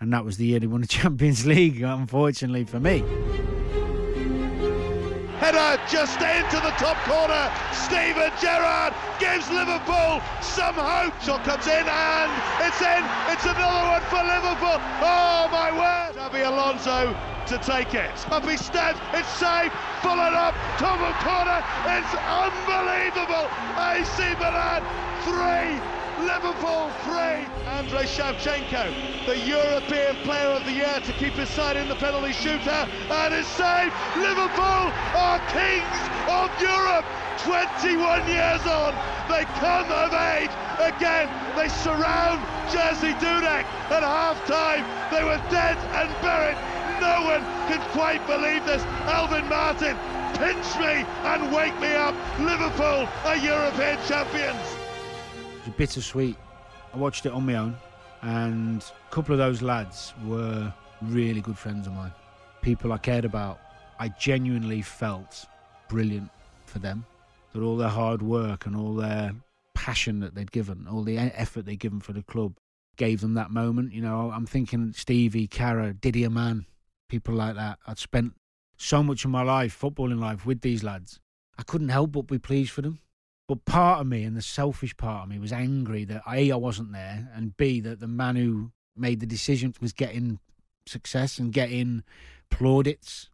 And 0.00 0.12
that 0.12 0.24
was 0.24 0.36
the 0.38 0.46
year 0.46 0.60
they 0.60 0.66
won 0.66 0.80
the 0.80 0.86
Champions 0.88 1.46
League, 1.46 1.82
unfortunately 1.82 2.64
for 2.64 2.80
me. 2.80 3.04
Header 5.60 5.82
just 5.90 6.20
into 6.20 6.56
the 6.56 6.72
top 6.78 6.96
corner. 7.04 7.52
Steven 7.72 8.32
Gerrard 8.40 8.94
gives 9.18 9.50
Liverpool 9.50 10.20
some 10.40 10.74
hope. 10.74 11.12
Shot 11.20 11.44
comes 11.44 11.66
in 11.66 11.84
and 11.86 12.30
it's 12.64 12.80
in. 12.80 13.02
It's 13.28 13.44
another 13.44 13.84
one 13.88 14.04
for 14.08 14.22
Liverpool. 14.24 14.80
Oh 15.04 15.48
my 15.52 15.70
word! 15.72 16.16
Xabi 16.16 16.46
Alonso 16.46 17.14
to 17.46 17.58
take 17.58 17.94
it. 17.94 18.10
Up 18.32 18.48
he 18.48 18.56
steps. 18.56 18.98
It's 19.12 19.28
safe. 19.36 19.72
Followed 20.02 20.34
up. 20.34 20.54
Of 20.80 21.14
corner. 21.20 21.62
It's 21.86 22.14
unbelievable. 22.24 23.46
AC 23.76 24.34
Milan 24.40 24.82
three. 25.24 25.99
Liverpool 26.20 26.90
3. 27.04 27.16
Andrei 27.80 28.04
Shevchenko, 28.04 28.92
the 29.24 29.38
European 29.38 30.16
Player 30.16 30.48
of 30.48 30.64
the 30.66 30.72
Year 30.72 31.00
to 31.02 31.12
keep 31.14 31.32
his 31.32 31.48
side 31.48 31.76
in 31.76 31.88
the 31.88 31.94
penalty 31.94 32.32
shooter, 32.32 32.86
and 33.08 33.32
is 33.32 33.46
saved. 33.46 33.94
Liverpool 34.16 34.92
are 35.16 35.40
kings 35.48 36.00
of 36.28 36.52
Europe. 36.60 37.06
21 37.40 38.28
years 38.28 38.60
on, 38.68 38.92
they 39.32 39.44
come 39.64 39.88
of 39.88 40.12
age 40.12 40.52
again. 40.76 41.24
They 41.56 41.68
surround 41.68 42.44
Jerzy 42.68 43.16
Dudek 43.16 43.64
at 43.88 44.02
half-time. 44.04 44.84
They 45.10 45.24
were 45.24 45.40
dead 45.48 45.78
and 45.96 46.10
buried. 46.20 46.58
No 47.00 47.24
one 47.32 47.40
can 47.72 47.80
quite 47.92 48.20
believe 48.26 48.66
this. 48.66 48.82
Alvin 49.08 49.48
Martin, 49.48 49.96
pinch 50.36 50.68
me 50.76 51.08
and 51.24 51.50
wake 51.50 51.78
me 51.80 51.94
up. 51.94 52.14
Liverpool 52.38 53.08
are 53.24 53.36
European 53.36 53.98
champions 54.06 54.79
was 55.66 55.74
bittersweet. 55.76 56.36
I 56.92 56.96
watched 56.96 57.26
it 57.26 57.32
on 57.32 57.46
my 57.46 57.54
own, 57.54 57.76
and 58.22 58.82
a 58.82 59.14
couple 59.14 59.32
of 59.32 59.38
those 59.38 59.62
lads 59.62 60.12
were 60.24 60.72
really 61.02 61.40
good 61.40 61.58
friends 61.58 61.86
of 61.86 61.92
mine. 61.92 62.12
People 62.62 62.92
I 62.92 62.98
cared 62.98 63.24
about. 63.24 63.60
I 63.98 64.08
genuinely 64.08 64.82
felt 64.82 65.46
brilliant 65.88 66.30
for 66.66 66.78
them. 66.78 67.04
That 67.52 67.62
all 67.62 67.76
their 67.76 67.88
hard 67.88 68.22
work 68.22 68.66
and 68.66 68.76
all 68.76 68.94
their 68.94 69.32
passion 69.74 70.20
that 70.20 70.34
they'd 70.34 70.52
given, 70.52 70.86
all 70.90 71.02
the 71.02 71.18
effort 71.18 71.64
they'd 71.66 71.78
given 71.78 72.00
for 72.00 72.12
the 72.12 72.22
club, 72.22 72.54
gave 72.96 73.20
them 73.20 73.34
that 73.34 73.50
moment. 73.50 73.92
You 73.92 74.02
know, 74.02 74.30
I'm 74.32 74.46
thinking 74.46 74.92
Stevie, 74.92 75.46
Carra, 75.46 75.92
Didi 75.94 76.22
Hamann, 76.22 76.66
people 77.08 77.34
like 77.34 77.56
that. 77.56 77.78
I'd 77.86 77.98
spent 77.98 78.34
so 78.76 79.02
much 79.02 79.24
of 79.24 79.30
my 79.30 79.42
life, 79.42 79.78
footballing 79.78 80.20
life, 80.20 80.46
with 80.46 80.60
these 80.60 80.84
lads. 80.84 81.18
I 81.58 81.62
couldn't 81.62 81.88
help 81.90 82.12
but 82.12 82.26
be 82.26 82.38
pleased 82.38 82.70
for 82.70 82.82
them. 82.82 83.00
But 83.50 83.64
part 83.64 84.00
of 84.00 84.06
me, 84.06 84.22
and 84.22 84.36
the 84.36 84.42
selfish 84.42 84.96
part 84.96 85.24
of 85.24 85.28
me, 85.28 85.40
was 85.40 85.52
angry 85.52 86.04
that 86.04 86.22
A, 86.30 86.52
I 86.52 86.54
wasn't 86.54 86.92
there, 86.92 87.28
and 87.34 87.56
B, 87.56 87.80
that 87.80 87.98
the 87.98 88.06
man 88.06 88.36
who 88.36 88.70
made 88.96 89.18
the 89.18 89.26
decision 89.26 89.74
was 89.80 89.92
getting 89.92 90.38
success 90.86 91.36
and 91.36 91.52
getting 91.52 92.04
plaudits. 92.48 93.28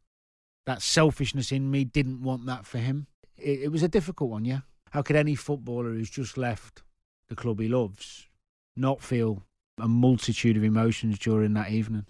That 0.65 0.81
selfishness 0.81 1.53
in 1.53 1.71
me 1.71 1.85
didn't 1.85 2.23
want 2.23 2.47
that 2.47 2.65
for 2.65 2.79
him. 2.79 3.09
It, 3.37 3.65
it 3.65 3.69
was 3.73 3.83
a 3.83 3.89
difficult 3.89 4.31
one, 4.31 4.47
yeah. 4.47 4.61
How 4.89 5.03
could 5.03 5.17
any 5.17 5.35
footballer 5.35 5.91
who's 5.91 6.09
just 6.09 6.39
left 6.39 6.83
the 7.29 7.37
club 7.37 7.61
he 7.61 7.69
loves 7.69 8.27
not 8.75 9.03
feel 9.03 9.43
a 9.79 9.87
multitude 9.87 10.57
of 10.57 10.65
emotions 10.65 11.19
during 11.19 11.53
that 11.53 11.69
evening? 11.69 12.07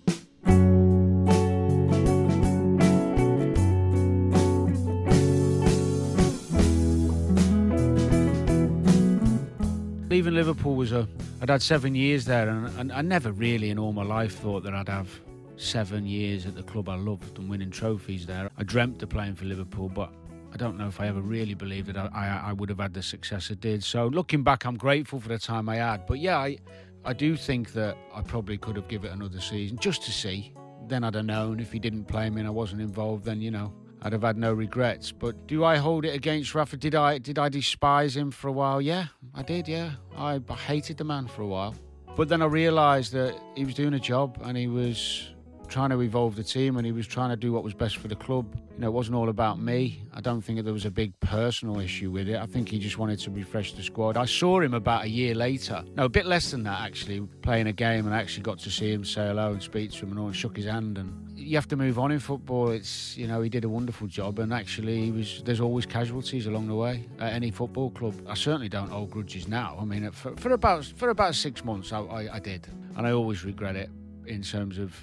Liverpool 10.31 10.75
was 10.75 10.93
a. 10.93 11.09
I'd 11.41 11.51
had 11.51 11.63
seven 11.63 11.95
years 11.95 12.25
there, 12.25 12.49
and, 12.49 12.67
and 12.79 12.93
I 12.93 13.03
never 13.03 13.33
really 13.33 13.71
in 13.71 13.79
all 13.79 13.93
my 13.93 14.05
life 14.05 14.39
thought 14.39 14.63
that 14.65 14.75
I'd 14.75 14.89
have 14.89 15.09
seven 15.57 16.07
years 16.07 16.47
at 16.47 16.55
the 16.55 16.63
club 16.63 16.89
I 16.89 16.97
loved 16.97 17.39
and 17.39 17.49
winning 17.49 17.71
trophies 17.71 18.27
there. 18.27 18.51
I 18.57 18.63
dreamt 18.63 19.03
of 19.03 19.09
playing 19.09 19.37
for 19.37 19.45
Liverpool, 19.47 19.89
but 19.89 20.13
I 20.53 20.57
don't 20.57 20.79
know 20.79 20.89
if 20.89 21.01
I 21.01 21.09
ever 21.09 21.21
really 21.21 21.55
believed 21.55 21.89
that 21.89 21.97
I, 21.97 22.09
I, 22.15 22.51
I 22.51 22.53
would 22.53 22.69
have 22.69 22.79
had 22.79 22.95
the 22.95 23.03
success 23.03 23.51
I 23.51 23.55
did. 23.55 23.83
So 23.83 24.07
looking 24.07 24.43
back, 24.43 24.65
I'm 24.65 24.77
grateful 24.77 25.21
for 25.21 25.29
the 25.29 25.39
time 25.39 25.69
I 25.69 25.77
had. 25.77 26.07
But 26.07 26.19
yeah, 26.19 26.39
I, 26.39 26.59
I 27.05 27.13
do 27.13 27.37
think 27.37 27.73
that 27.73 27.97
I 28.15 28.23
probably 28.23 28.59
could 28.59 28.77
have 28.77 28.89
given 28.89 29.11
it 29.11 29.15
another 29.15 29.41
season 29.41 29.79
just 29.79 30.03
to 30.05 30.13
see. 30.13 30.53
Then 30.89 31.05
I'd 31.05 31.15
have 31.15 31.25
known 31.25 31.61
if 31.61 31.73
he 31.73 31.79
didn't 31.79 32.05
play 32.05 32.31
me 32.31 32.41
and 32.41 32.49
I 32.49 32.51
wasn't 32.51 32.81
involved, 32.81 33.25
then, 33.25 33.41
you 33.41 33.51
know, 33.51 33.73
I'd 34.03 34.13
have 34.13 34.23
had 34.23 34.37
no 34.37 34.53
regrets. 34.53 35.13
But 35.13 35.47
do 35.47 35.65
I 35.65 35.77
hold 35.77 36.05
it 36.05 36.15
against 36.15 36.55
Rafa? 36.55 36.77
Did 36.77 36.95
I 36.95 37.19
did 37.19 37.39
I 37.39 37.49
despise 37.49 38.17
him 38.17 38.31
for 38.31 38.49
a 38.49 38.53
while? 38.53 38.81
Yeah, 38.81 39.07
I 39.35 39.43
did. 39.43 39.69
Yeah, 39.69 39.93
I, 40.17 40.41
I 40.49 40.55
hated 40.55 40.99
the 40.99 41.05
man 41.05 41.27
for 41.27 41.43
a 41.43 41.47
while. 41.47 41.75
But 42.17 42.29
then 42.29 42.41
I 42.41 42.47
realised 42.47 43.13
that 43.13 43.39
he 43.57 43.65
was 43.65 43.75
doing 43.75 43.95
a 43.95 44.01
job 44.01 44.41
and 44.43 44.57
he 44.57 44.69
was 44.69 45.35
trying 45.69 45.91
to 45.91 46.01
evolve 46.01 46.37
the 46.37 46.45
team 46.45 46.77
and 46.77 46.87
he 46.87 46.93
was 46.93 47.07
trying 47.07 47.31
to 47.31 47.37
do 47.37 47.53
what 47.53 47.63
was 47.63 47.75
best 47.75 47.97
for 47.99 48.09
the 48.09 48.17
club. 48.17 48.47
You 48.75 48.81
know, 48.81 48.89
it 48.89 48.93
wasn't 48.93 49.17
all 49.17 49.29
about 49.29 49.61
me. 49.61 50.03
I 50.13 50.21
don't 50.21 50.41
think 50.41 50.63
there 50.63 50.73
was 50.73 50.85
a 50.85 50.91
big 50.91 51.19
personal 51.21 51.81
issue 51.81 52.11
with 52.11 52.29
it. 52.29 52.37
I 52.37 52.47
think 52.47 52.69
he 52.69 52.79
just 52.79 52.99
wanted 52.99 53.19
to 53.21 53.31
refresh 53.31 53.73
the 53.73 53.83
squad. 53.83 54.17
I 54.17 54.25
saw 54.25 54.61
him 54.61 54.75
about 54.75 55.05
a 55.05 55.09
year 55.09 55.35
later. 55.35 55.83
No, 55.95 56.05
a 56.05 56.09
bit 56.09 56.27
less 56.27 56.51
than 56.51 56.63
that 56.65 56.81
actually, 56.81 57.21
playing 57.43 57.67
a 57.67 57.73
game 57.73 58.07
and 58.07 58.15
I 58.15 58.19
actually 58.19 58.43
got 58.43 58.59
to 58.61 58.71
see 58.71 58.93
him 58.93 59.05
say 59.05 59.27
hello 59.27 59.53
and 59.53 59.63
speak 59.63 59.93
to 59.93 60.05
him 60.05 60.11
and 60.11 60.19
all 60.19 60.27
and 60.27 60.37
shook 60.37 60.57
his 60.57 60.67
hand 60.67 60.99
and 60.99 61.27
you 61.39 61.57
have 61.57 61.69
to 61.69 61.77
move 61.77 61.99
on 61.99 62.11
in 62.11 62.19
football. 62.19 62.71
It's 62.71 63.17
you 63.17 63.27
know, 63.27 63.41
he 63.43 63.49
did 63.49 63.65
a 63.65 63.69
wonderful 63.69 64.07
job 64.07 64.39
and 64.39 64.53
actually 64.53 65.05
he 65.05 65.11
was 65.11 65.43
there's 65.45 65.61
always 65.61 65.87
casualties 65.87 66.47
along 66.47 66.69
the 66.69 66.75
way 66.75 67.07
at 67.21 67.33
any 67.33 67.51
football 67.51 67.91
club. 67.91 68.15
I 68.29 68.35
certainly 68.35 68.69
don't 68.69 68.89
hold 68.91 69.11
grudges 69.11 69.49
now. 69.49 69.77
I 69.81 69.85
mean 69.85 70.11
for, 70.11 70.37
for 70.37 70.53
about 70.53 70.85
for 70.85 71.11
about 71.11 71.35
six 71.35 71.65
months 71.65 71.93
I, 71.93 72.01
I, 72.01 72.35
I 72.37 72.39
did. 72.41 72.67
And 72.97 73.07
I 73.07 73.13
always 73.13 73.45
regret 73.45 73.77
it 73.77 73.91
in 74.27 74.43
terms 74.43 74.79
of 74.79 74.95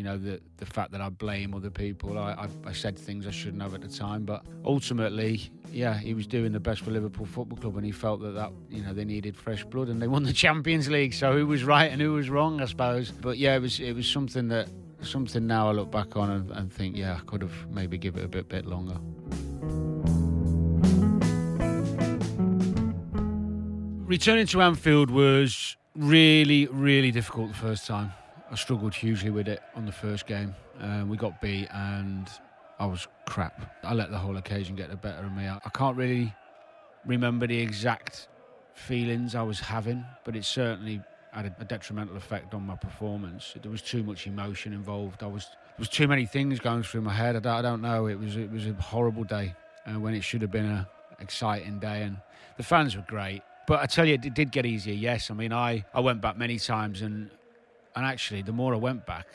you 0.00 0.04
know 0.04 0.16
the 0.16 0.40
the 0.56 0.64
fact 0.64 0.92
that 0.92 1.02
I 1.02 1.10
blame 1.10 1.54
other 1.54 1.68
people. 1.68 2.18
I, 2.18 2.32
I, 2.32 2.48
I, 2.70 2.72
said 2.72 2.98
things 2.98 3.26
I 3.26 3.30
shouldn't 3.30 3.60
have 3.60 3.74
at 3.74 3.82
the 3.82 3.88
time, 3.88 4.24
but 4.24 4.46
ultimately, 4.64 5.50
yeah, 5.70 5.98
he 5.98 6.14
was 6.14 6.26
doing 6.26 6.52
the 6.52 6.58
best 6.58 6.80
for 6.80 6.90
Liverpool 6.90 7.26
Football 7.26 7.58
Club, 7.58 7.76
and 7.76 7.84
he 7.84 7.92
felt 7.92 8.22
that 8.22 8.30
that 8.30 8.50
you 8.70 8.80
know 8.82 8.94
they 8.94 9.04
needed 9.04 9.36
fresh 9.36 9.62
blood, 9.62 9.88
and 9.88 10.00
they 10.00 10.08
won 10.08 10.22
the 10.22 10.32
Champions 10.46 10.88
League. 10.88 11.12
So 11.12 11.34
who 11.34 11.46
was 11.46 11.64
right 11.64 11.92
and 11.92 12.00
who 12.00 12.14
was 12.14 12.30
wrong, 12.30 12.62
I 12.62 12.64
suppose. 12.64 13.10
But 13.10 13.36
yeah, 13.36 13.56
it 13.56 13.58
was 13.58 13.78
it 13.78 13.92
was 13.92 14.08
something 14.08 14.48
that 14.48 14.70
something 15.02 15.46
now 15.46 15.68
I 15.68 15.72
look 15.72 15.90
back 15.90 16.16
on 16.16 16.30
and, 16.30 16.50
and 16.52 16.72
think, 16.72 16.96
yeah, 16.96 17.18
I 17.20 17.20
could 17.26 17.42
have 17.42 17.70
maybe 17.70 17.98
give 17.98 18.16
it 18.16 18.24
a 18.24 18.28
bit 18.28 18.48
bit 18.48 18.64
longer. 18.64 18.96
Returning 24.06 24.46
to 24.46 24.62
Anfield 24.62 25.10
was 25.10 25.76
really, 25.94 26.68
really 26.68 27.10
difficult 27.10 27.48
the 27.48 27.58
first 27.58 27.86
time. 27.86 28.14
I 28.50 28.56
struggled 28.56 28.94
hugely 28.94 29.30
with 29.30 29.46
it 29.46 29.62
on 29.76 29.86
the 29.86 29.92
first 29.92 30.26
game. 30.26 30.54
Um, 30.80 31.08
we 31.08 31.16
got 31.16 31.40
beat 31.40 31.68
and 31.72 32.28
I 32.80 32.86
was 32.86 33.06
crap. 33.26 33.78
I 33.84 33.94
let 33.94 34.10
the 34.10 34.18
whole 34.18 34.36
occasion 34.38 34.74
get 34.74 34.90
the 34.90 34.96
better 34.96 35.24
of 35.24 35.32
me. 35.32 35.46
I, 35.46 35.56
I 35.64 35.68
can't 35.68 35.96
really 35.96 36.34
remember 37.06 37.46
the 37.46 37.58
exact 37.60 38.28
feelings 38.74 39.34
I 39.34 39.42
was 39.42 39.60
having, 39.60 40.04
but 40.24 40.34
it 40.34 40.44
certainly 40.44 41.00
had 41.32 41.46
a, 41.46 41.54
a, 41.60 41.64
detrimental 41.64 42.16
effect 42.16 42.54
on 42.54 42.62
my 42.62 42.74
performance. 42.74 43.54
There 43.60 43.70
was 43.70 43.82
too 43.82 44.02
much 44.02 44.26
emotion 44.26 44.72
involved. 44.72 45.22
I 45.22 45.26
was 45.26 45.44
there 45.44 45.76
was 45.78 45.88
too 45.88 46.08
many 46.08 46.26
things 46.26 46.58
going 46.58 46.82
through 46.82 47.02
my 47.02 47.12
head. 47.12 47.36
I 47.36 47.40
don't, 47.40 47.52
I 47.52 47.62
don't 47.62 47.82
know. 47.82 48.06
It 48.06 48.18
was 48.18 48.36
it 48.36 48.50
was 48.50 48.66
a 48.66 48.72
horrible 48.72 49.24
day 49.24 49.54
uh, 49.86 50.00
when 50.00 50.14
it 50.14 50.24
should 50.24 50.42
have 50.42 50.50
been 50.50 50.66
an 50.66 50.86
exciting 51.20 51.78
day, 51.78 52.02
and 52.02 52.16
the 52.56 52.64
fans 52.64 52.96
were 52.96 53.04
great. 53.06 53.42
But 53.68 53.80
I 53.80 53.86
tell 53.86 54.06
you, 54.06 54.14
it 54.14 54.34
did 54.34 54.50
get 54.50 54.66
easier. 54.66 54.94
Yes, 54.94 55.30
I 55.30 55.34
mean, 55.34 55.52
I, 55.52 55.84
I 55.94 56.00
went 56.00 56.20
back 56.20 56.36
many 56.36 56.58
times, 56.58 57.02
and 57.02 57.30
and 57.96 58.06
actually, 58.06 58.42
the 58.42 58.52
more 58.52 58.74
I 58.74 58.76
went 58.76 59.06
back, 59.06 59.26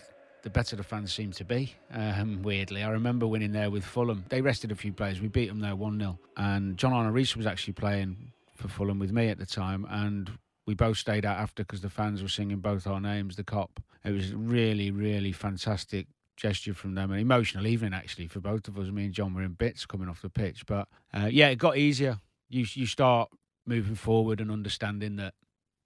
the 0.43 0.49
better 0.49 0.76
the 0.76 0.84
fans 0.84 1.12
seemed 1.12 1.34
to 1.34 1.43
be. 1.43 1.74
Um, 1.91 2.41
weirdly, 2.43 2.84
I 2.84 2.89
remember 2.89 3.26
winning 3.26 3.51
there 3.51 3.70
with 3.70 3.84
Fulham. 3.84 4.24
They 4.30 4.41
rested 4.41 4.72
a 4.72 4.76
few 4.76 4.93
players. 4.93 5.20
We 5.20 5.28
beat 5.28 5.47
them 5.47 5.60
there 5.60 5.76
one 5.76 5.99
0 5.99 6.20
and 6.38 6.78
John 6.78 6.93
Arne 6.93 7.12
Riise 7.12 7.36
was 7.36 7.47
actually 7.47 7.74
playing 7.74 8.32
for 8.56 8.68
Fulham 8.68 8.99
with 8.99 9.12
me 9.12 9.30
at 9.30 9.38
the 9.38 9.45
time, 9.45 9.86
and 9.89 10.32
we 10.66 10.74
both 10.74 10.97
stayed 10.97 11.26
out 11.26 11.38
after 11.38 11.64
because 11.64 11.82
the 11.82 11.89
fans 11.89 12.22
were 12.22 12.30
singing 12.30 12.60
both 12.60 12.88
our 12.88 13.01
names, 13.01 13.36
the 13.36 13.43
Kop. 13.43 13.78
It 14.03 14.12
was 14.12 14.34
really, 14.34 14.91
really 14.91 15.32
fantastic 15.32 16.08
gesture 16.38 16.74
from 16.74 16.95
them, 16.95 17.12
an 17.12 17.20
emotional 17.20 17.66
evening 17.66 17.93
actually 17.93 18.28
for 18.28 18.39
both 18.39 18.68
of 18.68 18.78
us. 18.78 18.89
Me 18.89 19.06
and 19.06 19.14
John 19.14 19.34
were 19.34 19.41
in 19.41 19.53
bits 19.53 19.86
coming 19.86 20.10
off 20.10 20.22
the 20.22 20.30
pitch, 20.30 20.66
but 20.66 20.88
uh, 21.14 21.30
yeah, 21.32 21.49
it 21.49 21.58
got 21.58 21.78
easier. 21.78 22.20
You 22.49 22.66
you 22.74 22.86
start 22.86 23.30
moving 23.66 23.95
forward 23.95 24.41
and 24.41 24.51
understanding 24.51 25.16
that 25.16 25.34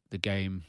the 0.10 0.18
game 0.18 0.64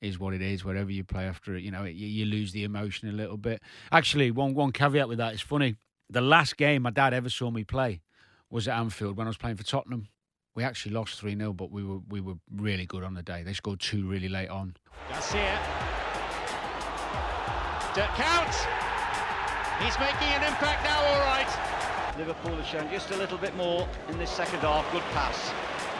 is 0.00 0.18
what 0.18 0.34
it 0.34 0.42
is. 0.42 0.64
Wherever 0.64 0.90
you 0.90 1.04
play 1.04 1.24
after 1.24 1.54
it, 1.56 1.62
you 1.62 1.70
know, 1.70 1.84
it, 1.84 1.94
you, 1.94 2.06
you 2.06 2.24
lose 2.26 2.52
the 2.52 2.64
emotion 2.64 3.08
a 3.08 3.12
little 3.12 3.36
bit. 3.36 3.60
Actually, 3.92 4.30
one 4.30 4.54
one 4.54 4.72
caveat 4.72 5.08
with 5.08 5.18
that 5.18 5.34
is 5.34 5.40
funny. 5.40 5.76
The 6.10 6.20
last 6.20 6.56
game 6.56 6.82
my 6.82 6.90
dad 6.90 7.12
ever 7.14 7.28
saw 7.28 7.50
me 7.50 7.64
play 7.64 8.00
was 8.50 8.68
at 8.68 8.78
Anfield 8.78 9.16
when 9.16 9.26
I 9.26 9.30
was 9.30 9.36
playing 9.36 9.56
for 9.56 9.64
Tottenham. 9.64 10.08
We 10.54 10.64
actually 10.64 10.92
lost 10.92 11.20
3 11.20 11.36
0, 11.36 11.52
but 11.52 11.70
we 11.70 11.84
were 11.84 11.98
we 12.08 12.20
were 12.20 12.34
really 12.54 12.86
good 12.86 13.04
on 13.04 13.14
the 13.14 13.22
day. 13.22 13.42
They 13.42 13.52
scored 13.52 13.80
two 13.80 14.08
really 14.08 14.28
late 14.28 14.48
on. 14.48 14.74
Garcia. 15.10 15.58
Dirk 17.94 18.10
Kuyt. 18.10 18.54
He's 19.82 19.98
making 19.98 20.28
an 20.28 20.42
impact 20.44 20.84
now, 20.84 21.00
all 21.00 21.20
right. 21.20 22.16
Liverpool 22.18 22.56
have 22.56 22.66
shown 22.66 22.90
just 22.90 23.10
a 23.10 23.16
little 23.16 23.36
bit 23.36 23.54
more 23.56 23.86
in 24.08 24.18
this 24.18 24.30
second 24.30 24.60
half. 24.60 24.90
Good 24.90 25.02
pass. 25.12 25.52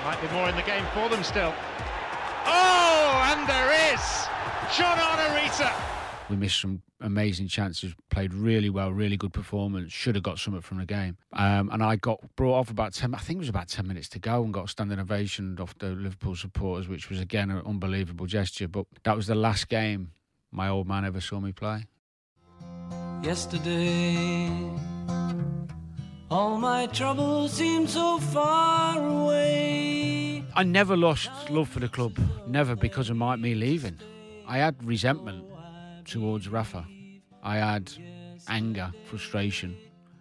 Might 0.05 0.21
be 0.21 0.29
more 0.35 0.49
in 0.49 0.57
the 0.57 0.63
game 0.63 0.85
for 0.95 1.09
them 1.11 1.23
still. 1.23 1.53
Oh, 2.47 2.76
and 3.09 3.49
there 3.49 3.95
is 3.95 4.27
John 4.77 4.99
Arne 4.99 5.31
Riise. 5.37 5.73
We 6.29 6.37
missed 6.37 6.61
some 6.61 6.83
amazing 7.01 7.49
chances, 7.49 7.95
played 8.11 8.35
really 8.35 8.71
well, 8.71 8.93
really 8.93 9.17
good 9.17 9.33
performance, 9.33 9.93
should 9.93 10.15
have 10.17 10.25
got 10.25 10.39
something 10.39 10.63
from 10.63 10.79
the 10.79 10.87
game. 10.87 11.17
Um, 11.33 11.71
and 11.73 11.83
I 11.83 11.97
got 11.97 12.21
brought 12.37 12.59
off 12.59 12.71
about 12.71 12.95
10, 12.95 13.15
I 13.15 13.19
think 13.19 13.37
it 13.37 13.41
was 13.41 13.49
about 13.49 13.69
10 13.69 13.87
minutes 13.87 14.09
to 14.11 14.19
go 14.19 14.43
and 14.43 14.53
got 14.53 14.65
a 14.65 14.69
standing 14.69 14.99
ovation 14.99 15.57
off 15.61 15.77
the 15.79 15.91
Liverpool 15.91 16.35
supporters, 16.35 16.89
which 16.89 17.09
was 17.09 17.21
again 17.21 17.51
an 17.51 17.63
unbelievable 17.65 18.27
gesture. 18.27 18.69
But 18.69 18.87
that 19.05 19.15
was 19.15 19.27
the 19.27 19.35
last 19.35 19.69
game 19.69 20.13
my 20.51 20.69
old 20.69 20.89
man 20.89 21.05
ever 21.05 21.21
saw 21.21 21.39
me 21.39 21.53
play. 21.53 21.85
Yesterday, 23.23 24.51
all 26.31 26.59
my 26.59 26.87
troubles 26.87 27.53
seem 27.53 27.87
so 27.87 28.19
far 28.19 28.99
away. 29.07 30.06
I 30.57 30.63
never 30.63 30.97
lost 30.97 31.51
love 31.51 31.69
for 31.69 31.81
the 31.81 31.89
club, 31.89 32.19
never 32.47 32.75
because 32.75 33.11
of 33.11 33.17
my, 33.19 33.37
me 33.37 33.55
leaving. 33.55 33.99
I 34.49 34.57
had 34.57 34.83
resentment 34.83 35.45
towards 36.07 36.49
Rafa. 36.49 36.87
I 37.43 37.57
had 37.57 37.93
anger, 38.49 38.91
frustration, 39.05 39.77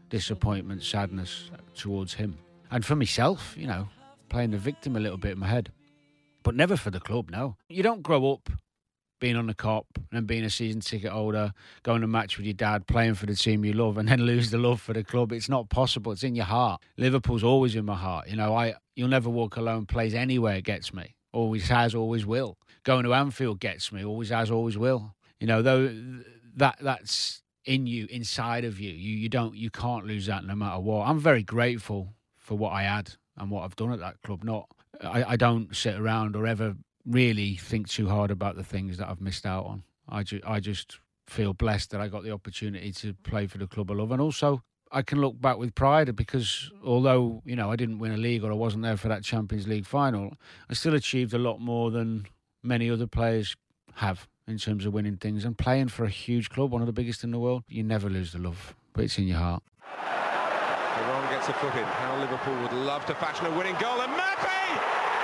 disappointment, 0.10 0.84
sadness 0.84 1.50
towards 1.74 2.16
him. 2.16 2.38
And 2.70 2.84
for 2.84 2.98
myself, 2.98 3.56
you 3.58 3.66
know, 3.66 3.88
playing 4.28 4.52
the 4.52 4.58
victim 4.58 4.98
a 4.98 5.00
little 5.00 5.18
bit 5.18 5.32
in 5.32 5.40
my 5.40 5.48
head. 5.48 5.72
But 6.44 6.54
never 6.54 6.76
for 6.76 6.92
the 6.92 7.00
club, 7.00 7.30
no. 7.30 7.56
You 7.70 7.82
don't 7.82 8.04
grow 8.04 8.34
up 8.34 8.50
being 9.20 9.36
on 9.36 9.48
the 9.48 9.54
Kop 9.54 9.86
and 10.12 10.28
being 10.28 10.44
a 10.44 10.50
season 10.50 10.82
ticket 10.82 11.12
holder, 11.12 11.54
going 11.84 12.02
to 12.02 12.08
match 12.08 12.38
with 12.38 12.46
your 12.46 12.54
dad, 12.54 12.88
playing 12.88 13.16
for 13.16 13.26
the 13.26 13.36
team 13.36 13.64
you 13.66 13.74
love, 13.74 13.98
and 13.98 14.10
then 14.10 14.22
lose 14.26 14.52
the 14.52 14.58
love 14.58 14.82
for 14.82 14.94
the 14.94 15.04
club. 15.04 15.32
It's 15.32 15.50
not 15.50 15.70
possible. 15.70 16.12
It's 16.12 16.24
in 16.24 16.36
your 16.36 16.46
heart. 16.46 16.82
Liverpool's 16.98 17.44
always 17.44 17.76
in 17.76 17.86
my 17.86 17.96
heart. 17.96 18.28
You 18.28 18.36
know, 18.36 18.56
I 18.56 18.76
you'll 18.96 19.10
never 19.10 19.30
walk 19.30 19.58
alone 19.58 19.86
plays 19.86 20.14
anywhere 20.14 20.62
gets 20.62 20.94
me. 20.94 21.16
Always 21.34 21.68
has, 21.68 21.94
always 21.96 22.26
will. 22.26 22.58
Going 22.84 23.04
to 23.04 23.14
Anfield 23.14 23.60
gets 23.60 23.92
me. 23.92 24.06
Always 24.06 24.30
has, 24.30 24.52
always 24.52 24.78
will. 24.78 25.16
You 25.40 25.48
know, 25.48 25.62
though 25.62 25.94
that 26.56 26.78
that's 26.82 27.42
in 27.66 27.88
you, 27.88 28.08
inside 28.10 28.64
of 28.64 28.80
you. 28.80 28.92
You 28.92 29.18
you 29.18 29.30
don't 29.30 29.56
you 29.56 29.70
can't 29.70 30.06
lose 30.06 30.28
that 30.28 30.46
no 30.46 30.56
matter 30.56 30.80
what. 30.80 31.08
I'm 31.08 31.20
very 31.20 31.44
grateful 31.44 32.14
for 32.38 32.58
what 32.58 32.72
I 32.72 32.84
had 32.84 33.14
and 33.38 33.50
what 33.50 33.64
I've 33.64 33.76
done 33.76 33.92
at 33.92 34.00
that 34.00 34.22
club. 34.22 34.44
Not 34.44 34.70
I, 35.02 35.24
I 35.32 35.36
don't 35.36 35.76
sit 35.76 35.96
around 35.96 36.36
or 36.36 36.48
ever 36.48 36.76
really 37.06 37.56
think 37.56 37.88
too 37.88 38.08
hard 38.10 38.32
about 38.32 38.56
the 38.56 38.64
things 38.64 38.98
that 38.98 39.10
I've 39.10 39.22
missed 39.22 39.46
out 39.46 39.66
on. 39.66 39.84
I, 40.10 40.24
ju- 40.24 40.42
I 40.46 40.60
just 40.60 41.00
feel 41.28 41.54
blessed 41.54 41.92
that 41.92 42.02
I 42.02 42.08
got 42.08 42.24
the 42.24 42.32
opportunity 42.32 42.92
to 42.94 43.14
play 43.24 43.48
for 43.48 43.58
the 43.58 43.68
club 43.68 43.90
I 43.92 43.96
love, 43.96 44.12
and 44.12 44.22
also 44.22 44.62
I 44.92 45.02
can 45.02 45.20
look 45.20 45.42
back 45.42 45.58
with 45.58 45.74
pride 45.76 46.16
because 46.16 46.72
although 46.84 47.42
you 47.46 47.56
know 47.56 47.72
I 47.72 47.76
didn't 47.76 48.00
win 48.00 48.12
a 48.12 48.18
league 48.18 48.44
or 48.44 48.52
I 48.52 48.56
wasn't 48.56 48.84
there 48.84 48.98
for 48.98 49.08
that 49.08 49.24
Champions 49.24 49.68
League 49.68 49.86
final, 49.86 50.34
I 50.70 50.74
still 50.74 50.94
achieved 50.94 51.34
a 51.34 51.40
lot 51.40 51.60
more 51.60 51.92
than 51.92 52.28
many 52.64 52.90
other 52.90 53.08
players 53.08 53.56
have 53.96 54.28
in 54.48 54.58
terms 54.58 54.86
of 54.86 54.94
winning 54.94 55.18
things 55.18 55.44
and 55.44 55.58
playing 55.58 55.88
for 55.88 56.06
a 56.06 56.10
huge 56.10 56.50
club, 56.50 56.72
one 56.72 56.82
of 56.82 56.86
the 56.88 56.94
biggest 56.94 57.24
in 57.24 57.32
the 57.32 57.40
world. 57.40 57.64
You 57.68 57.84
never 57.84 58.10
lose 58.10 58.32
the 58.32 58.40
love, 58.40 58.76
but 58.94 59.04
it's 59.06 59.18
in 59.18 59.28
your 59.28 59.40
heart. 59.40 59.64
Iran 60.00 61.32
gets 61.32 61.50
a 61.50 61.54
foot 61.54 61.74
in. 61.76 61.84
How 61.84 62.20
Liverpool 62.20 62.56
would 62.62 62.86
love 62.86 63.06
to 63.08 63.16
fashion 63.16 63.48
a 63.48 63.58
winning 63.58 63.76
goal, 63.82 64.02
and 64.02 64.12
Murphy. 64.12 65.15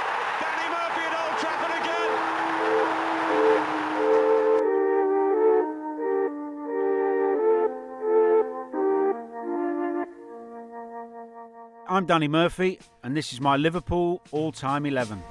I'm 11.91 12.05
Danny 12.05 12.29
Murphy, 12.29 12.79
and 13.03 13.17
this 13.17 13.33
is 13.33 13.41
my 13.41 13.57
Liverpool 13.57 14.21
all 14.31 14.53
time 14.53 14.85
11. 14.85 15.21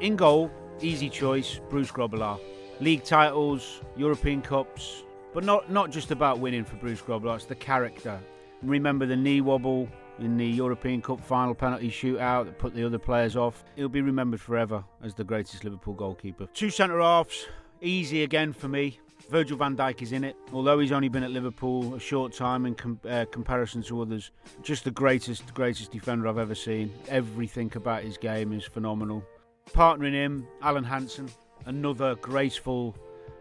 In 0.00 0.16
goal, 0.16 0.50
easy 0.80 1.08
choice, 1.08 1.60
Bruce 1.70 1.92
Grobbelaar. 1.92 2.40
League 2.80 3.04
titles, 3.04 3.80
European 3.96 4.42
Cups, 4.42 5.04
but 5.32 5.44
not, 5.44 5.70
not 5.70 5.92
just 5.92 6.10
about 6.10 6.40
winning 6.40 6.64
for 6.64 6.74
Bruce 6.74 7.00
Grobbelaar, 7.00 7.36
it's 7.36 7.44
the 7.44 7.54
character. 7.54 8.18
Remember 8.60 9.06
the 9.06 9.14
knee 9.14 9.40
wobble 9.40 9.88
in 10.18 10.36
the 10.36 10.48
European 10.48 11.00
Cup 11.00 11.20
final 11.20 11.54
penalty 11.54 11.90
shootout 11.90 12.46
that 12.46 12.58
put 12.58 12.74
the 12.74 12.84
other 12.84 12.98
players 12.98 13.36
off. 13.36 13.62
He'll 13.76 13.88
be 13.88 14.02
remembered 14.02 14.40
forever 14.40 14.82
as 15.00 15.14
the 15.14 15.22
greatest 15.22 15.62
Liverpool 15.62 15.94
goalkeeper. 15.94 16.48
Two 16.54 16.70
centre 16.70 17.00
halves, 17.00 17.46
easy 17.80 18.24
again 18.24 18.52
for 18.52 18.66
me. 18.66 18.98
Virgil 19.28 19.56
van 19.56 19.76
Dijk 19.76 20.02
is 20.02 20.12
in 20.12 20.24
it, 20.24 20.36
although 20.52 20.78
he's 20.78 20.92
only 20.92 21.08
been 21.08 21.22
at 21.22 21.30
Liverpool 21.30 21.94
a 21.94 22.00
short 22.00 22.32
time 22.32 22.66
in 22.66 22.74
com- 22.74 23.00
uh, 23.08 23.24
comparison 23.30 23.82
to 23.82 24.02
others. 24.02 24.30
Just 24.62 24.84
the 24.84 24.90
greatest, 24.90 25.52
greatest 25.54 25.90
defender 25.90 26.28
I've 26.28 26.38
ever 26.38 26.54
seen. 26.54 26.92
Everything 27.08 27.72
about 27.74 28.02
his 28.02 28.18
game 28.18 28.52
is 28.52 28.64
phenomenal. 28.64 29.24
Partnering 29.70 30.12
him, 30.12 30.46
Alan 30.62 30.84
Hansen, 30.84 31.28
another 31.66 32.14
graceful 32.16 32.94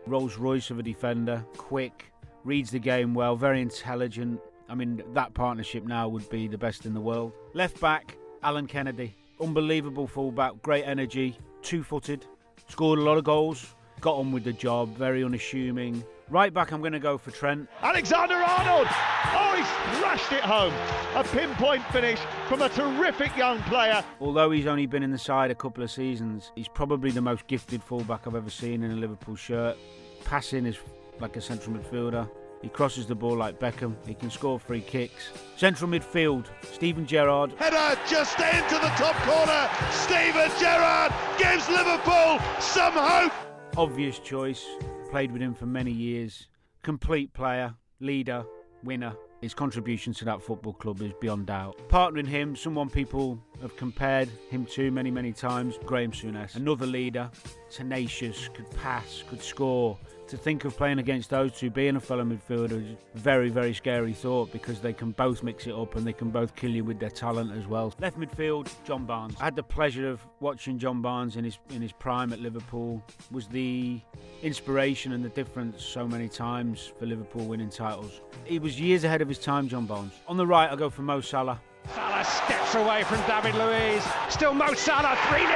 Rolls 0.08 0.38
Royce 0.38 0.70
of 0.70 0.80
a 0.80 0.84
defender, 0.84 1.46
quick, 1.58 2.12
reads 2.44 2.72
the 2.72 2.80
game 2.80 3.14
well, 3.14 3.36
very 3.36 3.62
intelligent. 3.62 4.40
I 4.70 4.76
mean, 4.76 5.04
that 5.14 5.34
partnership 5.34 5.86
now 5.86 6.08
would 6.08 6.30
be 6.30 6.48
the 6.48 6.58
best 6.58 6.86
in 6.86 6.94
the 6.94 7.02
world. 7.02 7.34
Left 7.54 7.80
back, 7.80 8.18
Alan 8.42 8.68
Kennedy, 8.68 9.14
unbelievable 9.40 10.08
fullback, 10.08 10.62
great 10.62 10.86
energy, 10.86 11.38
two 11.62 11.84
footed, 11.84 12.26
scored 12.70 13.00
a 13.00 13.04
lot 13.04 13.18
of 13.18 13.24
goals, 13.24 13.76
got 14.02 14.16
on 14.16 14.32
with 14.32 14.44
the 14.44 14.54
job, 14.54 14.96
very 14.96 15.24
unassuming. 15.24 16.04
Right 16.30 16.54
back, 16.54 16.72
I'm 16.72 16.80
going 16.80 16.94
to 16.94 17.00
go 17.00 17.18
for 17.18 17.32
Trent. 17.32 17.70
Alexander 17.82 18.36
Arnold! 18.36 18.88
Oh, 18.90 19.54
he 19.56 19.98
smashed 20.00 20.32
it 20.32 20.42
home. 20.42 20.74
A 21.16 21.24
pinpoint 21.24 21.84
finish 21.88 22.20
from 22.48 22.62
a 22.62 22.70
terrific 22.70 23.36
young 23.38 23.60
player. 23.64 24.04
Although 24.20 24.52
he's 24.52 24.66
only 24.66 24.86
been 24.86 25.04
in 25.04 25.12
the 25.12 25.18
side 25.18 25.52
a 25.52 25.56
couple 25.56 25.84
of 25.84 25.92
seasons, 25.92 26.52
he's 26.56 26.68
probably 26.68 27.12
the 27.12 27.22
most 27.22 27.46
gifted 27.48 27.84
fullback 27.84 28.26
I've 28.26 28.36
ever 28.36 28.50
seen 28.50 28.84
in 28.84 28.92
a 28.92 28.96
Liverpool 28.96 29.36
shirt. 29.36 29.78
Passing 30.26 30.66
is 30.66 30.78
like 31.20 31.36
a 31.36 31.42
central 31.42 31.76
midfielder. 31.76 32.30
He 32.64 32.70
crosses 32.70 33.06
the 33.06 33.14
ball 33.14 33.36
like 33.36 33.60
Beckham. 33.60 33.96
He 34.08 34.14
can 34.14 34.32
score 34.32 34.58
free 34.58 34.80
kicks. 34.80 35.32
Central 35.58 35.90
midfield, 35.90 36.46
Steven 36.62 37.06
Gerrard. 37.06 37.52
Header 37.60 38.00
just 38.08 38.40
into 38.40 38.76
the 38.76 38.88
top 38.96 39.16
corner. 39.24 39.70
Steven 39.92 40.50
Gerrard 40.58 41.12
gives 41.38 41.68
Liverpool 41.68 42.40
some 42.62 42.94
hope. 42.94 43.34
Obvious 43.76 44.20
choice. 44.20 44.68
Played 45.10 45.32
with 45.32 45.42
him 45.42 45.56
for 45.56 45.66
many 45.66 45.92
years. 45.92 46.48
Complete 46.84 47.34
player, 47.34 47.74
leader, 48.00 48.46
winner. 48.84 49.16
His 49.42 49.56
contribution 49.56 50.14
to 50.14 50.26
that 50.26 50.44
football 50.44 50.74
club 50.74 51.02
is 51.02 51.12
beyond 51.20 51.48
doubt. 51.48 51.78
Partnering 51.90 52.28
him, 52.28 52.56
someone 52.56 52.90
people 52.90 53.44
have 53.62 53.76
compared 53.78 54.30
him 54.50 54.66
to 54.66 54.92
many, 54.92 55.12
many 55.12 55.32
times, 55.32 55.78
Graham 55.86 56.12
Souness. 56.12 56.56
Another 56.56 56.86
leader, 56.86 57.30
tenacious, 57.70 58.50
could 58.54 58.70
pass, 58.78 59.24
could 59.30 59.42
score. 59.42 59.98
To 60.28 60.38
think 60.38 60.66
of 60.66 60.76
playing 60.76 61.00
against 61.00 61.30
those 61.30 61.52
two, 61.52 61.70
being 61.70 61.96
a 61.96 62.00
fellow 62.00 62.24
midfielder, 62.24 62.72
is 62.72 62.98
a 63.14 63.18
very, 63.18 63.50
very 63.50 63.74
scary 63.74 64.14
thought 64.14 64.52
because 64.52 64.80
they 64.80 64.94
can 64.94 65.12
both 65.12 65.44
mix 65.44 65.68
it 65.68 65.74
up 65.74 65.96
and 65.96 66.08
they 66.08 66.14
can 66.14 66.32
both 66.32 66.56
kill 66.56 66.72
you 66.72 66.84
with 66.84 67.00
their 67.00 67.10
talent 67.10 67.52
as 67.52 67.68
well. 67.68 67.94
Left 68.00 68.18
midfield, 68.18 68.70
John 68.84 69.06
Barnes. 69.06 69.36
I 69.40 69.44
had 69.44 69.56
the 69.56 69.64
pleasure 69.64 70.10
of 70.10 70.26
watching 70.40 70.80
John 70.80 71.02
Barnes 71.02 71.36
in 71.36 71.44
his 71.44 71.60
in 71.70 71.82
his 71.82 71.92
prime 71.92 72.34
at 72.34 72.40
Liverpool. 72.40 73.04
Was 73.32 73.48
the 73.48 74.00
inspiration 74.42 75.12
and 75.12 75.24
the 75.24 75.30
difference 75.30 75.84
so 75.84 76.08
many 76.08 76.30
times 76.30 76.92
for 76.98 77.06
Liverpool 77.06 77.46
winning 77.46 77.70
titles. 77.70 78.22
He 78.46 78.60
was 78.60 78.80
years 78.80 79.04
ahead 79.04 79.22
of 79.22 79.28
his 79.28 79.40
time, 79.40 79.68
John 79.68 79.86
Barnes. 79.86 80.14
On 80.28 80.38
the 80.38 80.48
right, 80.48 80.72
I 80.72 80.76
go 80.76 80.90
for 80.90 81.02
Mo 81.02 81.22
Salah. 81.22 81.62
Salah 81.92 82.24
steps 82.24 82.76
away 82.76 83.04
from 83.04 83.20
David 83.28 83.56
Luiz. 83.56 84.04
Still 84.30 84.54
Mo 84.54 84.74
Salah, 84.74 85.18
3 85.30 85.40
0. 85.40 85.50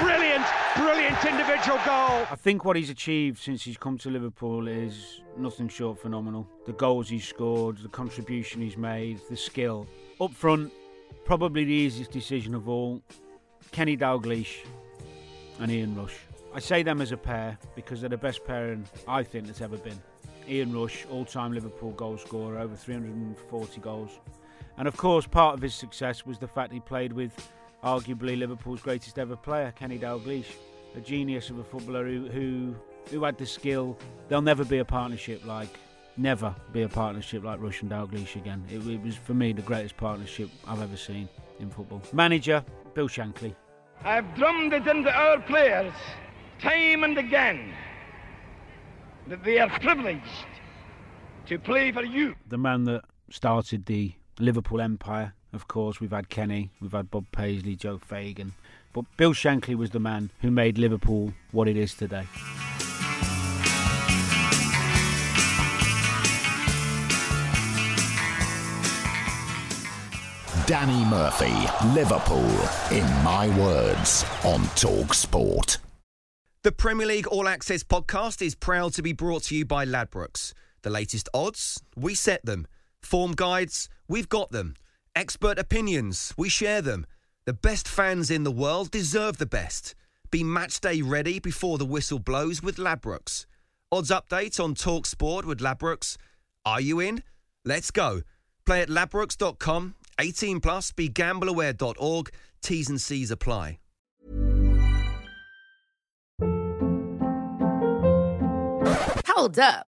Brilliant, 0.00 0.46
brilliant 0.76 1.24
individual 1.26 1.78
goal. 1.84 2.26
I 2.30 2.36
think 2.36 2.64
what 2.64 2.74
he's 2.74 2.88
achieved 2.88 3.38
since 3.38 3.62
he's 3.62 3.76
come 3.76 3.98
to 3.98 4.10
Liverpool 4.10 4.66
is 4.66 5.20
nothing 5.36 5.68
short 5.68 5.98
phenomenal. 5.98 6.48
The 6.64 6.72
goals 6.72 7.08
he's 7.08 7.28
scored, 7.28 7.78
the 7.78 7.88
contribution 7.88 8.62
he's 8.62 8.78
made, 8.78 9.20
the 9.28 9.36
skill. 9.36 9.86
Up 10.20 10.32
front, 10.32 10.72
probably 11.24 11.64
the 11.64 11.72
easiest 11.72 12.10
decision 12.10 12.54
of 12.54 12.68
all 12.68 13.02
Kenny 13.72 13.96
Dalglish 13.96 14.64
and 15.58 15.70
Ian 15.70 15.94
Rush. 15.94 16.16
I 16.54 16.60
say 16.60 16.82
them 16.82 17.02
as 17.02 17.12
a 17.12 17.16
pair 17.16 17.58
because 17.76 18.00
they're 18.00 18.08
the 18.08 18.16
best 18.16 18.44
pairing 18.44 18.86
I 19.06 19.22
think 19.22 19.46
that's 19.46 19.60
ever 19.60 19.76
been. 19.76 20.00
Ian 20.48 20.72
Rush, 20.72 21.06
all 21.10 21.26
time 21.26 21.52
Liverpool 21.52 21.92
goal 21.92 22.16
scorer, 22.16 22.58
over 22.58 22.74
340 22.74 23.80
goals. 23.82 24.10
And 24.80 24.88
of 24.88 24.96
course, 24.96 25.26
part 25.26 25.54
of 25.56 25.60
his 25.60 25.74
success 25.74 26.24
was 26.24 26.38
the 26.38 26.48
fact 26.48 26.72
he 26.72 26.80
played 26.80 27.12
with 27.12 27.52
arguably 27.84 28.38
Liverpool's 28.38 28.80
greatest 28.80 29.18
ever 29.18 29.36
player, 29.36 29.74
Kenny 29.78 29.98
Dalglish, 29.98 30.46
a 30.96 31.00
genius 31.02 31.50
of 31.50 31.58
a 31.58 31.64
footballer 31.64 32.06
who, 32.06 32.28
who 32.28 32.74
who 33.10 33.22
had 33.22 33.36
the 33.36 33.44
skill. 33.44 33.98
There'll 34.28 34.40
never 34.40 34.64
be 34.64 34.78
a 34.78 34.84
partnership 34.86 35.44
like, 35.44 35.68
never 36.16 36.54
be 36.72 36.80
a 36.80 36.88
partnership 36.88 37.44
like 37.44 37.60
Rush 37.60 37.82
and 37.82 37.90
Dalglish 37.90 38.36
again. 38.36 38.64
It, 38.70 38.86
it 38.86 39.02
was 39.02 39.16
for 39.16 39.34
me 39.34 39.52
the 39.52 39.60
greatest 39.60 39.98
partnership 39.98 40.48
I've 40.66 40.80
ever 40.80 40.96
seen 40.96 41.28
in 41.58 41.68
football. 41.68 42.00
Manager 42.14 42.64
Bill 42.94 43.06
Shankly. 43.06 43.54
I've 44.02 44.34
drummed 44.34 44.72
it 44.72 44.86
into 44.86 45.12
our 45.12 45.40
players 45.40 45.92
time 46.58 47.04
and 47.04 47.18
again 47.18 47.74
that 49.26 49.44
they 49.44 49.58
are 49.58 49.68
privileged 49.80 50.24
to 51.48 51.58
play 51.58 51.92
for 51.92 52.02
you. 52.02 52.34
The 52.48 52.56
man 52.56 52.84
that 52.84 53.02
started 53.28 53.84
the 53.84 54.14
Liverpool 54.42 54.80
empire. 54.80 55.34
Of 55.52 55.68
course, 55.68 56.00
we've 56.00 56.10
had 56.10 56.28
Kenny, 56.28 56.70
we've 56.80 56.92
had 56.92 57.10
Bob 57.10 57.26
Paisley, 57.32 57.76
Joe 57.76 57.98
Fagan, 57.98 58.52
but 58.92 59.04
Bill 59.16 59.32
Shankly 59.32 59.74
was 59.74 59.90
the 59.90 60.00
man 60.00 60.30
who 60.40 60.50
made 60.50 60.78
Liverpool 60.78 61.32
what 61.52 61.68
it 61.68 61.76
is 61.76 61.94
today. 61.94 62.26
Danny 70.66 71.04
Murphy, 71.06 71.52
Liverpool, 71.94 72.48
in 72.92 73.04
my 73.24 73.52
words, 73.58 74.24
on 74.44 74.64
Talk 74.76 75.14
Sport. 75.14 75.78
The 76.62 76.70
Premier 76.70 77.08
League 77.08 77.26
All 77.26 77.48
Access 77.48 77.82
podcast 77.82 78.40
is 78.40 78.54
proud 78.54 78.92
to 78.92 79.02
be 79.02 79.12
brought 79.12 79.42
to 79.44 79.56
you 79.56 79.64
by 79.64 79.84
Ladbrokes. 79.84 80.52
The 80.82 80.90
latest 80.90 81.28
odds, 81.34 81.82
we 81.96 82.14
set 82.14 82.44
them. 82.46 82.68
Form 83.02 83.32
guides, 83.32 83.88
we've 84.08 84.28
got 84.28 84.50
them. 84.50 84.74
Expert 85.14 85.58
opinions, 85.58 86.32
we 86.36 86.48
share 86.48 86.82
them. 86.82 87.06
The 87.44 87.52
best 87.52 87.88
fans 87.88 88.30
in 88.30 88.44
the 88.44 88.50
world 88.50 88.90
deserve 88.90 89.38
the 89.38 89.46
best. 89.46 89.94
Be 90.30 90.44
match 90.44 90.80
day 90.80 91.02
ready 91.02 91.40
before 91.40 91.78
the 91.78 91.86
whistle 91.86 92.18
blows 92.18 92.62
with 92.62 92.76
Ladbrokes. 92.76 93.46
Odds 93.90 94.10
update 94.10 94.62
on 94.62 94.74
Talk 94.74 95.06
Sport 95.06 95.44
with 95.44 95.58
Ladbrokes. 95.58 96.16
Are 96.64 96.80
you 96.80 97.00
in? 97.00 97.24
Let's 97.64 97.90
go. 97.90 98.22
Play 98.64 98.82
at 98.82 98.88
ladbrokes.com. 98.88 99.96
18 100.20 100.60
plus. 100.60 100.92
BeGambleAware.org. 100.92 102.30
T's 102.62 102.88
and 102.88 103.00
C's 103.00 103.30
apply. 103.30 103.78
Hold 109.26 109.58
up. 109.58 109.89